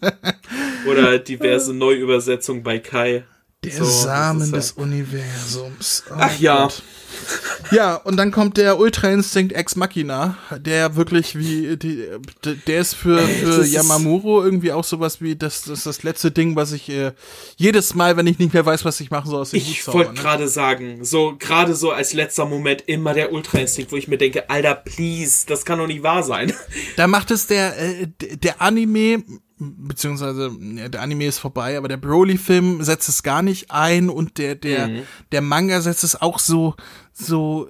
Oder 0.89 1.20
diverse 1.20 1.74
Neuübersetzungen 1.74 2.63
bei 2.63 2.80
Kai. 2.80 3.24
Der 3.63 3.74
So, 3.74 3.86
Samen 3.86 4.52
des 4.52 4.71
Universums. 4.71 6.04
Oh 6.10 6.13
Ach 6.17 6.39
ja. 6.39 6.63
Gott. 6.63 6.82
Ja, 7.71 7.95
und 7.95 8.17
dann 8.17 8.32
kommt 8.32 8.58
der 8.58 8.80
Ultra 8.80 9.10
Instinct 9.12 9.54
Ex 9.54 9.76
Machina, 9.76 10.36
der 10.58 10.95
wirklich 10.95 11.38
wie, 11.38 11.78
die, 11.78 12.08
der 12.65 12.80
ist 12.82 12.95
für, 12.95 13.19
für 13.19 13.62
ist- 13.62 13.71
Yamamuro 13.71 14.43
irgendwie 14.43 14.71
auch 14.71 14.84
sowas 14.84 15.21
wie 15.21 15.36
das, 15.36 15.63
das, 15.65 15.84
das 15.84 16.02
letzte 16.02 16.32
Ding, 16.32 16.56
was 16.56 16.71
ich 16.71 16.89
äh, 16.89 17.12
jedes 17.56 17.93
Mal, 17.93 18.17
wenn 18.17 18.26
ich 18.26 18.39
nicht 18.39 18.54
mehr 18.54 18.65
weiß, 18.65 18.84
was 18.84 19.00
ich 19.00 19.12
machen 19.12 19.30
soll, 19.30 19.41
aus 19.41 19.52
dem 19.52 19.58
Ich 19.58 19.86
wollte 19.88 20.13
ne? 20.13 20.19
gerade 20.19 20.47
sagen, 20.47 21.06
so 21.06 21.36
gerade 21.38 21.76
so 21.76 21.91
als 21.91 22.13
letzter 22.13 22.45
Moment 22.45 22.84
immer 22.88 23.13
der 23.13 23.32
Ultra-Instinkt, 23.32 23.91
wo 23.91 23.95
ich 23.95 24.08
mir 24.08 24.17
denke, 24.17 24.50
Alter, 24.50 24.74
please, 24.74 25.45
das 25.45 25.65
kann 25.65 25.78
doch 25.78 25.88
nicht 25.88 26.02
wahr 26.02 26.24
sein. 26.24 26.52
Da 26.95 27.06
macht 27.06 27.30
es 27.30 27.45
der, 27.45 27.78
äh, 27.78 28.08
der 28.17 28.60
Anime, 28.62 29.24
beziehungsweise 29.62 30.52
ja, 30.76 30.89
der 30.89 31.02
Anime 31.02 31.26
ist 31.26 31.39
vorbei, 31.39 31.78
aber 31.78 31.88
der 31.88 31.97
Broly-Film 31.97 32.84
setzt 32.84 33.08
es 33.10 33.24
gar 33.24 33.41
nicht 33.41 33.71
ein 33.71 34.10
und 34.10 34.38
der, 34.38 34.56
der, 34.56 34.88
Mhm. 34.88 35.02
der 35.32 35.41
Manga 35.41 35.80
setzt 35.82 36.04
es 36.04 36.19
auch 36.21 36.39
so, 36.39 36.76
so 37.13 37.67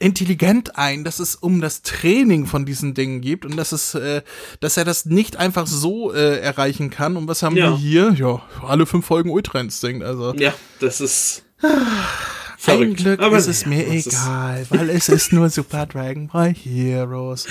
intelligent 0.00 0.76
ein, 0.76 1.04
dass 1.04 1.18
es 1.20 1.34
um 1.36 1.60
das 1.60 1.82
Training 1.82 2.46
von 2.46 2.66
diesen 2.66 2.94
Dingen 2.94 3.20
geht 3.20 3.44
und 3.46 3.56
dass 3.56 3.72
es, 3.72 3.94
äh, 3.94 4.22
dass 4.60 4.76
er 4.76 4.84
das 4.84 5.06
nicht 5.06 5.36
einfach 5.36 5.66
so 5.66 6.12
äh, 6.12 6.40
erreichen 6.40 6.90
kann. 6.90 7.16
Und 7.16 7.28
was 7.28 7.42
haben 7.42 7.56
Ja. 7.56 7.70
wir 7.70 7.76
hier? 7.78 8.12
Ja, 8.18 8.42
alle 8.66 8.86
fünf 8.86 9.06
Folgen 9.06 9.30
Ultra 9.30 9.60
Instinct, 9.60 10.04
also. 10.04 10.34
Ja, 10.34 10.52
das 10.80 11.00
ist. 11.00 11.44
Ein. 12.66 12.94
Glück 12.94 13.20
Aber 13.20 13.36
ist 13.36 13.46
es 13.46 13.66
mir 13.66 13.86
ja, 13.86 13.92
ist- 13.94 14.06
egal, 14.06 14.66
weil 14.70 14.88
es 14.90 15.08
ist 15.10 15.32
nur 15.32 15.50
Super 15.50 15.84
Dragon 15.86 16.28
Ball 16.28 16.54
Heroes. 16.54 17.46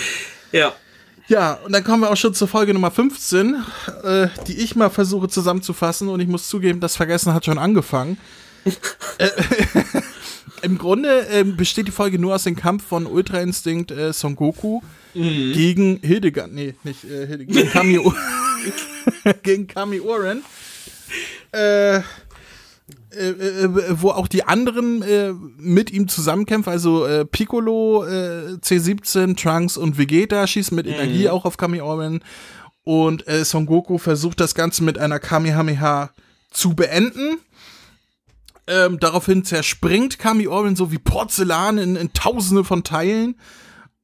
Ja. 0.52 0.73
Ja, 1.28 1.54
und 1.66 1.72
dann 1.72 1.84
kommen 1.84 2.02
wir 2.04 2.12
auch 2.12 2.18
schon 2.18 2.34
zur 2.34 2.48
Folge 2.48 2.74
Nummer 2.74 2.92
15, 2.92 3.56
äh, 4.04 4.28
die 4.48 4.58
ich 4.60 4.76
mal 4.76 4.90
versuche 4.90 5.30
zusammenzufassen 5.30 6.10
und 6.10 6.20
ich 6.20 6.28
muss 6.28 6.50
zugeben, 6.50 6.80
das 6.80 6.96
Vergessen 6.96 7.34
hat 7.34 7.46
schon 7.46 7.58
angefangen. 7.58 8.18
äh, 9.18 9.30
Im 10.62 10.78
Grunde 10.78 11.28
äh, 11.30 11.44
besteht 11.44 11.88
die 11.88 11.92
Folge 11.92 12.20
nur 12.20 12.36
aus 12.36 12.44
dem 12.44 12.56
Kampf 12.56 12.86
von 12.88 13.06
Ultra 13.06 13.40
Instinct 13.42 13.92
äh, 13.92 14.14
Son 14.14 14.36
Goku 14.36 14.82
gegen 15.14 16.00
Hildegard, 16.02 16.52
nee, 16.52 16.74
nicht 16.84 17.04
äh, 17.04 17.28
Hildegard, 17.28 17.56
gegen 17.58 17.70
Kami, 17.70 18.00
O- 18.00 18.14
gegen 19.44 19.68
Kami 19.68 20.00
Oren. 20.00 20.42
Äh, 21.52 22.02
äh, 23.15 23.65
äh, 23.65 24.02
wo 24.02 24.12
auch 24.12 24.28
die 24.28 24.43
anderen 24.43 25.02
äh, 25.02 25.34
mit 25.58 25.91
ihm 25.91 26.08
zusammenkämpfen, 26.08 26.71
also 26.71 27.06
äh, 27.06 27.26
Piccolo, 27.26 28.06
äh, 28.06 28.58
C17, 28.62 29.36
Trunks 29.36 29.78
und 29.78 29.97
Vegeta 29.97 30.45
schießen 30.47 30.76
mit 30.76 30.88
Energie 30.88 31.30
auch 31.30 31.45
auf 31.45 31.58
Kami 31.58 31.82
Oren 31.82 32.23
und 32.84 33.23
Son 33.43 33.65
Goku 33.65 33.97
versucht 33.97 34.41
das 34.41 34.56
Ganze 34.56 34.84
mit 34.84 34.97
einer 34.97 35.17
Kamehameha 35.17 36.10
zu 36.52 36.76
beenden. 36.76 37.38
Ähm, 38.67 38.99
daraufhin 38.99 39.45
zerspringt 39.45 40.19
Kami 40.19 40.47
Oren 40.47 40.76
so 40.76 40.91
wie 40.91 40.97
Porzellan 40.97 41.78
in, 41.78 41.95
in 41.95 42.12
tausende 42.12 42.65
von 42.65 42.84
Teilen. 42.84 43.36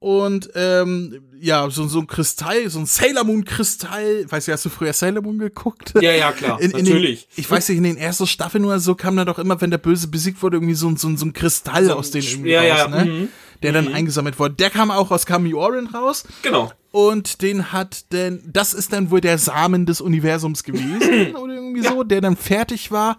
Und 0.01 0.49
ähm, 0.55 1.21
ja, 1.41 1.69
so, 1.69 1.85
so 1.87 1.99
ein 1.99 2.07
Kristall, 2.07 2.69
so 2.69 2.79
ein 2.79 2.85
Sailor 2.85 3.25
Moon 3.25 3.43
Kristall. 3.43 4.25
Weißt 4.29 4.47
du, 4.47 4.53
hast 4.53 4.63
du 4.63 4.69
früher 4.69 4.93
Sailor 4.93 5.21
Moon 5.21 5.37
geguckt? 5.39 5.93
Ja, 5.99 6.13
ja, 6.13 6.31
klar, 6.31 6.61
In, 6.61 6.71
in 6.71 6.85
natürlich. 6.85 7.27
Den, 7.27 7.33
ich 7.41 7.51
weiß 7.51 7.67
nicht, 7.67 7.77
in 7.79 7.83
den 7.83 7.97
ersten 7.97 8.25
Staffeln 8.25 8.63
oder 8.63 8.79
so 8.79 8.95
kam 8.95 9.17
da 9.17 9.25
doch 9.25 9.39
immer, 9.39 9.59
wenn 9.59 9.71
der 9.71 9.77
Böse 9.77 10.07
besiegt 10.07 10.41
wurde, 10.41 10.55
irgendwie 10.57 10.75
so, 10.75 10.87
ein- 10.87 10.95
so, 10.95 11.13
so 11.17 11.25
ein 11.25 11.33
Kristall 11.33 11.85
So 11.85 11.95
aus 11.95 12.13
Sch- 12.13 12.31
irgendwie 12.31 12.51
ja, 12.51 12.63
ja, 12.63 12.83
raus, 12.83 12.91
ne? 12.91 13.05
mhm. 13.05 13.27
Der 13.61 13.73
dann 13.73 13.93
eingesammelt 13.93 14.39
wurde. 14.39 14.55
Der 14.55 14.69
kam 14.69 14.89
auch 14.89 15.11
aus 15.11 15.25
Kami 15.25 15.53
Oren 15.53 15.87
raus. 15.87 16.23
Genau. 16.43 16.71
Und 16.91 17.41
den 17.41 17.73
hat 17.73 18.13
denn, 18.13 18.41
das 18.47 18.73
ist 18.73 18.93
dann 18.93 19.11
wohl 19.11 19.19
der 19.19 19.37
Samen 19.37 19.85
des 19.85 19.99
Universums 19.99 20.63
gewesen 20.63 21.35
oder 21.35 21.55
irgendwie 21.55 21.81
so, 21.81 22.03
der 22.05 22.21
dann 22.21 22.37
fertig 22.37 22.89
war. 22.89 23.17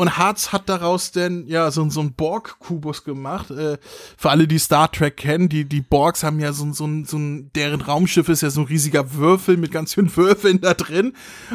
Und 0.00 0.16
Harz 0.16 0.50
hat 0.50 0.70
daraus 0.70 1.12
dann, 1.12 1.46
ja, 1.46 1.70
so, 1.70 1.86
so 1.90 2.00
einen 2.00 2.14
Borg-Kubus 2.14 3.04
gemacht. 3.04 3.50
Äh, 3.50 3.76
für 4.16 4.30
alle, 4.30 4.48
die 4.48 4.58
Star 4.58 4.90
Trek 4.90 5.18
kennen, 5.18 5.50
die, 5.50 5.66
die 5.66 5.82
Borgs 5.82 6.22
haben 6.22 6.40
ja 6.40 6.54
so, 6.54 6.72
so, 6.72 6.86
ein- 6.86 7.04
so 7.04 7.18
ein, 7.18 7.50
deren 7.54 7.82
Raumschiff 7.82 8.30
ist 8.30 8.40
ja 8.40 8.48
so 8.48 8.62
ein 8.62 8.66
riesiger 8.66 9.12
Würfel 9.12 9.58
mit 9.58 9.72
ganz 9.72 9.92
vielen 9.92 10.10
Würfeln 10.16 10.60
da 10.62 10.72
drin. 10.72 11.12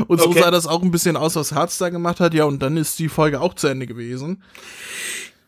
Und 0.07 0.19
so 0.21 0.29
Okay. 0.29 0.41
sah 0.41 0.51
das 0.51 0.67
auch 0.67 0.83
ein 0.83 0.91
bisschen 0.91 1.17
aus, 1.17 1.35
was 1.35 1.53
Harz 1.53 1.79
da 1.79 1.89
gemacht 1.89 2.19
hat. 2.19 2.35
Ja, 2.35 2.43
und 2.45 2.59
dann 2.61 2.77
ist 2.77 2.99
die 2.99 3.09
Folge 3.09 3.41
auch 3.41 3.55
zu 3.55 3.65
Ende 3.67 3.87
gewesen. 3.87 4.43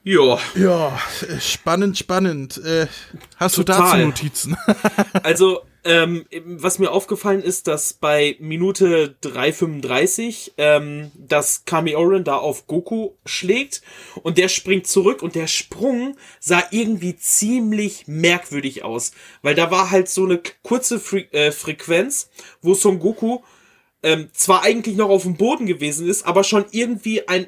Ja. 0.08 0.40
Ja, 0.56 0.98
spannend, 1.42 1.98
spannend. 1.98 2.62
Äh, 2.64 2.88
hast 3.36 3.56
Total. 3.56 3.76
du 3.76 3.84
dazu 3.84 3.98
Notizen? 4.06 4.58
Also, 5.22 5.64
ähm, 5.84 6.26
was 6.46 6.80
mir 6.80 6.92
aufgefallen 6.92 7.42
ist, 7.42 7.68
dass 7.68 7.92
bei 7.92 8.38
Minute 8.40 9.18
3,35 9.22 10.52
ähm, 10.58 11.12
dass 11.18 11.66
Kami 11.66 11.96
Oren 11.96 12.24
da 12.24 12.38
auf 12.38 12.68
Goku 12.68 13.16
schlägt 13.26 13.82
und 14.24 14.38
der 14.38 14.48
springt 14.48 14.88
zurück 14.88 15.24
und 15.24 15.36
der 15.36 15.48
Sprung 15.48 16.16
sah 16.40 16.64
irgendwie 16.72 17.18
ziemlich 17.18 18.08
merkwürdig 18.08 18.86
aus, 18.86 19.12
weil 19.42 19.56
da 19.56 19.72
war 19.72 19.92
halt 19.92 20.08
so 20.08 20.24
eine 20.24 20.42
kurze 20.64 21.02
Fre 21.02 21.30
äh, 21.34 21.52
Frequenz, 21.52 22.30
wo 22.62 22.76
Son 22.76 23.00
Goku 23.00 23.40
ähm, 24.04 24.30
zwar 24.32 24.64
eigentlich 24.64 24.96
noch 24.96 25.10
auf 25.10 25.24
dem 25.24 25.36
Boden 25.36 25.66
gewesen 25.66 26.08
ist, 26.08 26.26
aber 26.26 26.46
schon 26.46 26.64
irgendwie 26.72 27.28
ein 27.28 27.48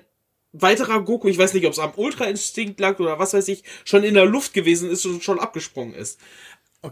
weiterer 0.51 1.01
Goku, 1.03 1.27
ich 1.27 1.37
weiß 1.37 1.53
nicht, 1.53 1.65
ob 1.65 1.73
es 1.73 1.79
am 1.79 1.93
Ultra-Instinkt 1.95 2.79
lag 2.79 2.99
oder 2.99 3.19
was 3.19 3.33
weiß 3.33 3.47
ich, 3.49 3.63
schon 3.85 4.03
in 4.03 4.15
der 4.15 4.25
Luft 4.25 4.53
gewesen 4.53 4.89
ist 4.89 5.05
und 5.05 5.23
schon 5.23 5.39
abgesprungen 5.39 5.93
ist. 5.93 6.19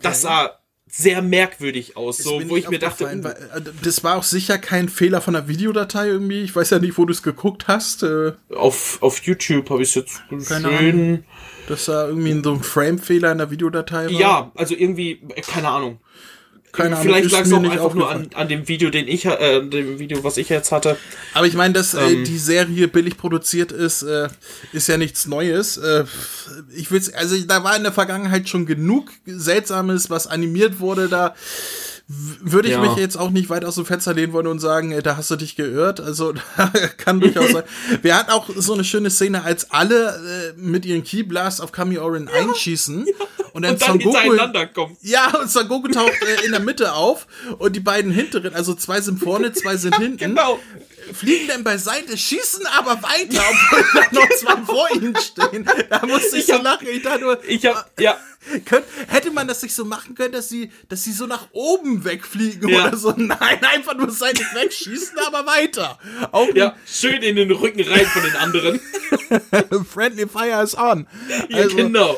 Das 0.02 0.22
sah 0.22 0.60
sehr 0.89 1.22
merkwürdig 1.22 1.98
aus, 1.98 2.17
so, 2.20 2.41
wo 2.50 2.56
ich 2.56 2.70
mir 2.70 2.80
dachte, 2.80 3.04
uh, 3.04 3.24
weil, 3.24 3.34
äh, 3.34 3.62
das 3.84 4.04
war 4.04 4.15
auch 4.15 4.24
sicher 4.24 4.58
kein 4.58 4.88
Fehler 4.88 5.20
von 5.20 5.34
der 5.34 5.48
Videodatei 5.48 6.08
irgendwie. 6.08 6.41
Ich 6.43 6.56
weiß 6.56 6.70
ja 6.70 6.80
nicht, 6.80 6.98
wo 6.98 7.06
du 7.06 7.12
es 7.12 7.22
geguckt 7.22 7.67
hast. 7.67 8.04
Äh, 8.04 8.34
auf, 8.56 8.98
auf 9.02 9.22
YouTube 9.24 9.70
habe 9.70 9.84
ich 9.84 9.96
jetzt 9.96 10.22
Keine 10.30 10.70
gesehen. 10.70 11.26
dass 11.67 11.86
da 11.86 12.08
irgendwie 12.08 12.41
so 12.41 12.54
ein 12.54 12.63
Frame-Fehler 12.63 13.34
in 13.34 13.38
der 13.39 13.52
Videodatei 13.52 14.06
war. 14.06 14.12
Ja, 14.12 14.52
also 14.56 14.76
irgendwie, 14.76 15.22
äh, 15.36 15.41
keine 15.41 15.70
Ahnung. 15.70 16.00
Keine 16.77 16.95
Ahnung. 16.95 17.13
Vielleicht 17.13 17.31
lag 17.31 17.41
es 17.41 17.53
auch 17.53 17.63
einfach 17.63 17.93
nur 17.93 18.09
an, 18.09 18.29
an 18.33 18.47
dem 18.47 18.67
Video, 18.67 18.89
den 18.89 19.07
ich, 19.07 19.25
äh, 19.25 19.61
dem 19.61 19.99
Video, 19.99 20.23
was 20.23 20.37
ich 20.37 20.49
jetzt 20.49 20.71
hatte. 20.71 20.97
Aber 21.33 21.47
ich 21.47 21.53
meine, 21.53 21.73
dass 21.73 21.93
äh, 21.93 21.99
Ähm. 22.07 22.23
die 22.23 22.37
Serie 22.37 22.87
billig 22.87 23.17
produziert 23.17 23.71
ist, 23.71 24.03
äh, 24.03 24.29
ist 24.71 24.87
ja 24.87 24.97
nichts 24.97 25.27
Neues. 25.27 25.77
Äh, 25.77 26.05
ich 26.75 26.91
will's, 26.91 27.13
also 27.13 27.35
da 27.45 27.63
war 27.63 27.75
in 27.75 27.83
der 27.83 27.91
Vergangenheit 27.91 28.47
schon 28.47 28.65
genug 28.65 29.11
Seltsames, 29.25 30.09
was 30.09 30.27
animiert 30.27 30.79
wurde. 30.79 31.09
Da 31.09 31.35
würde 32.08 32.70
ich 32.70 32.74
Ja. 32.76 32.82
mich 32.82 32.96
jetzt 32.96 33.17
auch 33.17 33.30
nicht 33.32 33.50
weit 33.50 33.65
aus 33.65 33.76
dem 33.76 33.86
Fenster 33.86 34.13
lehnen 34.13 34.32
wollen 34.32 34.48
und 34.48 34.60
sagen, 34.60 34.91
äh, 34.93 35.02
da 35.04 35.17
hast 35.17 35.30
du 35.30 35.36
dich 35.36 35.56
geirrt. 35.58 36.00
Also 36.00 36.34
kann 36.98 37.20
durchaus 37.20 37.52
sein. 37.52 37.63
Wir 38.02 38.15
hatten 38.15 38.32
auch 38.32 38.50
so 38.56 38.74
eine 38.74 38.84
schöne 38.86 39.10
Szene, 39.10 39.43
als 39.43 39.72
alle 39.72 40.54
äh, 40.56 40.60
mit 40.60 40.86
ihren 40.86 41.04
Keyblast 41.04 41.62
auf 41.62 41.72
Kami 41.74 41.98
Orin 41.98 42.30
einschießen 42.30 43.06
und 43.54 43.62
dann, 43.63 43.74
Und 43.74 43.82
dann 43.82 43.89
Son 43.89 44.00
Goku 44.00 44.17
hintereinander 44.20 44.67
kommen. 44.67 44.96
ja, 45.02 45.36
und 45.38 45.50
Son 45.52 45.67
Goku 45.67 45.89
taucht 45.89 46.22
äh, 46.22 46.46
in 46.46 46.52
der 46.52 46.62
Mitte 46.62 46.93
auf 46.93 47.28
und 47.58 47.76
die 47.76 47.80
beiden 47.82 48.12
hinteren, 48.12 48.54
also 48.56 48.74
zwei 48.74 49.02
sind 49.02 49.20
vorne, 49.20 49.52
zwei 49.52 49.76
sind 49.76 49.96
hinten, 49.98 50.17
Genau. 50.17 50.60
fliegen 51.13 51.48
dann 51.50 51.63
beiseite, 51.65 52.17
schießen 52.17 52.65
aber 52.78 53.02
weiter, 53.04 53.41
obwohl 53.50 53.86
da 53.93 54.02
noch 54.20 54.30
zwei 54.38 54.56
vor 54.65 54.88
ihnen 54.96 55.15
stehen. 55.17 55.65
Da 55.89 56.06
musste 56.06 56.38
ich, 56.38 56.43
Ich 56.43 56.46
so 56.48 56.54
hab- 56.54 56.63
lachen. 56.63 56.88
Ich 56.89 57.02
dachte 57.02 57.22
nur, 57.22 57.39
Ich 57.48 57.65
hab, 57.65 57.89
ja, 58.00 58.15
könnt, 58.65 58.86
hätte 59.08 59.32
man 59.32 59.47
das 59.47 59.62
nicht 59.63 59.73
so 59.76 59.84
machen 59.86 60.15
können, 60.15 60.32
dass 60.32 60.47
sie, 60.50 60.71
dass 60.89 61.04
sie 61.04 61.12
so 61.12 61.26
nach 61.26 61.47
oben 61.52 62.04
wegfliegen 62.06 62.69
Ja. 62.69 62.88
oder 62.88 62.97
so? 62.97 63.12
Nein, 63.17 63.38
einfach 63.73 63.95
nur 63.97 64.10
seitlich 64.12 64.47
wegschießen, 64.54 65.17
aber 65.28 65.45
weiter. 65.45 65.97
Auch 66.32 66.54
ja, 66.56 66.76
schön 66.86 67.21
in 67.23 67.36
den 67.36 67.52
Rücken 67.52 67.82
rein 67.82 68.06
von 68.06 68.21
den 68.23 68.36
anderen. 68.36 68.80
Friendly 69.91 70.28
Fire 70.28 70.63
is 70.63 70.78
on. 70.78 71.08
Ja, 71.50 71.58
Also, 71.58 71.76
genau. 71.76 72.17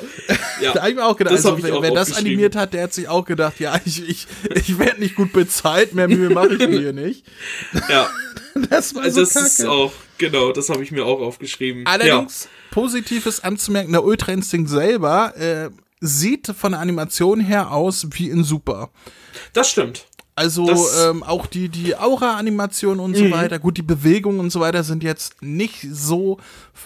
Ja. 0.62 0.74
Da 0.74 0.82
habe 0.82 0.90
ich 0.92 0.96
mir 0.96 1.06
auch 1.06 1.18
gedacht, 1.18 1.36
Das 1.36 1.46
also, 1.46 1.64
wer, 1.64 1.76
auch 1.76 1.82
wer 1.82 1.92
das 1.92 2.14
animiert 2.16 2.56
hat, 2.56 2.74
der 2.74 2.84
hat 2.84 2.94
sich 2.94 3.08
auch 3.08 3.26
gedacht, 3.26 3.60
ja, 3.60 3.80
ich, 3.86 4.08
ich, 4.08 4.28
ich 4.54 4.78
werde 4.78 5.00
nicht 5.00 5.16
gut 5.16 5.32
bezahlt, 5.34 5.94
mehr 5.94 6.08
Mühe 6.08 6.30
mache 6.30 6.54
ich 6.54 6.60
mir 6.60 6.80
hier 6.80 6.94
nicht. 6.94 7.26
ja. 7.90 8.10
Das 8.70 8.94
war 8.96 9.04
Also 9.04 9.24
so 9.24 9.34
das 9.34 9.48
ist 9.48 9.58
kacke. 9.60 9.72
auch, 9.72 9.94
genau, 10.18 10.52
das 10.52 10.70
habe 10.70 10.84
ich 10.84 10.92
mir 10.92 11.06
auch 11.06 11.22
aufgeschrieben. 11.22 11.86
Allerdings 11.86 12.50
Positives 12.72 13.42
anzumerken, 13.44 13.92
der 13.92 14.04
Ultra 14.04 14.32
Instinct 14.32 14.70
selber 14.70 15.34
äh, 15.38 15.70
sieht 16.02 16.48
von 16.48 16.72
der 16.72 16.82
Animation 16.82 17.40
her 17.40 17.72
aus 17.72 18.08
wie 18.12 18.30
in 18.30 18.44
Super. 18.44 18.90
das 19.54 19.70
stimmt. 19.72 20.06
Also 20.36 20.66
Das- 20.68 21.06
ähm, 21.10 21.22
auch 21.22 21.48
die, 21.48 21.68
die 21.68 21.98
Aura-Animation 21.98 23.02
und 23.02 23.12
Mhm. 23.12 23.16
so 23.16 23.32
weiter, 23.32 23.60
gut, 23.60 23.76
die 23.78 23.82
Bewegungen 23.82 24.40
und 24.40 24.52
so 24.52 24.62
weiter 24.62 24.84
sind 24.86 25.04
jetzt 25.04 25.42
nicht 25.42 25.86
so 25.92 26.38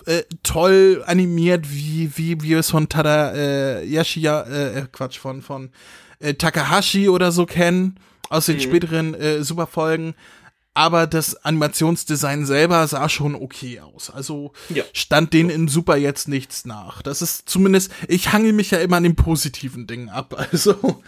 äh, 0.06 0.24
toll 0.42 1.04
animiert, 1.06 1.70
wie, 1.72 2.10
wie 2.16 2.42
wir 2.42 2.58
es 2.60 2.72
von 2.72 2.90
Tada 2.90 3.32
äh, 3.34 3.86
Yashiya, 3.86 4.42
äh, 4.42 4.80
äh, 4.80 4.86
Quatsch, 4.92 5.20
von, 5.20 5.44
von 5.44 5.70
äh, 6.20 6.34
Takahashi 6.34 7.10
oder 7.10 7.32
so 7.32 7.46
kennen, 7.46 8.00
aus 8.30 8.48
Mhm. 8.48 8.54
den 8.54 8.62
späteren 8.62 9.14
äh, 9.14 9.44
Superfolgen. 9.44 10.16
Aber 10.76 11.06
das 11.06 11.36
Animationsdesign 11.46 12.46
selber 12.48 12.88
sah 12.88 13.08
schon 13.08 13.36
okay 13.36 13.80
aus. 13.80 14.10
Also 14.10 14.54
Ja. 14.70 14.84
stand 14.94 15.32
denen 15.34 15.50
in 15.52 15.68
Super 15.68 15.98
jetzt 15.98 16.28
nichts 16.28 16.66
nach. 16.66 17.02
Das 17.04 17.22
ist 17.22 17.48
zumindest, 17.48 17.92
ich 18.08 18.34
hangel 18.34 18.54
mich 18.54 18.72
ja 18.72 18.80
immer 18.80 18.98
an 18.98 19.04
den 19.04 19.16
positiven 19.16 19.86
Dingen 19.88 20.10
ab. 20.10 20.34
Also 20.52 21.02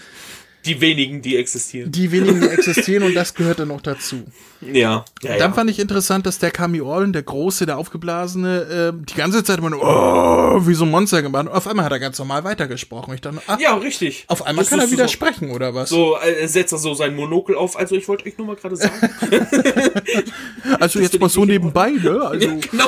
Die 0.66 0.82
wenigen, 0.82 1.22
die 1.22 1.38
existieren. 1.38 1.92
die 1.92 2.12
wenigen, 2.12 2.42
die 2.42 2.48
existieren 2.48 3.04
und 3.04 3.14
das 3.14 3.34
gehört 3.34 3.60
dann 3.60 3.68
noch 3.68 3.82
dazu. 3.82 4.24
Ja. 4.62 5.06
ja, 5.22 5.38
Dann 5.38 5.40
ja. 5.40 5.52
fand 5.54 5.70
ich 5.70 5.80
interessant, 5.80 6.26
dass 6.26 6.40
der 6.40 6.50
Kami 6.52 6.82
Orlin, 6.82 7.14
der 7.14 7.24
Große, 7.24 7.66
der 7.66 7.78
Aufgeblasene, 7.78 8.94
äh, 8.96 9.06
die 9.06 9.14
ganze 9.14 9.44
Zeit 9.44 9.60
immer 9.60 9.70
nur, 9.70 9.82
oh, 9.84 10.68
wie 10.68 10.74
so 10.74 10.86
ein 10.86 10.92
Monster 10.92 11.22
gemacht. 11.22 11.48
Und 11.48 11.52
auf 11.54 11.68
einmal 11.68 11.86
hat 11.86 11.92
er 11.92 12.00
ganz 12.00 12.18
normal 12.18 12.44
weitergesprochen. 12.44 13.14
Ich 13.14 13.22
dachte, 13.22 13.42
ach, 13.48 13.60
ja, 13.60 13.76
richtig. 13.76 14.26
auf 14.28 14.46
einmal 14.46 14.64
Das 14.64 14.70
kann 14.72 14.80
er 14.80 14.92
wieder 14.92 15.08
so, 15.08 15.14
sprechen, 15.14 15.52
oder 15.52 15.76
was? 15.76 15.90
So, 15.90 16.18
äh, 16.18 16.48
setzt 16.48 16.74
er 16.74 16.80
so 16.80 16.94
sein 16.94 17.16
Monokel 17.16 17.56
auf. 17.56 17.78
Also 17.78 17.96
ich 17.96 18.08
wollte 18.08 18.26
euch 18.26 18.38
nur 18.38 18.48
mal 18.48 18.56
gerade 18.56 18.76
sagen. 18.76 19.10
also 20.80 21.00
jetzt 21.00 21.20
mal 21.20 21.30
so 21.30 21.46
nebenbei, 21.46 21.92
ne? 21.92 22.22
Also, 22.22 22.48
genau. 22.72 22.86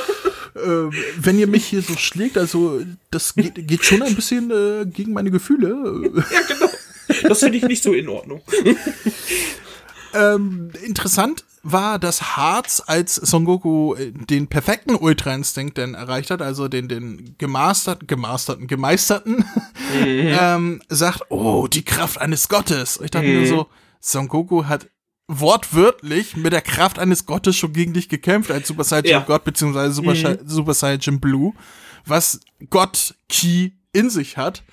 äh, 0.55 0.91
wenn 1.17 1.37
ihr 1.37 1.47
mich 1.47 1.65
hier 1.65 1.81
so 1.81 1.95
schlägt, 1.97 2.37
also 2.37 2.81
das 3.11 3.35
geht, 3.35 3.67
geht 3.67 3.83
schon 3.83 4.01
ein 4.01 4.15
bisschen 4.15 4.51
äh, 4.51 4.85
gegen 4.85 5.13
meine 5.13 5.31
Gefühle. 5.31 6.11
Ja, 6.31 6.41
genau. 6.47 6.71
Das 7.23 7.39
finde 7.39 7.58
ich 7.58 7.63
nicht 7.63 7.84
so 7.84 7.93
in 7.93 8.10
Ordnung. 8.10 8.41
Ähm, 10.13 10.71
interessant 10.84 11.43
war, 11.63 11.99
dass 11.99 12.38
Harz 12.38 12.82
als 12.86 13.15
Son 13.15 13.43
Goku 13.45 13.93
äh, 13.95 14.12
den 14.12 14.47
perfekten 14.47 14.95
Ultra 14.95 15.34
Instinct 15.36 15.77
denn 15.77 15.95
erreicht 15.95 16.32
hat, 16.32 16.41
also 16.41 16.67
den, 16.69 16.88
den 16.88 17.36
gemastert, 17.38 18.08
gemasterten, 18.08 18.67
gemeisterten, 18.67 19.43
ähm, 20.03 20.82
sagt, 20.88 21.23
oh, 21.30 21.67
die 21.67 21.84
Kraft 21.84 22.19
eines 22.21 22.47
Gottes. 22.47 22.99
Ich 23.03 23.12
dachte 23.12 23.27
mir 23.27 23.45
so, 23.47 23.67
Son 23.99 24.27
Goku 24.30 24.65
hat 24.65 24.88
wortwörtlich 25.27 26.38
mit 26.38 26.53
der 26.53 26.62
Kraft 26.62 26.99
eines 26.99 27.25
Gottes 27.25 27.58
schon 27.58 27.73
gegen 27.73 27.91
dich 27.91 28.08
gekämpft, 28.08 28.49
als 28.49 28.69
Super 28.69 28.86
Saiyan 28.86 29.06
Ja. 29.06 29.19
Gott, 29.27 29.43
beziehungsweise 29.43 29.93
Super, 29.93 30.15
Sha- 30.15 30.38
Super 30.45 30.73
Saiyan 30.73 31.19
Blue, 31.19 31.53
was 32.06 32.39
Gott 32.69 33.13
Ki 33.27 33.73
in 33.91 34.10
sich 34.10 34.38
hat. 34.38 34.63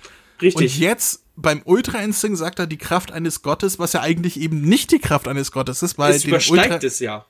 Richtig. 0.40 0.62
Und 0.74 0.78
jetzt 0.78 1.23
beim 1.37 1.62
Ultra 1.64 1.99
Instinct 1.99 2.38
sagt 2.38 2.59
er 2.59 2.66
die 2.66 2.79
Kraft 2.79 3.12
eines 3.12 3.42
Gottes, 3.42 3.79
was 3.79 3.92
ja 3.92 4.01
eigentlich 4.01 4.38
eben 4.40 4.61
nicht 4.62 4.90
die 4.92 4.99
Kraft 4.99 5.27
eines 5.29 5.53
Gottes 5.53 5.83
ist, 5.83 5.99
weil 5.99 6.14
es 6.14 6.23
den 6.23 6.33
Ultra 6.33 6.55
übersteigt 6.55 6.85
es 6.85 7.01
ja. 7.01 7.25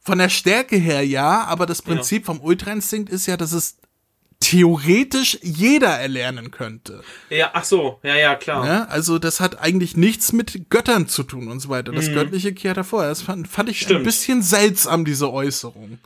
von 0.00 0.18
der 0.18 0.28
Stärke 0.28 0.76
her 0.76 1.06
ja, 1.06 1.44
aber 1.44 1.66
das 1.66 1.82
Prinzip 1.82 2.24
vom 2.26 2.40
Ultra 2.40 2.72
Instinct 2.72 3.10
ist 3.10 3.26
ja, 3.26 3.36
dass 3.36 3.52
es 3.52 3.76
theoretisch 4.40 5.38
jeder 5.42 5.90
erlernen 5.98 6.50
könnte. 6.50 7.02
Ja, 7.28 7.50
ach 7.52 7.64
so. 7.64 8.00
Ja, 8.02 8.16
ja, 8.16 8.34
klar. 8.36 8.66
Ja? 8.66 8.84
Also 8.86 9.18
das 9.18 9.38
hat 9.38 9.60
eigentlich 9.60 9.96
nichts 9.98 10.32
mit 10.32 10.70
Göttern 10.70 11.08
zu 11.08 11.22
tun 11.24 11.48
und 11.48 11.60
so 11.60 11.68
weiter. 11.68 11.92
Das 11.92 12.06
Göttliche 12.06 12.54
kehrt 12.54 12.78
hervor. 12.78 13.04
Das 13.04 13.20
fand, 13.20 13.46
fand 13.48 13.68
ich 13.68 13.82
ein 13.82 13.84
Mhm. 13.84 13.88
Stimmt. 13.88 14.04
bisschen 14.04 14.42
seltsam, 14.42 15.04
diese 15.04 15.30
Äußerung. 15.30 15.98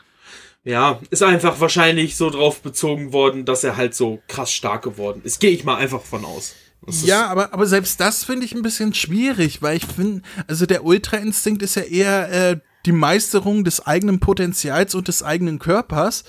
Ja, 0.64 0.98
ist 1.10 1.22
einfach 1.22 1.60
wahrscheinlich 1.60 2.16
so 2.16 2.30
drauf 2.30 2.62
bezogen 2.62 3.12
worden, 3.12 3.44
dass 3.44 3.64
er 3.64 3.76
halt 3.76 3.94
so 3.94 4.22
krass 4.28 4.50
stark 4.50 4.82
geworden 4.82 5.20
ist. 5.22 5.38
Gehe 5.38 5.50
ich 5.50 5.64
mal 5.64 5.76
einfach 5.76 6.02
von 6.02 6.24
aus. 6.24 6.54
Das 6.86 7.04
Ja, 7.04 7.26
aber, 7.26 7.52
aber 7.52 7.66
selbst 7.66 8.00
das 8.00 8.24
finde 8.24 8.46
ich 8.46 8.54
ein 8.54 8.62
bisschen 8.62 8.94
schwierig, 8.94 9.60
weil 9.60 9.76
ich 9.76 9.84
finde, 9.84 10.22
also 10.46 10.64
der 10.64 10.84
Ultra-Instinkt 10.84 11.62
ist 11.62 11.76
ja 11.76 11.82
eher 11.82 12.32
äh, 12.32 12.56
die 12.86 12.92
Meisterung 12.92 13.64
des 13.64 13.86
eigenen 13.86 14.20
Potenzials 14.20 14.94
und 14.94 15.08
des 15.08 15.22
eigenen 15.22 15.58
Körpers 15.58 16.24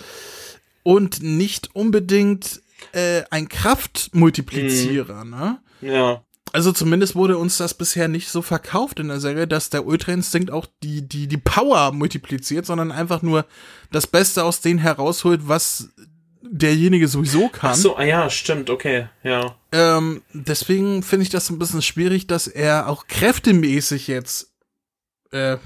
und 0.84 1.24
nicht 1.24 1.74
unbedingt 1.74 2.62
äh, 2.92 3.24
ein 3.32 3.48
Kraftmultiplizierer, 3.48 5.24
ne? 5.24 5.60
Ja. 5.82 6.25
Also 6.56 6.72
zumindest 6.72 7.16
wurde 7.16 7.38
uns 7.38 7.58
das 7.58 7.74
bisher 7.74 8.08
nicht 8.08 8.30
so 8.30 8.42
verkauft 8.42 9.02
in 9.02 9.10
der 9.10 9.20
Serie, 9.20 9.46
dass 9.46 9.70
der 9.70 9.86
Ultra-Instinkt 9.86 10.52
auch 10.52 10.66
die, 10.84 11.06
die, 11.06 11.28
die 11.28 11.36
Power 11.36 11.92
multipliziert, 11.92 12.66
sondern 12.66 12.94
einfach 12.94 13.22
nur 13.22 13.44
das 13.92 14.08
Beste 14.08 14.42
aus 14.42 14.62
denen 14.62 14.80
herausholt, 14.80 15.50
was 15.50 15.90
derjenige 16.42 17.10
sowieso 17.10 17.50
kann. 17.50 17.72
Ach 17.72 17.76
so, 17.76 17.98
ah 17.98 18.06
ja, 18.06 18.30
stimmt, 18.30 18.70
okay, 18.70 19.10
ja. 19.22 19.54
Ähm, 19.74 20.22
deswegen 20.32 21.04
finde 21.04 21.24
ich 21.24 21.30
das 21.30 21.50
ein 21.50 21.60
bisschen 21.60 21.82
schwierig, 21.82 22.26
dass 22.26 22.48
er 22.48 22.88
auch 22.88 23.08
kräftemäßig 23.08 24.08
jetzt 24.08 24.54
äh, 25.32 25.58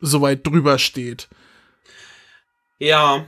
so 0.00 0.20
weit 0.20 0.44
drüber 0.44 0.80
steht. 0.80 1.28
Ja, 2.80 3.24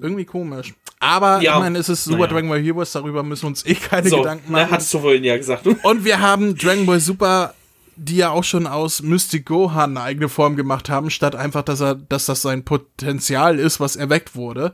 Irgendwie 0.00 0.24
komisch. 0.24 0.74
Aber 1.00 1.40
Ja, 1.40 1.54
ich 1.54 1.60
meine, 1.60 1.78
es 1.78 1.88
ist 1.88 2.04
Super 2.04 2.18
naja. 2.18 2.32
Dragon 2.32 2.48
Ball 2.48 2.60
Heroes, 2.60 2.92
darüber 2.92 3.22
müssen 3.22 3.42
wir 3.42 3.48
uns 3.48 3.64
eh 3.66 3.74
keine 3.74 4.08
so, 4.08 4.18
Gedanken 4.18 4.50
machen. 4.50 4.70
hattest 4.70 4.92
du 4.94 4.98
vorhin 5.00 5.24
ja 5.24 5.36
gesagt. 5.36 5.66
Und 5.82 6.04
wir 6.04 6.20
haben 6.20 6.56
Dragon 6.56 6.86
Ball 6.86 7.00
Super, 7.00 7.54
die 7.96 8.16
ja 8.16 8.30
auch 8.30 8.44
schon 8.44 8.66
aus 8.66 9.02
Mystic 9.02 9.46
Gohan 9.46 9.96
eine 9.96 10.02
eigene 10.02 10.28
Form 10.28 10.56
gemacht 10.56 10.88
haben, 10.88 11.10
statt 11.10 11.34
einfach, 11.34 11.62
dass 11.62 11.80
er, 11.80 11.94
dass 11.94 12.26
das 12.26 12.42
sein 12.42 12.64
Potenzial 12.64 13.58
ist, 13.58 13.80
was 13.80 13.96
erweckt 13.96 14.34
wurde. 14.34 14.72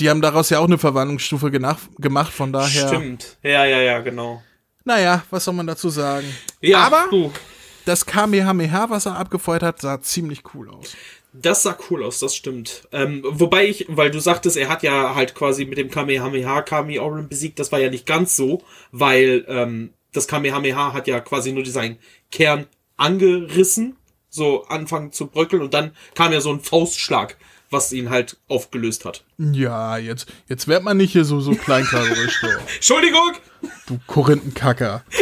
Die 0.00 0.08
haben 0.08 0.22
daraus 0.22 0.48
ja 0.48 0.58
auch 0.60 0.64
eine 0.66 0.78
Verwandlungsstufe 0.78 1.50
gemacht, 1.50 2.32
von 2.32 2.52
daher. 2.52 2.88
Stimmt. 2.88 3.36
Ja, 3.42 3.66
ja, 3.66 3.80
ja, 3.80 3.98
genau. 4.00 4.42
Naja, 4.84 5.22
was 5.30 5.44
soll 5.44 5.52
man 5.54 5.66
dazu 5.66 5.90
sagen? 5.90 6.26
Ja, 6.62 6.78
Aber 6.78 7.04
du, 7.10 7.30
das 7.84 8.06
Kamehameha, 8.06 8.88
was 8.88 9.04
er 9.06 9.16
abgefeuert 9.16 9.62
hat, 9.62 9.80
sah 9.82 10.00
ziemlich 10.00 10.42
cool 10.54 10.70
aus. 10.70 10.96
Das 11.32 11.62
sah 11.62 11.76
cool 11.90 12.02
aus, 12.04 12.18
das 12.18 12.34
stimmt. 12.34 12.88
Ähm, 12.92 13.22
wobei 13.24 13.66
ich, 13.66 13.86
weil 13.88 14.10
du 14.10 14.20
sagtest, 14.20 14.56
er 14.56 14.68
hat 14.68 14.82
ja 14.82 15.14
halt 15.14 15.34
quasi 15.34 15.64
mit 15.64 15.78
dem 15.78 15.90
Kamehameha 15.90 16.62
Kami 16.62 16.98
Orin 16.98 17.28
besiegt, 17.28 17.58
das 17.58 17.72
war 17.72 17.78
ja 17.78 17.90
nicht 17.90 18.06
ganz 18.06 18.36
so, 18.36 18.62
weil 18.92 19.44
ähm, 19.48 19.92
das 20.12 20.26
Kamehameha 20.26 20.92
hat 20.92 21.06
ja 21.06 21.20
quasi 21.20 21.52
nur 21.52 21.64
seinen 21.66 21.98
Kern 22.32 22.66
angerissen, 22.96 23.96
so 24.28 24.64
anfangen 24.64 25.12
zu 25.12 25.26
bröckeln 25.26 25.62
und 25.62 25.74
dann 25.74 25.92
kam 26.14 26.32
ja 26.32 26.40
so 26.40 26.52
ein 26.52 26.60
Faustschlag, 26.60 27.36
was 27.70 27.92
ihn 27.92 28.10
halt 28.10 28.36
aufgelöst 28.48 29.04
hat. 29.04 29.24
Ja, 29.38 29.96
jetzt, 29.98 30.32
jetzt 30.48 30.66
wird 30.68 30.82
man 30.82 30.96
nicht 30.96 31.12
hier 31.12 31.24
so, 31.24 31.40
so 31.40 31.52
kleinklaverisch, 31.52 32.40
du, 32.40 32.48
Entschuldigung! 32.74 33.32
du 33.86 34.00
Korinthenkacker. 34.06 35.04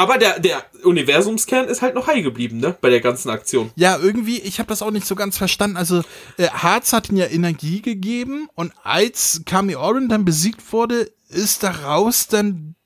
Aber 0.00 0.16
der, 0.16 0.40
der 0.40 0.64
Universumskern 0.82 1.68
ist 1.68 1.82
halt 1.82 1.94
noch 1.94 2.06
heil 2.06 2.22
geblieben, 2.22 2.56
ne? 2.56 2.74
Bei 2.80 2.88
der 2.88 3.02
ganzen 3.02 3.28
Aktion. 3.28 3.70
Ja, 3.76 3.98
irgendwie, 3.98 4.38
ich 4.38 4.58
habe 4.58 4.70
das 4.70 4.80
auch 4.80 4.90
nicht 4.90 5.06
so 5.06 5.14
ganz 5.14 5.36
verstanden. 5.36 5.76
Also, 5.76 6.02
äh, 6.38 6.48
Harz 6.48 6.94
hat 6.94 7.10
ihm 7.10 7.18
ja 7.18 7.26
Energie 7.26 7.82
gegeben 7.82 8.48
und 8.54 8.72
als 8.82 9.42
Kami 9.44 9.76
Oren 9.76 10.08
dann 10.08 10.24
besiegt 10.24 10.72
wurde, 10.72 11.12
ist 11.28 11.62
daraus 11.62 12.28
dann 12.28 12.76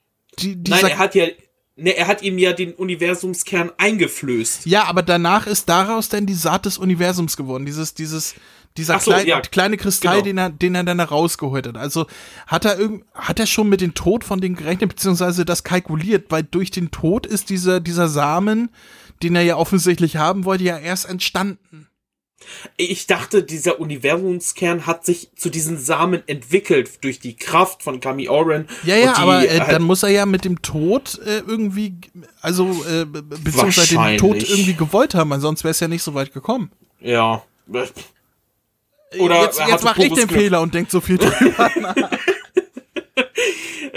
die, 0.41 0.57
dieser. 0.57 0.83
Nein, 0.83 0.91
er 0.91 0.99
hat 0.99 1.15
ja. 1.15 1.27
Ne, 1.77 1.97
er 1.97 2.09
hat 2.09 2.23
ihm 2.23 2.37
ja 2.37 2.53
den 2.53 2.73
Universumskern 2.73 3.71
eingeflößt. 3.79 4.67
ja, 4.67 4.85
aber 4.85 5.03
danach 5.03 5.47
ist 5.47 5.69
daraus 5.69 6.09
dann 6.09 6.27
die 6.27 6.35
Saat 6.35 6.67
des 6.67 6.79
Universums 6.79 7.37
geworden. 7.37 7.65
Dieses, 7.65 7.95
dieses, 7.95 8.35
dieser 8.77 8.99
so, 8.99 9.13
klein, 9.13 9.27
ja, 9.27 9.41
kleine 9.41 9.77
Kristall, 9.77 10.23
genau. 10.23 10.25
den 10.25 10.39
er, 10.39 10.51
den 10.51 10.75
er 10.75 10.85
dann 10.85 10.99
da 10.99 11.05
rausgeholt 11.05 11.67
hat. 11.67 11.77
Also 11.77 12.07
hat 12.47 12.65
er 12.65 12.79
irgend, 12.79 13.05
hat 13.15 13.39
er 13.39 13.47
schon 13.47 13.69
mit 13.69 13.81
dem 13.81 13.95
Tod 13.95 14.25
von 14.25 14.41
denen 14.41 14.57
gerechnet, 14.57 14.91
beziehungsweise 14.91 15.45
das 15.45 15.63
kalkuliert, 15.65 16.27
weil 16.31 16.43
durch 16.43 16.71
den 16.71 16.91
Tod 16.91 17.27
ist 17.27 17.51
dieser, 17.51 17.81
dieser 17.81 18.09
Samen, 18.09 18.71
den 19.23 19.37
er 19.37 19.43
ja 19.43 19.57
offensichtlich 19.57 20.17
haben 20.17 20.45
wollte, 20.45 20.65
ja 20.65 20.77
erst 20.79 21.09
entstanden. 21.09 21.87
Ich 22.77 23.07
dachte, 23.07 23.43
dieser 23.43 23.81
Universumskern 23.81 24.87
hat 24.87 25.07
sich 25.07 25.31
zu 25.35 25.49
diesen 25.49 25.79
Samen 25.79 26.23
entwickelt 26.27 27.03
durch 27.03 27.19
die 27.19 27.37
Kraft 27.37 27.83
von 27.83 28.01
Kami 28.01 28.29
Oren. 28.29 28.69
Ja, 28.83 28.97
ja, 28.97 29.15
die, 29.15 29.21
aber 29.21 29.45
äh, 29.49 29.61
halt- 29.61 29.73
dann 29.73 29.83
muss 29.83 30.03
er 30.03 30.11
ja 30.11 30.27
mit 30.27 30.45
dem 30.45 30.61
Tod 30.61 31.19
äh, 31.25 31.39
irgendwie, 31.47 31.95
also 32.43 32.67
äh, 32.87 33.07
be- 33.07 33.23
beziehungsweise 33.23 33.97
den 33.97 34.19
Tod 34.19 34.43
irgendwie 34.43 34.75
gewollt 34.75 35.15
haben, 35.15 35.41
sonst 35.41 35.65
wäre 35.65 35.71
es 35.71 35.81
ja 35.81 35.89
nicht 35.89 36.03
so 36.03 36.13
weit 36.13 36.35
gekommen. 36.35 36.71
Ja. 37.01 37.43
Oder 39.19 39.43
jetzt 39.43 39.61
jetzt 39.67 39.85
mache 39.85 40.05
ich 40.05 40.13
den 40.13 40.27
Glück. 40.27 40.41
Fehler 40.41 40.61
und 40.61 40.75
denk 40.75 40.91
so 40.91 41.01
viel 41.01 41.19
drüber. 41.19 41.71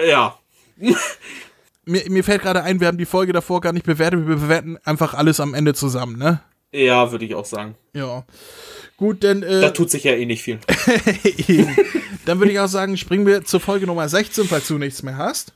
Ja. 0.05 0.37
mir, 1.85 2.03
mir 2.09 2.23
fällt 2.23 2.41
gerade 2.41 2.63
ein, 2.63 2.79
wir 2.79 2.87
haben 2.87 2.97
die 2.97 3.05
Folge 3.05 3.33
davor 3.33 3.61
gar 3.61 3.73
nicht 3.73 3.85
bewertet, 3.85 4.27
wir 4.27 4.35
bewerten 4.35 4.77
einfach 4.83 5.13
alles 5.13 5.39
am 5.39 5.53
Ende 5.53 5.73
zusammen, 5.73 6.17
ne? 6.17 6.41
Ja, 6.71 7.11
würde 7.11 7.25
ich 7.25 7.33
auch 7.33 7.45
sagen. 7.45 7.75
Ja. 7.93 8.25
Gut, 8.97 9.23
dann, 9.23 9.41
Da 9.41 9.67
äh, 9.67 9.73
tut 9.73 9.89
sich 9.89 10.03
ja 10.03 10.13
eh 10.13 10.25
nicht 10.25 10.43
viel. 10.43 10.59
dann 12.25 12.39
würde 12.39 12.51
ich 12.51 12.59
auch 12.59 12.67
sagen, 12.67 12.97
springen 12.97 13.25
wir 13.25 13.43
zur 13.45 13.59
Folge 13.59 13.87
Nummer 13.87 14.07
16, 14.09 14.45
falls 14.45 14.67
du 14.67 14.77
nichts 14.77 15.01
mehr 15.01 15.17
hast. 15.17 15.53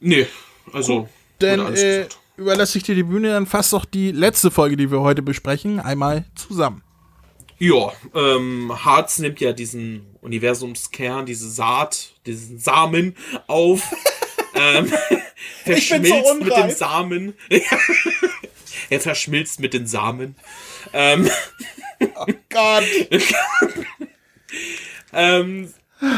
Nee. 0.00 0.26
Also. 0.72 1.08
Dann 1.38 1.60
wurde 1.60 1.66
alles 1.66 1.82
äh, 1.82 2.06
überlasse 2.36 2.78
ich 2.78 2.84
dir 2.84 2.94
die 2.94 3.02
Bühne, 3.02 3.30
dann 3.30 3.46
fass 3.46 3.70
doch 3.70 3.84
die 3.84 4.12
letzte 4.12 4.50
Folge, 4.50 4.76
die 4.76 4.90
wir 4.90 5.00
heute 5.00 5.22
besprechen, 5.22 5.78
einmal 5.78 6.24
zusammen. 6.34 6.82
Ja, 7.58 7.92
ähm, 8.14 8.72
Harz 8.84 9.18
nimmt 9.18 9.40
ja 9.40 9.52
diesen 9.52 10.06
Universumskern, 10.20 11.24
diese 11.24 11.48
Saat, 11.50 12.10
diesen 12.26 12.58
Samen 12.58 13.16
auf, 13.46 13.82
ähm, 14.54 14.92
verschmilzt 15.64 16.40
mit 16.40 16.56
dem. 16.56 16.70
Samen. 16.70 17.34
er 18.90 19.00
verschmilzt 19.00 19.60
mit 19.60 19.72
den 19.72 19.86
Samen. 19.86 20.36
Ähm, 20.92 21.30
Gott. 22.50 22.84
ähm, 25.14 25.72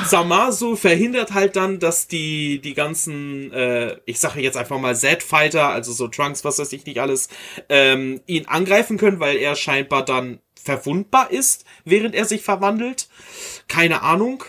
Samasu 0.06 0.74
verhindert 0.74 1.34
halt 1.34 1.54
dann, 1.54 1.78
dass 1.78 2.08
die, 2.08 2.60
die 2.60 2.74
ganzen, 2.74 3.52
äh, 3.52 3.96
ich 4.06 4.18
sage 4.18 4.40
jetzt 4.40 4.56
einfach 4.56 4.78
mal 4.80 4.96
Z-Fighter, 4.96 5.68
also 5.68 5.92
so 5.92 6.08
Trunks, 6.08 6.44
was 6.44 6.58
weiß 6.58 6.72
ich 6.72 6.84
nicht 6.84 7.00
alles, 7.00 7.28
ähm, 7.68 8.20
ihn 8.26 8.46
angreifen 8.46 8.98
können, 8.98 9.20
weil 9.20 9.36
er 9.36 9.54
scheinbar 9.54 10.04
dann 10.04 10.40
verwundbar 10.68 11.30
ist, 11.30 11.64
während 11.86 12.14
er 12.14 12.26
sich 12.26 12.42
verwandelt. 12.42 13.08
Keine 13.68 14.02
Ahnung. 14.02 14.44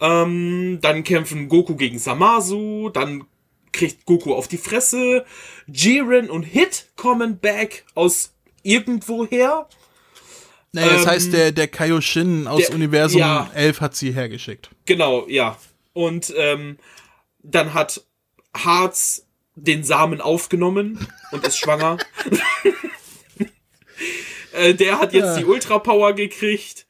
Ähm, 0.00 0.78
dann 0.82 1.04
kämpfen 1.04 1.48
Goku 1.48 1.76
gegen 1.76 1.98
Samasu, 1.98 2.90
dann 2.90 3.24
kriegt 3.72 4.04
Goku 4.04 4.34
auf 4.34 4.48
die 4.48 4.58
Fresse. 4.58 5.24
Jiren 5.66 6.28
und 6.28 6.42
Hit 6.42 6.86
kommen 6.96 7.38
back 7.38 7.84
aus 7.94 8.34
irgendwoher. 8.62 9.66
Das 10.72 11.02
Ähm, 11.02 11.06
heißt, 11.06 11.32
der, 11.32 11.52
der 11.52 11.68
Kaioshin 11.68 12.46
aus 12.46 12.66
der- 12.66 12.74
Universum 12.74 13.20
ja. 13.20 13.50
11 13.54 13.80
hat 13.80 13.96
sie 13.96 14.12
hergeschickt. 14.12 14.68
Genau, 14.84 15.26
ja. 15.28 15.56
Und 15.94 16.34
ähm, 16.36 16.76
dann 17.42 17.72
hat 17.72 18.02
Harz 18.54 19.24
den 19.54 19.84
Samen 19.84 20.20
aufgenommen 20.20 21.06
und 21.32 21.46
ist 21.46 21.56
schwanger. 21.58 21.96
äh, 24.56 24.74
der 24.74 24.98
hat 24.98 25.12
jetzt 25.12 25.24
Ja. 25.24 25.38
die 25.38 25.44
Ultra 25.44 25.78
Power 25.78 26.12
gekriegt. 26.12 26.86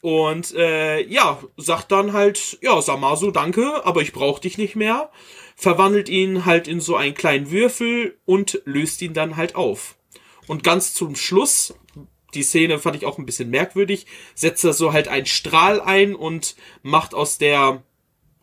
Und 0.00 0.52
äh, 0.54 1.00
ja, 1.06 1.42
sagt 1.56 1.90
dann 1.90 2.12
halt, 2.12 2.58
ja, 2.60 2.80
Samasu, 2.82 3.30
danke, 3.30 3.86
aber 3.86 4.02
ich 4.02 4.12
brauche 4.12 4.40
dich 4.42 4.58
nicht 4.58 4.76
mehr. 4.76 5.10
Verwandelt 5.56 6.10
ihn 6.10 6.44
halt 6.44 6.68
in 6.68 6.80
so 6.80 6.94
einen 6.94 7.14
kleinen 7.14 7.50
Würfel 7.50 8.18
und 8.26 8.60
löst 8.66 9.00
ihn 9.00 9.14
dann 9.14 9.36
halt 9.36 9.54
auf. 9.54 9.96
Und 10.46 10.62
ganz 10.62 10.92
zum 10.92 11.16
Schluss, 11.16 11.72
die 12.34 12.42
Szene 12.42 12.78
fand 12.78 12.96
ich 12.96 13.06
auch 13.06 13.16
ein 13.16 13.24
bisschen 13.24 13.48
merkwürdig, 13.48 14.06
setzt 14.34 14.62
er 14.64 14.74
so 14.74 14.92
halt 14.92 15.08
einen 15.08 15.24
Strahl 15.24 15.80
ein 15.80 16.14
und 16.14 16.54
macht 16.82 17.14
aus 17.14 17.38
der 17.38 17.82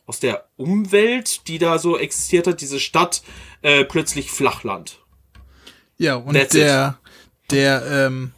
aus 0.04 0.18
der 0.18 0.48
Umwelt, 0.56 1.46
die 1.46 1.58
da 1.58 1.78
so 1.78 1.96
existiert 1.96 2.48
hat, 2.48 2.60
diese 2.60 2.80
Stadt, 2.80 3.22
äh, 3.62 3.84
plötzlich 3.84 4.32
Flachland. 4.32 4.98
Ja, 5.96 6.16
und 6.16 6.34
That's 6.34 6.54
der, 6.54 6.98
der, 7.52 7.86
ähm, 8.08 8.32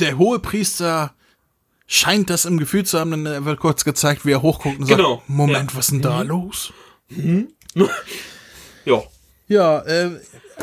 der 0.00 0.18
hohe 0.18 0.38
Priester 0.38 1.14
scheint 1.86 2.28
das 2.30 2.44
im 2.44 2.58
Gefühl 2.58 2.84
zu 2.84 2.98
haben, 2.98 3.24
dann 3.24 3.44
wird 3.44 3.60
kurz 3.60 3.84
gezeigt, 3.84 4.26
wie 4.26 4.32
er 4.32 4.42
hochguckt 4.42 4.78
und 4.80 4.86
Genau, 4.88 5.16
sagt, 5.16 5.28
Moment, 5.28 5.70
ja. 5.72 5.76
was 5.78 5.86
ist 5.86 5.92
denn 5.92 6.02
da 6.02 6.22
los? 6.22 6.72
Ja. 8.84 9.02
Ja, 9.48 9.80
äh, 9.86 10.10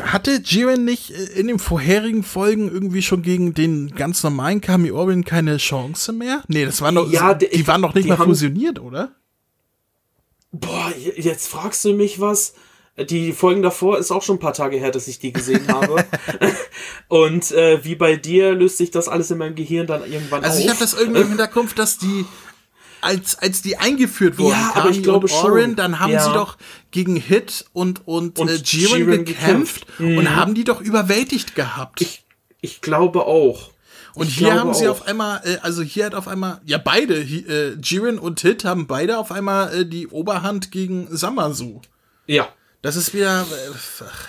hatte 0.02 0.40
Jiren 0.44 0.84
nicht 0.84 1.10
äh, 1.10 1.24
in 1.40 1.48
den 1.48 1.58
vorherigen 1.58 2.22
Folgen 2.22 2.70
irgendwie 2.70 3.02
schon 3.02 3.22
gegen 3.22 3.52
den 3.54 3.90
ganz 3.94 4.22
normalen 4.22 4.60
Kami 4.60 4.90
Orin 4.92 5.24
keine 5.24 5.56
Chance 5.56 6.12
mehr? 6.12 6.42
Nee, 6.48 6.64
das 6.64 6.80
waren 6.82 6.94
doch, 6.94 7.10
Ja, 7.10 7.34
die 7.34 7.48
die- 7.48 7.66
waren 7.66 7.82
doch 7.82 7.94
nicht 7.94 8.08
mal 8.08 8.16
fusioniert, 8.16 8.78
oder? 8.78 9.12
Boah, 10.52 10.92
jetzt 11.16 11.48
fragst 11.48 11.84
du 11.84 11.94
mich 11.94 12.20
was. 12.20 12.54
Die 13.10 13.32
Folgen 13.32 13.62
davor 13.62 13.98
ist 13.98 14.10
auch 14.10 14.22
schon 14.22 14.36
ein 14.36 14.40
paar 14.40 14.54
Tage 14.54 14.78
her, 14.78 14.90
dass 14.90 15.06
ich 15.06 15.18
die 15.18 15.32
gesehen 15.32 15.68
habe. 15.68 16.04
Und 17.08 17.50
äh, 17.52 17.84
wie 17.84 17.94
bei 17.94 18.16
dir 18.16 18.52
löst 18.54 18.78
sich 18.78 18.90
das 18.90 19.08
alles 19.08 19.30
in 19.30 19.38
meinem 19.38 19.54
Gehirn 19.54 19.86
dann 19.86 20.10
irgendwann 20.10 20.42
Also 20.44 20.58
auf. 20.58 20.64
ich 20.64 20.70
habe 20.70 20.78
das 20.80 20.94
irgendwie 20.94 21.20
im 21.20 21.28
Hinterkopf, 21.28 21.74
dass 21.74 21.98
die 21.98 22.24
als 23.02 23.36
als 23.38 23.60
die 23.62 23.76
eingeführt 23.76 24.38
wurden, 24.38 24.52
Ja, 24.58 24.72
aber 24.74 24.90
ich 24.90 25.02
glaube 25.02 25.26
und 25.26 25.32
Orin, 25.34 25.64
schon. 25.66 25.76
dann 25.76 26.00
haben 26.00 26.12
Ja. 26.12 26.24
sie 26.24 26.32
doch 26.32 26.56
gegen 26.90 27.16
Hit 27.16 27.66
und 27.74 28.06
und, 28.08 28.38
Und 28.38 28.48
äh, 28.48 28.54
Jiren, 28.64 28.96
Jiren 28.98 29.24
gekämpft, 29.26 29.86
gekämpft. 29.86 30.00
Mhm. 30.00 30.18
und 30.18 30.34
haben 30.34 30.54
die 30.54 30.64
doch 30.64 30.80
überwältigt 30.80 31.54
gehabt. 31.54 32.00
ich, 32.00 32.24
ich 32.62 32.80
glaube 32.80 33.26
auch. 33.26 33.70
und 34.14 34.28
ich 34.28 34.38
hier 34.38 34.58
haben 34.58 34.72
sie 34.72 34.88
auch. 34.88 34.92
auf 35.02 35.06
einmal, 35.06 35.42
äh, 35.44 35.58
also 35.62 35.82
hier 35.82 36.06
hat 36.06 36.14
auf 36.14 36.26
einmal, 36.26 36.60
ja 36.64 36.78
beide, 36.78 37.16
äh, 37.20 37.76
Jiren 37.82 38.18
und 38.18 38.40
Hit 38.40 38.64
haben 38.64 38.86
beide 38.86 39.18
auf 39.18 39.30
einmal 39.30 39.72
äh, 39.82 39.86
die 39.86 40.08
Oberhand 40.08 40.72
gegen 40.72 41.06
Samasu. 41.14 41.82
Ja. 42.26 42.48
Das 42.82 42.96
ist 42.96 43.14
wieder. 43.14 43.42
Äh, 43.42 43.70
ach. 44.04 44.28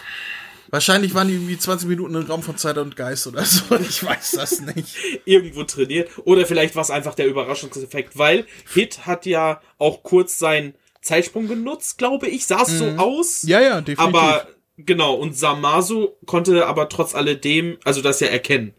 wahrscheinlich 0.69 1.13
waren 1.13 1.27
die 1.27 1.35
irgendwie 1.35 1.57
20 1.57 1.87
Minuten 1.87 2.15
im 2.15 2.23
Raum 2.23 2.43
von 2.43 2.57
Zeit 2.57 2.77
und 2.77 2.95
Geist 2.95 3.27
oder 3.27 3.43
so. 3.45 3.75
Ich 3.79 4.03
weiß 4.03 4.31
das 4.31 4.61
nicht. 4.61 4.95
irgendwo 5.25 5.63
trainiert. 5.63 6.09
Oder 6.25 6.45
vielleicht 6.45 6.75
war 6.75 6.81
es 6.81 6.91
einfach 6.91 7.15
der 7.15 7.27
Überraschungseffekt, 7.27 8.17
weil 8.17 8.45
Hit 8.73 9.05
hat 9.05 9.25
ja 9.25 9.61
auch 9.77 10.03
kurz 10.03 10.39
seinen 10.39 10.73
Zeitsprung 11.01 11.47
genutzt, 11.47 11.97
glaube 11.97 12.27
ich. 12.27 12.45
Sah 12.45 12.63
es 12.63 12.77
so 12.77 12.85
aus. 12.97 13.43
Mhm. 13.43 13.49
Ja, 13.49 13.61
ja, 13.61 13.81
definitiv. 13.81 14.03
Aber 14.03 14.47
genau, 14.77 15.13
und 15.15 15.37
Samasu 15.37 16.09
konnte 16.25 16.67
aber 16.67 16.89
trotz 16.89 17.15
alledem, 17.15 17.77
also 17.83 18.01
das 18.01 18.19
ja 18.19 18.27
erkennen. 18.27 18.73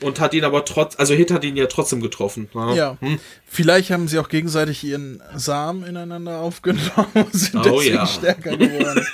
Und 0.00 0.20
hat 0.20 0.32
ihn 0.34 0.44
aber 0.44 0.64
trotz, 0.64 0.96
also 0.96 1.14
Hit 1.14 1.30
hat 1.32 1.42
ihn 1.44 1.56
ja 1.56 1.66
trotzdem 1.66 2.00
getroffen. 2.00 2.48
ne? 2.54 2.76
Ja. 2.76 2.96
Hm? 3.00 3.18
Vielleicht 3.46 3.90
haben 3.90 4.06
sie 4.06 4.18
auch 4.20 4.28
gegenseitig 4.28 4.84
ihren 4.84 5.20
Samen 5.34 5.84
ineinander 5.84 6.38
aufgenommen 6.40 7.08
und 7.14 7.32
sind 7.34 7.56
Oh 7.56 7.62
deswegen 7.64 7.96
ja. 7.96 8.06
stärker 8.06 8.56
geworden. 8.56 9.06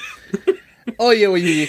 oje, 0.99 1.31
oje. 1.31 1.69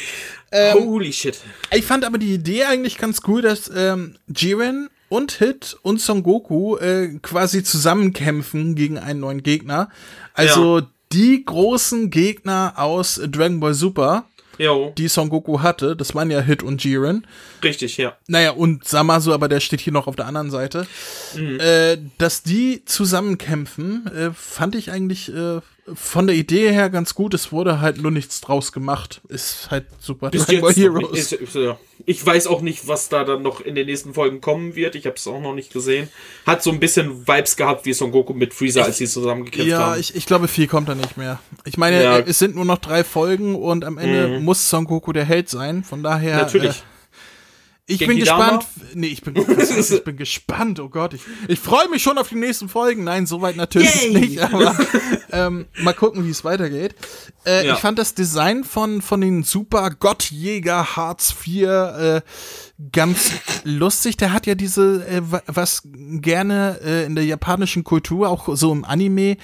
Holy 0.74 1.11
shit. 1.11 1.38
Ich 1.74 1.86
fand 1.86 2.05
aber 2.05 2.18
die 2.18 2.34
Idee 2.34 2.63
eigentlich 2.66 2.97
ganz 2.97 3.22
cool, 3.28 3.41
dass 3.41 3.70
ähm, 3.76 4.18
Jiren 4.28 4.89
und 5.09 5.34
Hit 5.34 5.78
und 5.82 5.99
Son 6.01 6.24
Goku 6.24 6.78
äh, 6.78 7.20
quasi 7.22 7.63
zusammenkämpfen 7.63 8.76
gegen 8.76 8.97
einen 8.97 9.20
neuen 9.22 9.43
Gegner. 9.43 9.89
Also 10.34 10.82
die 11.11 11.43
großen 11.45 12.09
Gegner 12.09 12.74
aus 12.78 13.20
Dragon 13.30 13.59
Ball 13.59 13.74
Super, 13.74 14.26
Jo, 14.58 14.93
die 14.97 15.08
Son 15.08 15.30
Goku 15.30 15.62
hatte, 15.62 15.95
das 15.95 16.16
waren 16.16 16.32
ja 16.32 16.39
Hit 16.39 16.64
und 16.64 16.84
Jiren. 16.84 17.26
richtig, 17.64 17.97
ja. 17.97 18.16
Naja, 18.28 18.51
und 18.51 18.88
Samasu, 18.88 19.34
aber 19.34 19.47
der 19.47 19.60
steht 19.60 19.82
hier 19.82 19.93
noch 19.93 20.08
auf 20.08 20.16
der 20.16 20.28
anderen 20.28 20.51
Seite. 20.51 20.88
Äh, 21.36 21.97
dass 22.18 22.43
die 22.43 22.84
zusammenkämpfen, 22.86 24.08
äh, 24.08 24.32
fand 24.34 24.76
ich 24.76 24.91
eigentlich 24.91 25.34
äh, 25.34 25.60
von 25.94 26.26
der 26.26 26.36
Idee 26.36 26.72
her 26.72 26.90
ganz 26.90 27.14
gut. 27.14 27.34
Es 27.36 27.52
wurde 27.52 27.80
halt 27.80 28.02
nur 28.02 28.10
nichts 28.10 28.42
draus 28.42 28.72
gemacht. 28.72 29.22
Ist 29.28 29.70
halt 29.70 29.86
super. 30.00 30.32
Bis 30.32 30.48
jetzt. 30.48 30.78
Heroes. 30.78 31.32
Ist, 31.32 31.54
ja. 31.56 31.78
Ich 32.08 32.26
weiß 32.26 32.48
auch 32.48 32.62
nicht, 32.62 32.88
was 32.88 33.08
da 33.10 33.24
dann 33.24 33.44
noch 33.44 33.62
in 33.62 33.76
den 33.76 33.86
nächsten 33.86 34.14
Folgen 34.16 34.42
kommen 34.42 34.76
wird. 34.76 34.96
Ich 34.96 35.06
habe 35.06 35.16
es 35.16 35.28
auch 35.28 35.40
noch 35.40 35.54
nicht 35.54 35.72
gesehen. 35.72 36.10
Hat 36.46 36.64
so 36.64 36.72
ein 36.72 36.80
bisschen 36.80 37.28
Vibes 37.28 37.56
gehabt 37.56 37.86
wie 37.86 37.94
Son 37.94 38.12
Goku 38.12 38.34
mit 38.34 38.54
Freezer, 38.54 38.84
als 38.84 38.98
sie 38.98 39.08
zusammengekämpft 39.08 39.70
Ja, 39.70 39.92
haben. 39.92 40.00
ich, 40.00 40.16
ich 40.16 40.26
glaube, 40.26 40.48
viel 40.48 40.68
kommt 40.68 40.90
da 40.90 40.96
nicht 40.96 41.18
mehr. 41.18 41.40
Ich 41.66 41.78
meine, 41.78 42.02
Ja. 42.02 42.18
es 42.20 42.40
sind 42.40 42.56
nur 42.56 42.66
noch 42.66 42.80
drei 42.80 43.04
Folgen 43.04 43.56
und 43.56 43.86
am 43.86 43.98
Ende 44.00 44.40
muss 44.40 44.70
Son 44.70 44.86
Goku 44.86 45.14
der 45.14 45.26
Held 45.26 45.50
sein. 45.50 45.84
Von 45.84 46.02
daher. 46.02 46.38
Natürlich. 46.38 46.78
Äh, 46.80 46.95
ich 47.88 48.00
Genki 48.00 48.14
bin 48.16 48.20
gespannt. 48.20 48.66
Nee, 48.96 49.08
ich 49.08 49.22
bin, 49.22 49.36
ich 49.38 50.04
bin 50.04 50.18
gespannt. 50.18 50.80
Oh 50.80 50.90
Gott, 50.90 51.14
ich, 51.14 51.22
ich 51.48 51.60
freue 51.60 51.88
mich 51.90 52.02
schon 52.02 52.18
auf 52.18 52.30
die 52.30 52.36
nächsten 52.36 52.68
Folgen. 52.70 53.04
Nein, 53.04 53.26
soweit 53.28 53.56
natürlich 53.56 53.94
Yay! 54.04 54.12
nicht, 54.20 54.40
aber 54.42 54.76
ähm, 55.32 55.66
mal 55.82 55.94
gucken, 55.94 56.26
wie 56.26 56.32
es 56.32 56.44
weitergeht. 56.44 56.96
Äh, 57.46 57.68
Ja. 57.68 57.74
Ich 57.76 57.80
fand 57.80 58.00
das 58.00 58.16
Design 58.16 58.64
von, 58.64 59.02
von 59.02 59.22
den 59.22 59.44
Super 59.44 59.92
Gottjäger 59.92 60.96
Hartz 60.96 61.36
IV 61.46 61.64
äh, 61.68 62.22
ganz 62.92 63.32
lustig. 63.64 64.18
Der 64.18 64.34
hat 64.34 64.48
ja 64.48 64.56
diese, 64.56 65.06
äh, 65.08 65.22
wa- 65.32 65.44
was 65.46 65.84
gerne 65.94 66.80
äh, 66.84 67.06
in 67.06 67.16
der 67.16 67.26
japanischen 67.26 67.84
Kultur, 67.84 68.30
auch 68.30 68.50
so 68.56 68.72
im 68.72 68.84
Anime, 68.84 69.38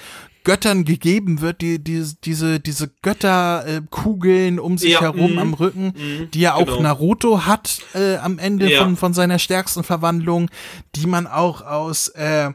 Göttern 0.44 0.84
gegeben 0.84 1.40
wird, 1.40 1.60
die, 1.60 1.78
die 1.78 2.04
diese, 2.24 2.60
diese 2.60 2.90
Götterkugeln 3.02 4.58
äh, 4.58 4.60
um 4.60 4.78
sich 4.78 4.92
Ja, 4.92 5.00
herum 5.02 5.32
mhm, 5.32 5.38
am 5.38 5.54
Rücken, 5.54 5.94
die 6.34 6.40
ja 6.40 6.54
auch 6.54 6.66
genau. 6.66 6.82
Naruto 6.82 7.44
hat 7.46 7.80
äh, 7.94 8.16
am 8.16 8.38
Ende 8.38 8.70
Ja. 8.70 8.82
von, 8.82 8.96
von 8.96 9.14
seiner 9.14 9.38
stärksten 9.38 9.84
Verwandlung, 9.84 10.50
die 10.94 11.06
man 11.06 11.26
auch 11.26 11.62
aus 11.62 12.08
äh, 12.08 12.50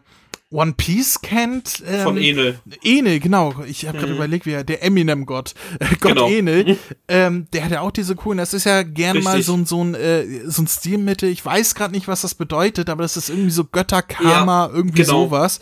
One 0.50 0.76
Piece 0.78 1.22
kennt. 1.22 1.84
Ähm, 1.86 2.04
Von 2.04 2.18
Enel. 2.18 2.58
Enel, 2.82 3.20
genau. 3.20 3.54
Ich 3.68 3.86
habe 3.86 3.98
gerade 3.98 4.14
überlegt, 4.14 4.46
wie 4.46 4.54
er, 4.54 4.64
der 4.64 4.82
Eminem-Gott, 4.82 5.54
äh, 5.80 5.88
Gott 6.00 6.14
Genau. 6.14 6.30
Enel, 6.30 6.78
ähm, 7.10 7.48
der 7.52 7.66
hat 7.66 7.72
ja 7.72 7.82
auch 7.82 7.92
diese 7.92 8.16
coolen, 8.16 8.38
das 8.38 8.54
ist 8.54 8.64
ja 8.64 8.84
gerne 8.84 9.20
mal 9.20 9.32
Richtig. 9.32 9.46
so 9.48 9.58
ein, 9.58 9.66
so 9.66 9.84
ein, 9.84 9.94
äh, 9.94 10.26
so 10.50 10.62
ein 10.62 10.68
Stilmittel. 10.68 11.28
Ich 11.28 11.44
weiß 11.46 11.76
gerade 11.76 11.94
nicht, 11.94 12.08
was 12.08 12.22
das 12.22 12.34
bedeutet, 12.34 12.90
aber 12.90 13.02
das 13.04 13.18
ist 13.18 13.28
irgendwie 13.30 13.50
so 13.52 13.66
Götterkarma, 13.66 14.68
Ja, 14.68 14.74
irgendwie 14.74 15.02
genau. 15.02 15.26
sowas, 15.26 15.60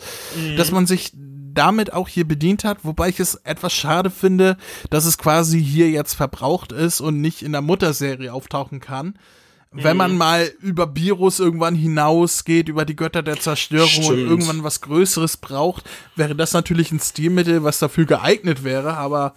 dass 0.56 0.70
man 0.70 0.86
sich 0.86 1.10
damit 1.56 1.92
auch 1.92 2.08
hier 2.08 2.26
bedient 2.26 2.64
hat, 2.64 2.78
wobei 2.84 3.08
ich 3.08 3.18
es 3.20 3.34
etwas 3.44 3.72
schade 3.72 4.10
finde, 4.10 4.56
dass 4.90 5.04
es 5.04 5.18
quasi 5.18 5.62
hier 5.62 5.90
jetzt 5.90 6.14
verbraucht 6.14 6.72
ist 6.72 7.00
und 7.00 7.20
nicht 7.20 7.42
in 7.42 7.52
der 7.52 7.62
Mutterserie 7.62 8.32
auftauchen 8.32 8.80
kann. 8.80 9.18
Wenn 9.72 9.92
Mhm. 9.96 9.98
man 9.98 10.16
mal 10.16 10.50
über 10.60 10.94
Virus 10.96 11.38
irgendwann 11.40 11.74
hinausgeht, 11.74 12.68
über 12.68 12.84
die 12.84 12.96
Götter 12.96 13.22
der 13.22 13.38
Zerstörung 13.40 13.88
und 13.96 14.04
Stimmt. 14.04 14.30
irgendwann 14.30 14.64
was 14.64 14.80
Größeres 14.80 15.36
braucht, 15.36 15.84
wäre 16.14 16.34
das 16.34 16.52
natürlich 16.52 16.92
ein 16.92 17.00
Stilmittel, 17.00 17.62
was 17.64 17.78
dafür 17.78 18.06
geeignet 18.06 18.64
wäre. 18.64 18.94
Aber 18.96 19.34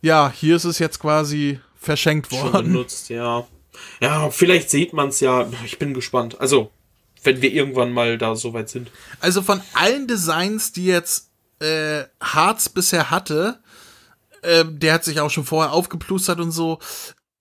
ja, 0.00 0.32
hier 0.34 0.56
ist 0.56 0.64
es 0.64 0.78
jetzt 0.80 0.98
quasi 0.98 1.60
verschenkt 1.76 2.32
Schon 2.32 2.52
worden. 2.52 2.72
benutzt, 2.72 3.08
ja. 3.08 3.46
Ja, 4.00 4.30
vielleicht 4.30 4.70
sieht 4.70 4.92
man 4.94 5.08
es 5.08 5.20
ja. 5.20 5.46
Ich 5.64 5.78
bin 5.78 5.94
gespannt. 5.94 6.40
Also, 6.40 6.70
wenn 7.22 7.40
wir 7.40 7.52
irgendwann 7.52 7.92
mal 7.92 8.18
da 8.18 8.34
soweit 8.34 8.68
sind. 8.68 8.90
Also 9.20 9.42
von 9.42 9.60
allen 9.74 10.08
Designs, 10.08 10.72
die 10.72 10.86
jetzt 10.86 11.28
äh, 11.62 12.04
Harz 12.20 12.68
bisher 12.68 13.10
hatte, 13.10 13.60
äh, 14.42 14.64
der 14.68 14.94
hat 14.94 15.04
sich 15.04 15.20
auch 15.20 15.30
schon 15.30 15.44
vorher 15.44 15.72
aufgeplustert 15.72 16.40
und 16.40 16.50
so, 16.52 16.78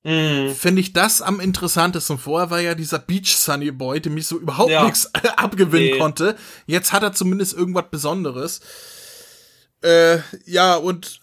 Mhm. 0.03 0.55
finde 0.55 0.81
ich 0.81 0.93
das 0.93 1.21
am 1.21 1.39
interessantesten. 1.39 2.17
Vorher 2.17 2.49
war 2.49 2.59
ja 2.59 2.73
dieser 2.73 2.97
Beach 2.97 3.35
Sunny 3.37 3.69
Boy, 3.69 4.01
dem 4.01 4.17
ich 4.17 4.25
so 4.25 4.39
überhaupt 4.39 4.71
Ja. 4.71 4.83
nichts 4.83 5.13
abgewinnen 5.37 5.91
Nee. 5.91 5.97
konnte. 5.99 6.35
Jetzt 6.65 6.91
hat 6.91 7.03
er 7.03 7.13
zumindest 7.13 7.53
irgendwas 7.53 7.85
Besonderes. 7.91 8.61
Äh, 9.83 10.17
ja, 10.45 10.75
und 10.75 11.19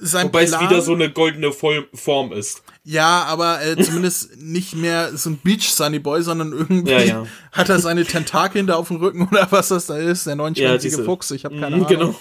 sein 0.00 0.26
Wobei 0.28 0.46
Plan, 0.46 0.64
es 0.64 0.70
wieder 0.70 0.80
so 0.82 0.94
eine 0.94 1.10
goldene 1.12 1.52
Form 1.52 2.32
ist. 2.32 2.62
Ja, 2.86 3.24
aber 3.24 3.64
äh, 3.64 3.82
zumindest 3.82 4.36
nicht 4.36 4.76
mehr 4.76 5.16
so 5.16 5.30
ein 5.30 5.38
Beach 5.38 5.70
Sunny 5.70 5.98
Boy, 5.98 6.22
sondern 6.22 6.52
irgendwie 6.52 6.90
Ja, 6.92 7.00
ja. 7.00 7.26
hat 7.52 7.70
er 7.70 7.78
seine 7.78 8.04
Tentakeln 8.04 8.66
da 8.66 8.74
auf 8.76 8.88
dem 8.88 8.98
Rücken 8.98 9.26
oder 9.30 9.46
was 9.50 9.68
das 9.68 9.86
da 9.86 9.96
ist, 9.96 10.26
der 10.26 10.36
neunschwänzige 10.36 10.90
diese- 10.96 11.04
Fuchs, 11.04 11.30
ich 11.30 11.44
habe 11.46 11.58
keine 11.58 11.76
Mhm, 11.76 11.84
Ahnung. 11.86 11.98
Genau. 11.98 12.14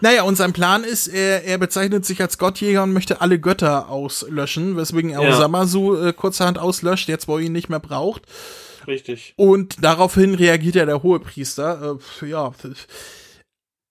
Naja, 0.00 0.22
und 0.22 0.36
sein 0.36 0.52
Plan 0.52 0.84
ist, 0.84 1.08
er, 1.08 1.44
er 1.44 1.58
bezeichnet 1.58 2.04
sich 2.04 2.20
als 2.20 2.38
Gottjäger 2.38 2.82
und 2.84 2.92
möchte 2.92 3.20
alle 3.20 3.40
Götter 3.40 3.88
auslöschen, 3.88 4.76
weswegen 4.76 5.10
er 5.10 5.22
Ja. 5.22 5.36
Samasu 5.36 5.96
äh, 5.96 6.12
kurzerhand 6.12 6.58
auslöscht, 6.58 7.08
jetzt 7.08 7.26
wo 7.26 7.38
er 7.38 7.44
ihn 7.44 7.52
nicht 7.52 7.68
mehr 7.68 7.80
braucht. 7.80 8.22
Richtig. 8.86 9.32
Und 9.36 9.82
daraufhin 9.82 10.34
reagiert 10.34 10.74
ja 10.76 10.84
der 10.86 11.02
Hohepriester. 11.02 11.96
Äh, 12.22 12.26
ja, 12.26 12.52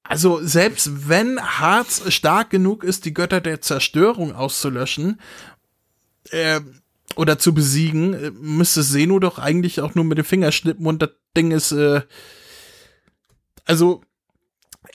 also 0.03 0.39
selbst 0.43 1.09
wenn 1.09 1.39
Harz 1.41 2.03
stark 2.13 2.49
genug 2.49 2.83
ist, 2.83 3.05
die 3.05 3.13
Götter 3.13 3.41
der 3.41 3.61
Zerstörung 3.61 4.35
auszulöschen 4.35 5.19
äh, 6.31 6.61
oder 7.15 7.37
zu 7.37 7.53
besiegen, 7.53 8.13
äh, 8.13 8.31
müsste 8.31 8.83
Seno 8.83 9.19
doch 9.19 9.39
eigentlich 9.39 9.81
auch 9.81 9.95
nur 9.95 10.05
mit 10.05 10.17
dem 10.17 10.25
Finger 10.25 10.51
schnippen 10.51 10.85
und 10.85 11.01
das 11.01 11.11
Ding 11.35 11.51
ist, 11.51 11.71
äh, 11.71 12.01
also 13.65 14.01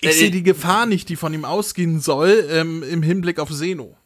ich 0.00 0.10
Äh, 0.10 0.12
sehe 0.12 0.30
die 0.30 0.42
Gefahr 0.42 0.86
nicht, 0.86 1.08
die 1.08 1.16
von 1.16 1.34
ihm 1.34 1.44
ausgehen 1.44 2.00
soll, 2.00 2.46
ähm, 2.50 2.82
im 2.82 3.02
Hinblick 3.02 3.40
auf 3.40 3.50
Seno. 3.50 3.96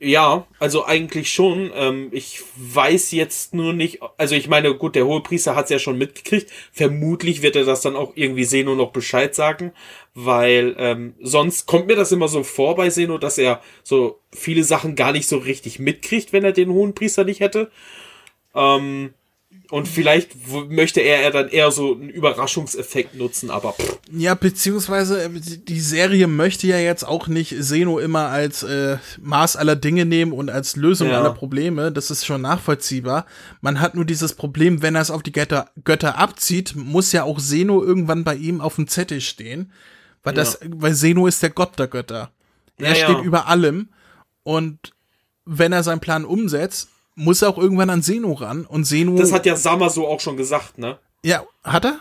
Ja, 0.00 0.46
also 0.60 0.84
eigentlich 0.86 1.32
schon. 1.32 1.72
Ähm, 1.74 2.08
ich 2.12 2.42
weiß 2.56 3.10
jetzt 3.10 3.52
nur 3.52 3.72
nicht, 3.72 4.00
also 4.16 4.36
ich 4.36 4.46
meine, 4.48 4.74
gut, 4.76 4.94
der 4.94 5.06
Hohepriester 5.06 5.56
hat 5.56 5.64
es 5.64 5.70
ja 5.70 5.78
schon 5.80 5.98
mitgekriegt. 5.98 6.52
Vermutlich 6.72 7.42
wird 7.42 7.56
er 7.56 7.64
das 7.64 7.80
dann 7.80 7.96
auch 7.96 8.12
irgendwie 8.14 8.44
Seno 8.44 8.76
noch 8.76 8.92
Bescheid 8.92 9.34
sagen, 9.34 9.72
weil 10.14 10.76
ähm, 10.78 11.14
sonst 11.20 11.66
kommt 11.66 11.88
mir 11.88 11.96
das 11.96 12.12
immer 12.12 12.28
so 12.28 12.44
vor 12.44 12.76
bei 12.76 12.90
Seno, 12.90 13.18
dass 13.18 13.38
er 13.38 13.60
so 13.82 14.20
viele 14.32 14.62
Sachen 14.62 14.94
gar 14.94 15.10
nicht 15.10 15.26
so 15.28 15.38
richtig 15.38 15.80
mitkriegt, 15.80 16.32
wenn 16.32 16.44
er 16.44 16.52
den 16.52 16.70
Hohenpriester 16.70 17.24
nicht 17.24 17.40
hätte. 17.40 17.68
Ähm, 18.54 19.14
und 19.70 19.86
vielleicht 19.86 20.30
möchte 20.70 21.00
er, 21.00 21.30
dann 21.30 21.48
eher 21.48 21.70
so 21.70 21.94
einen 21.94 22.08
Überraschungseffekt 22.08 23.14
nutzen, 23.16 23.50
aber 23.50 23.72
pff, 23.72 23.98
Ja, 24.10 24.34
beziehungsweise 24.34 25.24
äh, 25.24 25.28
die 25.30 25.80
Serie 25.80 26.26
möchte 26.26 26.66
ja 26.66 26.78
jetzt 26.78 27.04
auch 27.06 27.26
nicht 27.28 27.54
Seno 27.58 27.98
immer 27.98 28.28
als 28.28 28.62
äh, 28.62 28.96
Maß 29.20 29.56
aller 29.56 29.76
Dinge 29.76 30.06
nehmen 30.06 30.32
und 30.32 30.48
als 30.50 30.76
Lösung 30.76 31.10
Ja. 31.10 31.18
aller 31.18 31.34
Probleme. 31.34 31.92
Das 31.92 32.10
ist 32.10 32.24
schon 32.24 32.40
nachvollziehbar. 32.40 33.26
Man 33.60 33.80
hat 33.80 33.94
nur 33.94 34.04
dieses 34.06 34.32
Problem, 34.34 34.80
wenn 34.80 34.94
er 34.94 35.02
es 35.02 35.10
auf 35.10 35.22
die 35.22 35.32
Götter, 35.32 35.70
Götter 35.84 36.16
abzieht, 36.16 36.74
muss 36.74 37.12
ja 37.12 37.24
auch 37.24 37.38
Seno 37.38 37.82
irgendwann 37.84 38.24
bei 38.24 38.36
ihm 38.36 38.60
auf 38.62 38.76
dem 38.76 38.88
Zettel 38.88 39.20
stehen. 39.20 39.70
Weil 40.22 40.34
das, 40.34 40.58
weil 40.66 40.94
Seno 40.94 41.26
ist 41.26 41.42
der 41.42 41.50
Gott 41.50 41.78
der 41.78 41.88
Götter. 41.88 42.30
Er 42.78 42.92
Ja, 42.92 42.96
ja. 42.96 43.04
steht 43.14 43.24
über 43.24 43.48
allem. 43.48 43.90
Und 44.44 44.92
wenn 45.44 45.72
er 45.72 45.82
seinen 45.82 46.00
Plan 46.00 46.24
umsetzt, 46.24 46.88
muss 47.18 47.42
er 47.42 47.50
auch 47.50 47.58
irgendwann 47.58 47.90
an 47.90 48.02
Seno 48.02 48.32
ran. 48.32 48.64
Und 48.64 48.84
Seno. 48.84 49.16
das 49.16 49.32
hat 49.32 49.44
ja 49.46 49.56
Samaso 49.56 50.06
auch 50.06 50.20
schon 50.20 50.36
gesagt, 50.36 50.78
ne? 50.78 50.98
ja, 51.24 51.44
hat 51.64 51.84
er? 51.84 51.98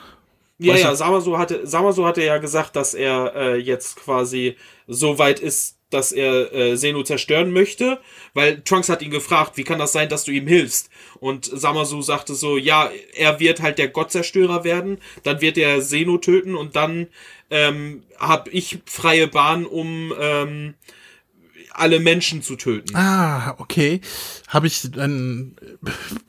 Ja, 0.59 0.73
Weiß 0.73 0.81
ja, 0.81 0.91
ich- 0.93 0.97
Samaso 0.97 1.37
hatte, 1.37 1.67
Samaso 1.67 2.05
hatte 2.05 2.23
ja 2.23 2.37
gesagt, 2.37 2.75
dass 2.75 2.93
er 2.93 3.33
äh, 3.35 3.55
jetzt 3.57 3.95
quasi 3.97 4.55
so 4.87 5.19
weit 5.19 5.39
ist, 5.39 5.75
dass 5.91 6.11
er 6.11 6.51
äh, 6.53 6.75
Seno 6.75 7.03
zerstören 7.03 7.51
möchte, 7.51 7.99
weil 8.33 8.61
Trunks 8.61 8.89
hat 8.89 9.01
ihn 9.01 9.11
gefragt, 9.11 9.55
wie 9.55 9.63
kann 9.63 9.79
das 9.79 9.93
sein, 9.93 10.09
dass 10.09 10.23
du 10.23 10.31
ihm 10.31 10.47
hilfst? 10.47 10.89
Und 11.19 11.45
Samasu 11.45 12.01
sagte 12.01 12.33
so, 12.35 12.57
ja, 12.57 12.89
er 13.15 13.39
wird 13.39 13.61
halt 13.61 13.77
der 13.77 13.87
Gottzerstörer 13.87 14.63
werden, 14.63 14.97
dann 15.23 15.41
wird 15.41 15.57
er 15.57 15.81
Seno 15.81 16.17
töten 16.17 16.55
und 16.55 16.75
dann 16.75 17.07
ähm, 17.51 18.03
habe 18.17 18.49
ich 18.49 18.79
freie 18.85 19.27
Bahn, 19.27 19.65
um 19.65 20.11
ähm, 20.19 20.73
alle 21.77 21.99
Menschen 21.99 22.41
zu 22.41 22.55
töten. 22.55 22.95
Ah, 22.95 23.55
okay. 23.59 24.01
Habe 24.47 24.67
ich 24.67 24.89
dann. 24.91 25.55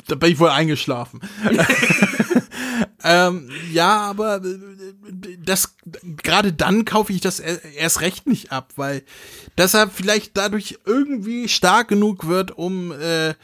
Da 0.06 0.14
bin 0.14 0.32
ich 0.32 0.38
wohl 0.38 0.50
eingeschlafen. 0.50 1.20
ähm, 3.04 3.50
ja, 3.72 3.98
aber 4.00 4.40
das 5.44 5.74
gerade 6.22 6.52
dann 6.52 6.84
kaufe 6.84 7.12
ich 7.12 7.20
das 7.20 7.40
er- 7.40 7.64
erst 7.76 8.00
recht 8.00 8.26
nicht 8.26 8.52
ab, 8.52 8.72
weil 8.76 9.02
dass 9.56 9.74
er 9.74 9.88
vielleicht 9.88 10.36
dadurch 10.36 10.78
irgendwie 10.84 11.48
stark 11.48 11.88
genug 11.88 12.26
wird, 12.26 12.56
um 12.56 12.92
äh, 12.92 13.34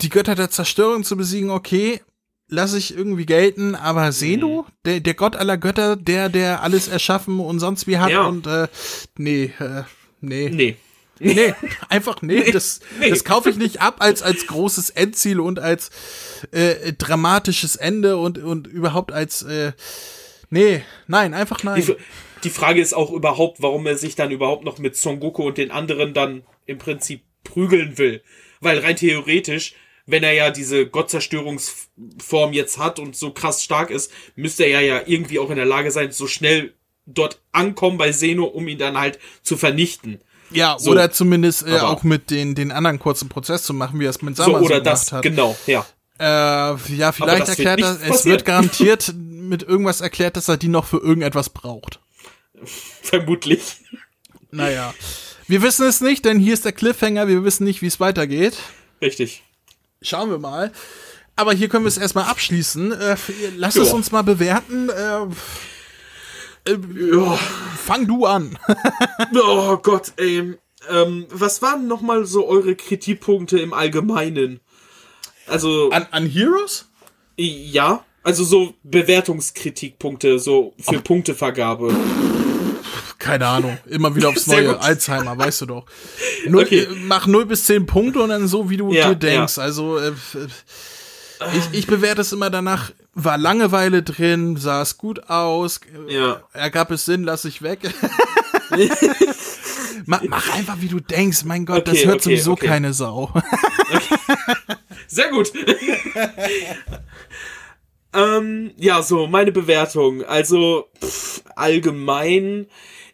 die 0.00 0.08
Götter 0.08 0.34
der 0.34 0.50
Zerstörung 0.50 1.04
zu 1.04 1.16
besiegen, 1.16 1.50
okay, 1.50 2.00
lasse 2.48 2.78
ich 2.78 2.96
irgendwie 2.96 3.26
gelten, 3.26 3.74
aber 3.74 4.12
Seno, 4.12 4.64
der, 4.84 5.00
der 5.00 5.14
Gott 5.14 5.36
aller 5.36 5.58
Götter, 5.58 5.96
der, 5.96 6.28
der 6.28 6.62
alles 6.62 6.88
erschaffen 6.88 7.40
und 7.40 7.58
sonst 7.60 7.86
wie 7.86 7.98
hat 7.98 8.10
Ja. 8.10 8.22
und 8.26 8.46
äh, 8.46 8.68
nee, 9.16 9.52
äh, 9.58 9.82
nee. 10.20 10.48
Nee. 10.50 10.76
Nee, 11.20 11.54
einfach 11.88 12.22
nee, 12.22 12.50
das, 12.50 12.80
nee. 13.00 13.10
das 13.10 13.24
kaufe 13.24 13.50
ich 13.50 13.56
nicht 13.56 13.80
ab 13.80 13.96
als, 13.98 14.22
als 14.22 14.46
großes 14.46 14.90
Endziel 14.90 15.40
und 15.40 15.58
als 15.58 15.90
äh, 16.52 16.92
dramatisches 16.92 17.76
Ende 17.76 18.16
und, 18.16 18.38
und 18.38 18.66
überhaupt 18.66 19.12
als 19.12 19.42
äh, 19.42 19.72
nee, 20.50 20.82
nein, 21.06 21.34
einfach 21.34 21.62
nein. 21.62 21.84
Die, 21.84 21.96
die 22.44 22.50
Frage 22.50 22.80
ist 22.80 22.94
auch 22.94 23.12
überhaupt, 23.12 23.60
warum 23.60 23.86
er 23.86 23.96
sich 23.96 24.14
dann 24.14 24.30
überhaupt 24.30 24.64
noch 24.64 24.78
mit 24.78 24.96
Son 24.96 25.20
Goku 25.20 25.46
und 25.46 25.58
den 25.58 25.70
anderen 25.70 26.14
dann 26.14 26.44
im 26.66 26.78
Prinzip 26.78 27.22
prügeln 27.44 27.98
will. 27.98 28.22
Weil 28.60 28.78
rein 28.78 28.96
theoretisch, 28.96 29.74
wenn 30.06 30.22
er 30.22 30.32
ja 30.32 30.50
diese 30.50 30.86
Gottzerstörungsform 30.86 32.52
jetzt 32.52 32.78
hat 32.78 32.98
und 32.98 33.16
so 33.16 33.32
krass 33.32 33.62
stark 33.62 33.90
ist, 33.90 34.12
müsste 34.36 34.64
er 34.64 34.80
ja 34.80 35.02
irgendwie 35.06 35.38
auch 35.38 35.50
in 35.50 35.56
der 35.56 35.66
Lage 35.66 35.90
sein, 35.90 36.12
so 36.12 36.26
schnell 36.26 36.74
dort 37.06 37.40
ankommen 37.52 37.98
bei 37.98 38.12
Seno, 38.12 38.44
um 38.44 38.68
ihn 38.68 38.78
dann 38.78 38.98
halt 38.98 39.18
zu 39.42 39.56
vernichten. 39.56 40.20
Ja, 40.50 40.76
So. 40.78 40.90
oder 40.92 41.10
zumindest 41.10 41.66
äh, 41.66 41.78
auch 41.78 42.02
mit 42.02 42.30
den, 42.30 42.54
den 42.54 42.72
anderen 42.72 42.98
kurzen 42.98 43.28
Prozess 43.28 43.62
zu 43.64 43.74
machen, 43.74 44.00
wie 44.00 44.06
er 44.06 44.10
es 44.10 44.22
mit 44.22 44.36
So, 44.36 44.44
Samasu 44.44 44.64
oder 44.64 44.80
gemacht 44.80 44.86
das, 44.86 45.12
hat. 45.12 45.22
genau, 45.22 45.56
ja. 45.66 45.84
Äh, 46.18 46.76
ja, 46.96 47.12
vielleicht 47.12 47.48
erklärt 47.48 47.80
er, 47.80 47.96
es 48.10 48.24
wird 48.24 48.44
garantiert 48.44 49.12
mit 49.16 49.62
irgendwas 49.62 50.00
erklärt, 50.00 50.36
dass 50.36 50.48
er 50.48 50.56
die 50.56 50.68
noch 50.68 50.84
für 50.86 50.98
irgendetwas 50.98 51.48
braucht. 51.50 52.00
Vermutlich. 53.02 53.76
Naja. 54.50 54.94
Wir 55.46 55.62
wissen 55.62 55.86
es 55.86 56.00
nicht, 56.00 56.24
denn 56.24 56.38
hier 56.40 56.54
ist 56.54 56.64
der 56.64 56.72
Cliffhanger, 56.72 57.28
wir 57.28 57.44
wissen 57.44 57.64
nicht, 57.64 57.80
wie 57.82 57.86
es 57.86 58.00
weitergeht. 58.00 58.56
Richtig. 59.00 59.42
Schauen 60.02 60.30
wir 60.30 60.38
mal. 60.38 60.72
Aber 61.36 61.52
hier 61.52 61.68
können 61.68 61.84
wir 61.84 61.88
es 61.88 61.98
erstmal 61.98 62.24
abschließen. 62.24 62.92
Äh, 62.92 63.16
lass 63.56 63.76
es 63.76 63.88
Ja. 63.88 63.94
uns 63.94 64.10
mal 64.10 64.22
bewerten. 64.22 64.88
Äh, 64.90 65.26
Ja. 66.68 67.38
fang 67.84 68.06
du 68.06 68.26
an. 68.26 68.58
Oh 69.34 69.76
Gott, 69.78 70.12
ey. 70.16 70.54
Ähm, 70.90 71.26
was 71.30 71.60
waren 71.62 71.86
nochmal 71.88 72.24
so 72.24 72.46
eure 72.46 72.74
Kritikpunkte 72.74 73.58
im 73.58 73.72
Allgemeinen? 73.74 74.60
Also, 75.46 75.90
An, 75.90 76.06
an 76.10 76.26
Heroes? 76.26 76.86
ja, 77.36 78.04
also 78.22 78.44
so 78.44 78.74
Bewertungskritikpunkte, 78.84 80.38
so 80.38 80.74
für 80.78 81.00
Punktevergabe. 81.00 81.94
Keine 83.18 83.46
Ahnung. 83.46 83.78
Immer 83.86 84.14
wieder 84.14 84.28
aufs 84.28 84.46
neue. 84.46 84.68
gut. 84.68 84.78
Alzheimer, 84.82 85.36
weißt 85.36 85.62
du 85.62 85.66
doch. 85.66 85.86
Null, 86.46 86.62
Okay. 86.62 86.86
Mach 87.04 87.26
0 87.26 87.46
bis 87.46 87.64
10 87.64 87.86
Punkte 87.86 88.20
und 88.20 88.28
dann 88.30 88.46
so, 88.48 88.70
wie 88.70 88.76
du 88.76 88.92
Ja, 88.92 89.08
dir 89.10 89.16
denkst. 89.16 89.58
Also, 89.58 89.98
äh, 89.98 90.12
ich, 91.56 91.78
ich 91.78 91.86
bewerte 91.86 92.20
es 92.22 92.32
immer 92.32 92.50
danach. 92.50 92.90
War 93.20 93.36
Langeweile 93.36 94.04
drin, 94.04 94.56
sah 94.56 94.82
es 94.82 94.96
gut 94.96 95.28
aus, 95.28 95.80
äh, 96.08 96.14
Ja. 96.14 96.42
ergab 96.52 96.92
es 96.92 97.04
Sinn, 97.04 97.24
lass 97.24 97.44
ich 97.44 97.62
weg. 97.62 97.80
mach, 100.06 100.22
mach 100.22 100.54
einfach, 100.54 100.80
wie 100.80 100.88
du 100.88 101.00
denkst. 101.00 101.44
Mein 101.44 101.66
Gott, 101.66 101.88
das 101.88 101.94
Okay, 101.98 102.06
hört 102.06 102.16
okay, 102.16 102.24
sowieso 102.24 102.52
okay. 102.52 102.66
keine 102.68 102.92
Sau. 102.92 103.32
Sehr 105.08 105.30
gut. 105.30 105.52
ähm, 108.14 108.72
ja, 108.76 109.02
so, 109.02 109.26
meine 109.26 109.52
Bewertung. 109.52 110.24
Also, 110.24 110.88
pff, 111.02 111.42
allgemein, 111.56 112.66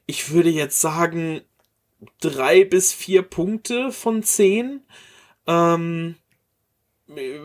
ich 0.07 0.31
würde 0.33 0.51
jetzt 0.51 0.81
sagen, 0.81 1.41
drei 2.21 2.65
bis 2.65 2.93
vier 2.93 3.23
Punkte 3.23 3.91
von 3.91 4.23
zehn. 4.23 4.83
Ähm, 5.47 6.17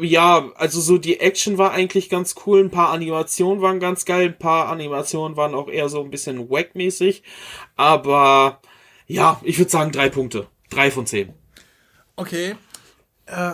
ja, 0.01 0.51
also 0.55 0.80
so 0.80 0.97
die 0.97 1.20
Action 1.20 1.57
war 1.57 1.72
eigentlich 1.72 2.10
ganz 2.10 2.36
cool, 2.45 2.64
ein 2.64 2.72
paar 2.72 2.91
Animationen 2.91 3.62
waren 3.62 3.80
ganz 3.80 4.05
geil, 4.05 4.28
ein 4.28 4.38
paar 4.38 4.70
Animationen 4.70 5.36
waren 5.36 5.53
auch 5.53 5.68
eher 5.68 5.89
so 5.89 6.01
ein 6.01 6.12
bisschen 6.12 6.49
wack-mäßig, 6.49 7.24
aber 7.76 8.62
ja, 9.07 9.41
ich 9.43 9.57
würde 9.57 9.72
sagen 9.72 9.91
drei 9.91 10.10
Punkte. 10.10 10.47
Drei 10.70 10.91
von 10.91 11.07
zehn. 11.07 11.34
Okay. 12.16 12.55
Äh, 13.26 13.53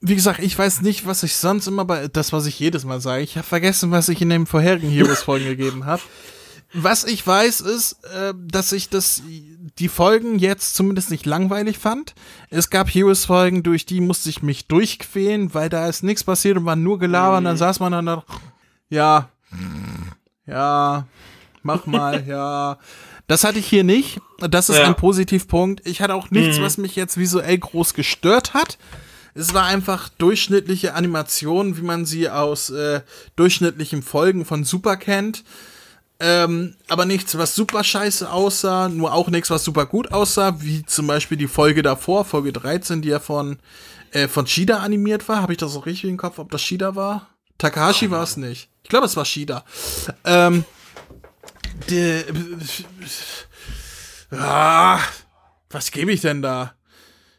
wie 0.00 0.14
gesagt, 0.14 0.40
ich 0.40 0.58
weiß 0.58 0.82
nicht, 0.82 1.06
was 1.06 1.22
ich 1.22 1.36
sonst 1.36 1.68
immer 1.68 1.84
bei, 1.84 2.08
das, 2.08 2.32
was 2.32 2.46
ich 2.46 2.58
jedes 2.58 2.84
Mal 2.84 3.00
sage. 3.00 3.22
Ich 3.22 3.36
habe 3.36 3.46
vergessen, 3.46 3.90
was 3.92 4.08
ich 4.08 4.20
in 4.20 4.30
den 4.30 4.46
vorherigen 4.46 4.90
Heroes-Folgen 4.90 5.46
gegeben 5.46 5.86
habe. 5.86 6.02
Was 6.72 7.04
ich 7.04 7.24
weiß, 7.24 7.60
ist, 7.62 8.04
äh, 8.04 8.34
dass 8.36 8.72
ich 8.72 8.88
das, 8.88 9.22
die 9.78 9.88
Folgen 9.88 10.38
jetzt 10.38 10.74
zumindest 10.74 11.10
nicht 11.10 11.26
langweilig 11.26 11.78
fand. 11.78 12.14
Es 12.50 12.70
gab 12.70 12.88
Heroes-Folgen, 12.88 13.62
durch 13.62 13.84
die 13.86 14.00
musste 14.00 14.28
ich 14.30 14.42
mich 14.42 14.66
durchquälen, 14.68 15.52
weil 15.54 15.68
da 15.68 15.86
ist 15.88 16.02
nichts 16.02 16.24
passiert 16.24 16.56
und 16.56 16.64
war 16.64 16.76
nur 16.76 16.98
gelabert 16.98 17.38
und 17.38 17.44
dann 17.44 17.56
saß 17.56 17.80
man 17.80 17.92
dann 17.92 18.06
da, 18.06 18.24
ja, 18.88 19.28
ja, 20.46 21.06
mach 21.62 21.86
mal, 21.86 22.24
ja. 22.28 22.78
Das 23.28 23.42
hatte 23.42 23.58
ich 23.58 23.66
hier 23.66 23.82
nicht. 23.84 24.20
Das 24.38 24.68
ist 24.68 24.76
Ja. 24.78 24.84
ein 24.86 24.94
Positivpunkt. 24.94 25.84
Ich 25.84 26.00
hatte 26.00 26.14
auch 26.14 26.30
nichts, 26.30 26.60
was 26.60 26.78
mich 26.78 26.94
jetzt 26.94 27.16
visuell 27.16 27.58
groß 27.58 27.94
gestört 27.94 28.54
hat. 28.54 28.78
Es 29.34 29.52
war 29.52 29.64
einfach 29.64 30.08
durchschnittliche 30.10 30.94
Animation, 30.94 31.76
wie 31.76 31.82
man 31.82 32.06
sie 32.06 32.30
aus 32.30 32.70
äh, 32.70 33.00
durchschnittlichen 33.34 34.02
Folgen 34.02 34.44
von 34.44 34.62
Super 34.64 34.96
kennt. 34.96 35.42
Ähm, 36.18 36.76
aber 36.88 37.04
nichts, 37.04 37.36
was 37.36 37.54
super 37.54 37.84
scheiße 37.84 38.30
aussah, 38.30 38.88
nur 38.88 39.12
auch 39.12 39.28
nichts, 39.28 39.50
was 39.50 39.64
super 39.64 39.84
gut 39.84 40.12
aussah, 40.12 40.60
wie 40.62 40.84
zum 40.86 41.06
Beispiel 41.06 41.36
die 41.36 41.48
Folge 41.48 41.82
davor, 41.82 42.24
Folge 42.24 42.52
13, 42.52 43.02
die 43.02 43.10
ja 43.10 43.20
von, 43.20 43.58
äh, 44.12 44.26
von 44.26 44.46
Shida 44.46 44.78
animiert 44.78 45.28
war. 45.28 45.42
Habe 45.42 45.52
ich 45.52 45.58
das 45.58 45.76
auch 45.76 45.84
richtig 45.84 46.08
im 46.08 46.16
Kopf, 46.16 46.38
ob 46.38 46.50
das 46.50 46.62
Shida 46.62 46.96
war? 46.96 47.28
Takahashi 47.58 48.10
war 48.10 48.22
es 48.22 48.36
nicht. 48.36 48.70
Ich 48.82 48.88
glaube, 48.88 49.06
es 49.06 49.16
war 49.16 49.24
Shida. 49.24 49.64
Ähm, 50.24 50.64
die, 51.90 52.24
ah, 54.30 55.00
was 55.70 55.90
gebe 55.90 56.12
ich 56.12 56.22
denn 56.22 56.40
da? 56.40 56.75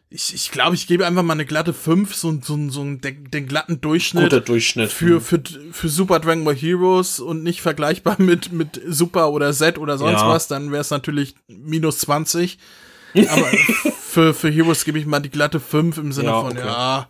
Ich, 0.10 0.34
ich 0.34 0.52
glaube, 0.52 0.76
ich 0.76 0.88
gebe 0.88 1.06
einfach 1.06 1.24
mal 1.24 1.34
eine 1.34 1.46
glatte 1.46 1.74
5, 1.74 2.16
so, 2.16 2.40
so, 2.42 2.70
so 2.70 2.84
den, 2.84 3.30
den 3.30 3.48
glatten 3.48 3.82
Durchschnitt. 3.82 4.24
Guter 4.24 4.40
Durchschnitt. 4.40 4.90
Für, 4.92 5.20
für, 5.20 5.42
für 5.72 5.90
Super 5.90 6.20
Dragon 6.22 6.46
Ball 6.46 6.56
Heroes 6.56 7.20
und 7.20 7.44
nicht 7.44 7.62
vergleichbar 7.62 8.16
mit, 8.22 8.54
mit 8.54 8.82
Super 8.88 9.32
oder 9.32 9.52
Z 9.52 9.78
oder 9.78 9.98
sonst 9.98 10.22
Ja. 10.22 10.30
was, 10.30 10.48
dann 10.48 10.72
wäre 10.72 10.82
es 10.82 10.92
natürlich 10.92 11.36
minus 11.48 12.00
20. 12.00 12.58
Aber 13.16 13.46
für, 14.02 14.34
für 14.34 14.50
Heroes 14.50 14.86
gebe 14.86 14.98
ich 14.98 15.06
mal 15.06 15.20
die 15.20 15.30
glatte 15.30 15.60
5 15.60 15.98
im 15.98 16.14
Sinne 16.14 16.30
Ja, 16.30 16.42
von, 16.42 16.52
okay. 16.58 16.66
ja, 16.68 17.10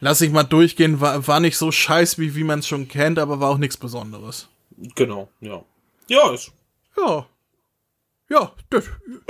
lass 0.00 0.20
ich 0.20 0.32
mal 0.32 0.42
durchgehen, 0.42 1.00
war, 1.00 1.24
war 1.28 1.38
nicht 1.38 1.56
so 1.56 1.70
scheiß, 1.70 2.18
wie, 2.18 2.34
wie 2.34 2.44
man 2.44 2.58
es 2.58 2.66
schon 2.66 2.88
kennt, 2.88 3.20
aber 3.20 3.38
war 3.38 3.50
auch 3.50 3.58
nichts 3.58 3.76
Besonderes. 3.76 4.48
Genau, 4.96 5.28
ja. 5.40 5.62
Ja, 6.08 6.32
ist 6.32 6.50
Ja. 6.96 7.26
Ja, 8.28 8.50
das, 8.70 8.84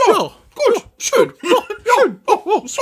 ja, 0.06 0.14
gut. 0.54 0.84
Schön. 0.96 1.32
schön. 1.40 1.81
Oh, 2.26 2.38
oh, 2.44 2.66
so. 2.66 2.80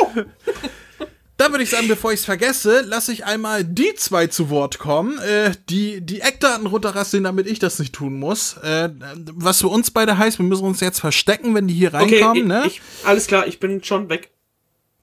Dann 1.36 1.52
würde 1.52 1.64
ich 1.64 1.70
sagen, 1.70 1.88
bevor 1.88 2.12
ich 2.12 2.20
es 2.20 2.26
vergesse, 2.26 2.82
lasse 2.82 3.12
ich 3.12 3.24
einmal 3.24 3.64
die 3.64 3.94
zwei 3.94 4.26
zu 4.26 4.50
Wort 4.50 4.78
kommen, 4.78 5.18
äh, 5.20 5.52
die 5.70 6.02
die 6.02 6.20
Eckdaten 6.20 6.66
runterrasseln, 6.66 7.24
damit 7.24 7.46
ich 7.46 7.58
das 7.58 7.78
nicht 7.78 7.94
tun 7.94 8.18
muss. 8.18 8.58
Äh, 8.58 8.90
was 9.32 9.60
für 9.62 9.68
uns 9.68 9.90
beide 9.90 10.18
heißt, 10.18 10.38
wir 10.38 10.44
müssen 10.44 10.66
uns 10.66 10.80
jetzt 10.80 11.00
verstecken, 11.00 11.54
wenn 11.54 11.66
die 11.66 11.72
hier 11.72 11.94
Okay, 11.94 12.22
reinkommen, 12.22 12.42
ich, 12.42 12.44
ne? 12.44 12.62
ich, 12.66 12.82
alles 13.04 13.26
klar, 13.26 13.46
ich 13.46 13.58
bin 13.58 13.82
schon 13.82 14.10
weg. 14.10 14.32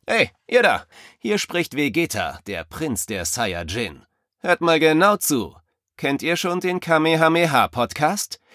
Hey, 0.05 0.29
ihr 0.47 0.61
da! 0.61 0.85
Hier 1.17 1.39
spricht 1.39 1.75
Vegeta, 1.75 2.39
der 2.45 2.63
Prinz 2.65 3.07
der 3.07 3.25
Saiyajin. 3.25 4.03
Hört 4.39 4.61
mal 4.61 4.79
genau 4.79 5.17
zu. 5.17 5.55
Kennt 5.97 6.21
ihr 6.21 6.35
schon 6.35 6.59
den 6.59 6.79
Kamehameha-Podcast? 6.79 8.39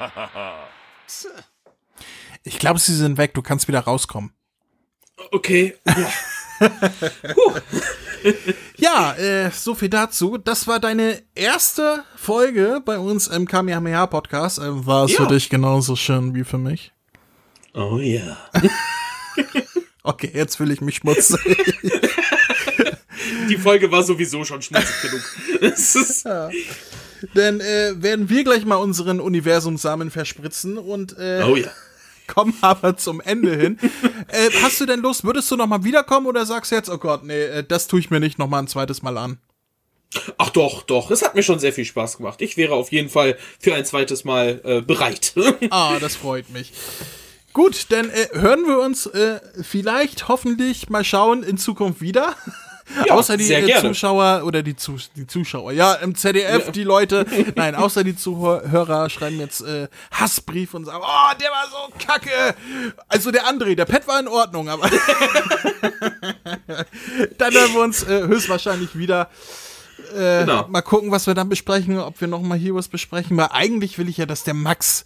Ich 2.42 2.58
glaube, 2.58 2.78
sie 2.78 2.94
sind 2.94 3.18
weg, 3.18 3.34
du 3.34 3.42
kannst 3.42 3.68
wieder 3.68 3.80
rauskommen. 3.80 4.32
Okay. 5.32 5.76
Ja. 5.86 6.12
Ja, 8.76 9.14
äh, 9.14 9.50
so 9.50 9.74
viel 9.74 9.88
dazu. 9.88 10.36
Das 10.36 10.66
war 10.66 10.78
deine 10.78 11.22
erste 11.34 12.04
Folge 12.16 12.82
bei 12.84 12.98
uns 12.98 13.28
im 13.28 13.48
Kamehameha 13.48 14.06
Podcast. 14.06 14.58
Äh, 14.58 14.86
war 14.86 15.06
es 15.06 15.12
Ja. 15.12 15.22
für 15.22 15.28
dich 15.34 15.48
genauso 15.48 15.96
schön 15.96 16.34
wie 16.34 16.44
für 16.44 16.58
mich? 16.58 16.92
Oh 17.74 17.98
ja. 17.98 18.36
Okay, 20.02 20.30
jetzt 20.34 20.56
fühle 20.56 20.72
ich 20.74 20.80
mich 20.80 20.96
schmutzig. 20.96 21.38
Die 23.50 23.56
Folge 23.58 23.90
war 23.92 24.02
sowieso 24.02 24.44
schon 24.44 24.60
schmutzig 24.62 24.96
genug. 25.02 25.72
Ist, 25.72 26.26
Dann 27.34 27.60
äh, 27.60 27.94
werden 27.96 28.28
wir 28.28 28.44
gleich 28.44 28.64
mal 28.64 28.76
unseren 28.76 29.20
Universumsamen 29.20 30.10
verspritzen 30.10 30.78
und 30.78 31.16
äh, 31.18 31.42
oh 31.46 31.56
ja. 31.56 31.68
kommen 32.26 32.54
aber 32.60 32.96
zum 32.96 33.20
Ende 33.20 33.56
hin. 33.56 33.78
äh, 34.28 34.50
hast 34.62 34.80
du 34.80 34.86
denn 34.86 35.00
Lust, 35.00 35.24
würdest 35.24 35.50
du 35.50 35.56
noch 35.56 35.66
mal 35.66 35.84
wiederkommen 35.84 36.26
oder 36.26 36.46
sagst 36.46 36.72
du 36.72 36.76
jetzt, 36.76 36.90
oh 36.90 36.98
Gott, 36.98 37.24
nee, 37.24 37.42
äh, 37.42 37.64
das 37.64 37.86
tue 37.86 38.00
ich 38.00 38.10
mir 38.10 38.20
nicht 38.20 38.38
noch 38.38 38.48
mal 38.48 38.60
ein 38.60 38.68
zweites 38.68 39.02
Mal 39.02 39.18
an? 39.18 39.38
Ach 40.38 40.50
doch, 40.50 40.82
doch. 40.82 41.10
Es 41.10 41.22
hat 41.22 41.34
mir 41.34 41.42
schon 41.42 41.60
sehr 41.60 41.72
viel 41.72 41.84
Spaß 41.84 42.16
gemacht. 42.16 42.40
Ich 42.42 42.56
wäre 42.56 42.74
auf 42.74 42.90
jeden 42.90 43.08
Fall 43.08 43.38
für 43.60 43.74
ein 43.74 43.84
zweites 43.84 44.24
Mal 44.24 44.60
äh, 44.64 44.80
bereit. 44.80 45.34
Ah, 45.70 45.98
das 46.00 46.16
freut 46.16 46.50
mich. 46.50 46.72
Gut, 47.52 47.86
dann 47.90 48.10
äh, 48.10 48.28
hören 48.32 48.66
wir 48.66 48.80
uns 48.80 49.06
äh, 49.06 49.40
vielleicht, 49.62 50.28
hoffentlich, 50.28 50.88
mal 50.88 51.04
schauen, 51.04 51.42
in 51.42 51.58
Zukunft 51.58 52.00
wieder. 52.00 52.36
Ja, 53.06 53.14
außer 53.14 53.36
die 53.36 53.52
äh. 53.52 53.80
Zuschauer 53.80 54.42
oder 54.44 54.62
die, 54.62 54.76
Zus 54.76 55.10
die 55.14 55.26
Zuschauer. 55.26 55.72
Ja, 55.72 55.94
im 55.94 56.14
ZDF, 56.14 56.70
die 56.72 56.84
Leute. 56.84 57.26
Nein, 57.56 57.74
außer 57.74 58.04
die 58.04 58.16
Zuhörer 58.16 59.10
schreiben 59.10 59.38
jetzt 59.38 59.62
äh, 59.62 59.88
Hassbrief 60.10 60.74
und 60.74 60.84
sagen, 60.84 61.02
oh, 61.02 61.32
der 61.40 61.50
war 61.50 61.66
so 61.70 61.88
kacke. 62.04 62.54
Also 63.08 63.30
der 63.30 63.44
André, 63.46 63.74
der 63.74 63.84
Pet 63.84 64.06
war 64.08 64.20
in 64.20 64.28
Ordnung, 64.28 64.68
aber 64.68 64.88
dann 67.38 67.54
hören 67.54 67.74
wir 67.74 67.80
uns 67.80 68.02
äh, 68.02 68.26
höchstwahrscheinlich 68.26 68.96
wieder. 68.96 69.30
Äh, 70.16 70.40
Genau. 70.40 70.66
Mal 70.68 70.82
gucken, 70.82 71.10
was 71.10 71.26
wir 71.26 71.34
dann 71.34 71.48
besprechen, 71.48 71.98
ob 71.98 72.20
wir 72.20 72.28
noch 72.28 72.40
mal 72.42 72.58
Heroes 72.58 72.88
besprechen. 72.88 73.36
Weil 73.36 73.48
eigentlich 73.52 73.98
will 73.98 74.08
ich 74.08 74.16
ja, 74.16 74.26
dass 74.26 74.44
der 74.44 74.54
Max 74.54 75.04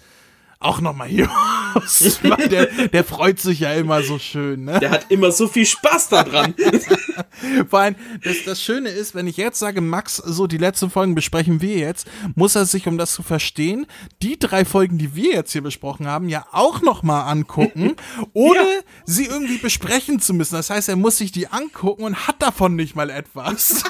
auch 0.64 0.80
noch 0.80 0.94
mal 0.94 1.08
Heroes, 1.08 2.18
weil 2.22 2.48
der, 2.48 2.66
der 2.88 3.04
freut 3.04 3.38
sich 3.40 3.60
ja 3.60 3.72
immer 3.74 4.02
so 4.02 4.18
schön, 4.18 4.64
ne? 4.64 4.78
Der 4.80 4.90
hat 4.90 5.06
immer 5.10 5.30
so 5.32 5.46
viel 5.48 5.66
Spaß 5.66 6.08
daran. 6.08 6.54
Vor 7.68 7.78
allem, 7.80 7.96
das, 8.22 8.36
das 8.44 8.62
Schöne 8.62 8.88
ist, 8.90 9.14
wenn 9.14 9.26
ich 9.26 9.36
jetzt 9.36 9.58
sage, 9.58 9.80
Max, 9.80 10.16
so 10.16 10.46
die 10.46 10.58
letzten 10.58 10.90
Folgen 10.90 11.14
besprechen 11.14 11.60
wir 11.60 11.76
jetzt, 11.76 12.06
muss 12.34 12.54
er 12.54 12.64
sich, 12.66 12.86
um 12.86 12.96
das 12.98 13.12
zu 13.12 13.22
verstehen, 13.22 13.86
die 14.22 14.38
drei 14.38 14.64
Folgen, 14.64 14.98
die 14.98 15.14
wir 15.14 15.32
jetzt 15.32 15.52
hier 15.52 15.62
besprochen 15.62 16.06
haben, 16.06 16.28
ja 16.28 16.44
auch 16.52 16.80
nochmal 16.82 17.28
angucken, 17.30 17.96
ohne 18.32 18.58
Ja. 18.58 18.80
sie 19.04 19.26
irgendwie 19.26 19.58
besprechen 19.58 20.20
zu 20.20 20.32
müssen. 20.34 20.54
Das 20.54 20.70
heißt, 20.70 20.88
er 20.88 20.96
muss 20.96 21.18
sich 21.18 21.32
die 21.32 21.48
angucken 21.48 22.04
und 22.04 22.26
hat 22.26 22.40
davon 22.40 22.76
nicht 22.76 22.94
mal 22.96 23.10
etwas. 23.10 23.84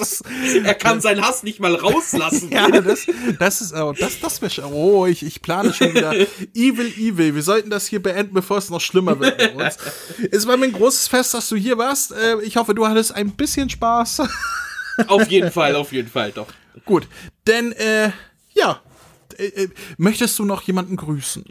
Ist, 0.00 0.24
Er 0.64 0.74
kann 0.74 1.00
seinen 1.00 1.22
Hass 1.26 1.42
nicht 1.42 1.60
mal 1.60 1.74
rauslassen. 1.74 2.50
ja, 2.50 2.68
das, 2.70 3.06
das 3.38 3.60
ist, 3.60 3.74
oh, 3.74 3.92
das, 3.98 4.20
das 4.20 4.40
wäre, 4.42 4.72
oh, 4.72 5.06
ich, 5.06 5.22
ich 5.24 5.42
plane 5.42 5.72
schon 5.74 5.94
wieder 5.94 6.11
evil, 6.54 6.86
evil. 6.98 7.34
Wir 7.34 7.42
sollten 7.42 7.70
das 7.70 7.86
hier 7.86 8.02
beenden, 8.02 8.34
bevor 8.34 8.58
es 8.58 8.70
noch 8.70 8.80
schlimmer 8.80 9.18
wird 9.18 9.38
bei 9.38 9.50
uns. 9.52 9.76
Es 10.30 10.46
war 10.46 10.56
mir 10.56 10.66
ein 10.66 10.72
großes 10.72 11.08
Fest, 11.08 11.34
dass 11.34 11.48
du 11.48 11.56
hier 11.56 11.78
warst. 11.78 12.12
Äh, 12.12 12.40
Ich 12.42 12.56
hoffe, 12.56 12.74
du 12.74 12.86
hattest 12.86 13.12
ein 13.14 13.30
bisschen 13.30 13.68
Spaß. 13.70 14.22
Auf 15.06 15.26
jeden 15.28 15.50
Fall, 15.50 15.74
auf 15.74 15.90
jeden 15.92 16.08
Fall, 16.08 16.32
doch. 16.32 16.48
Gut, 16.84 17.08
denn, 17.46 17.72
äh, 17.72 18.10
ja. 18.52 18.80
Äh, 19.38 19.46
äh, 19.46 19.68
möchtest 19.96 20.38
du 20.38 20.44
noch 20.44 20.60
jemanden 20.62 20.96
grüßen? 20.96 21.44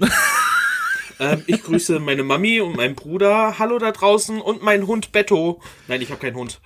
Ähm, 1.20 1.44
ich 1.48 1.64
grüße 1.64 2.00
meine 2.00 2.24
Mami 2.24 2.62
und 2.62 2.76
meinen 2.76 2.94
Bruder. 2.96 3.58
Hallo 3.58 3.80
da 3.80 3.92
draußen 3.92 4.40
und 4.42 4.62
meinen 4.62 4.86
Hund 4.88 5.12
Betto. 5.12 5.62
Nein, 5.88 6.02
ich 6.02 6.10
habe 6.12 6.22
keinen 6.22 6.36
Hund. 6.36 6.62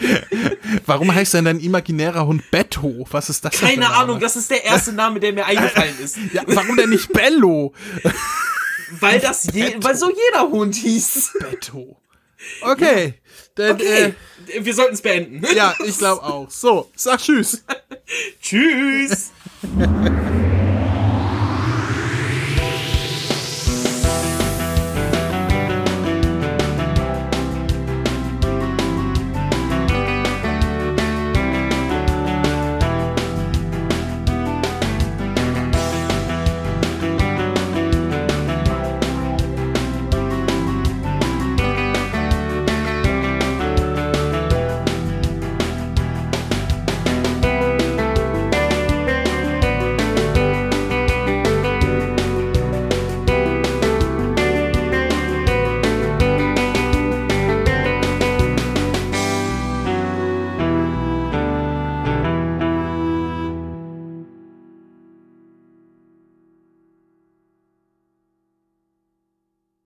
Warum 0.86 1.14
heißt 1.14 1.34
denn 1.34 1.44
dein 1.44 1.60
imaginärer 1.60 2.26
Hund 2.26 2.50
Betto? 2.50 3.06
Was 3.10 3.28
ist 3.28 3.44
das 3.44 3.52
Keine 3.52 3.82
Name? 3.82 3.94
Ahnung, 3.96 4.20
das 4.20 4.36
ist 4.36 4.50
der 4.50 4.64
erste 4.64 4.92
Name, 4.92 5.20
der 5.20 5.32
mir 5.32 5.46
eingefallen 5.46 5.94
ist. 6.02 6.16
Ja, 6.32 6.42
warum 6.46 6.76
denn 6.76 6.90
nicht 6.90 7.12
Bello? 7.12 7.72
Weil 9.00 9.20
das 9.20 9.46
je, 9.52 9.76
weil 9.80 9.94
so 9.96 10.10
jeder 10.10 10.50
Hund 10.50 10.74
hieß. 10.74 11.34
Betto. 11.38 11.96
Okay, 12.60 13.14
dann, 13.54 13.72
Okay, 13.76 14.14
wir 14.60 14.74
sollten 14.74 14.94
es 14.94 15.02
beenden. 15.02 15.44
äh, 15.44 15.54
ja, 15.54 15.74
ich 15.86 15.96
glaube 15.98 16.22
auch. 16.24 16.50
So, 16.50 16.90
sag 16.96 17.20
Tschüss. 17.20 17.62
Tschüss. 18.42 19.30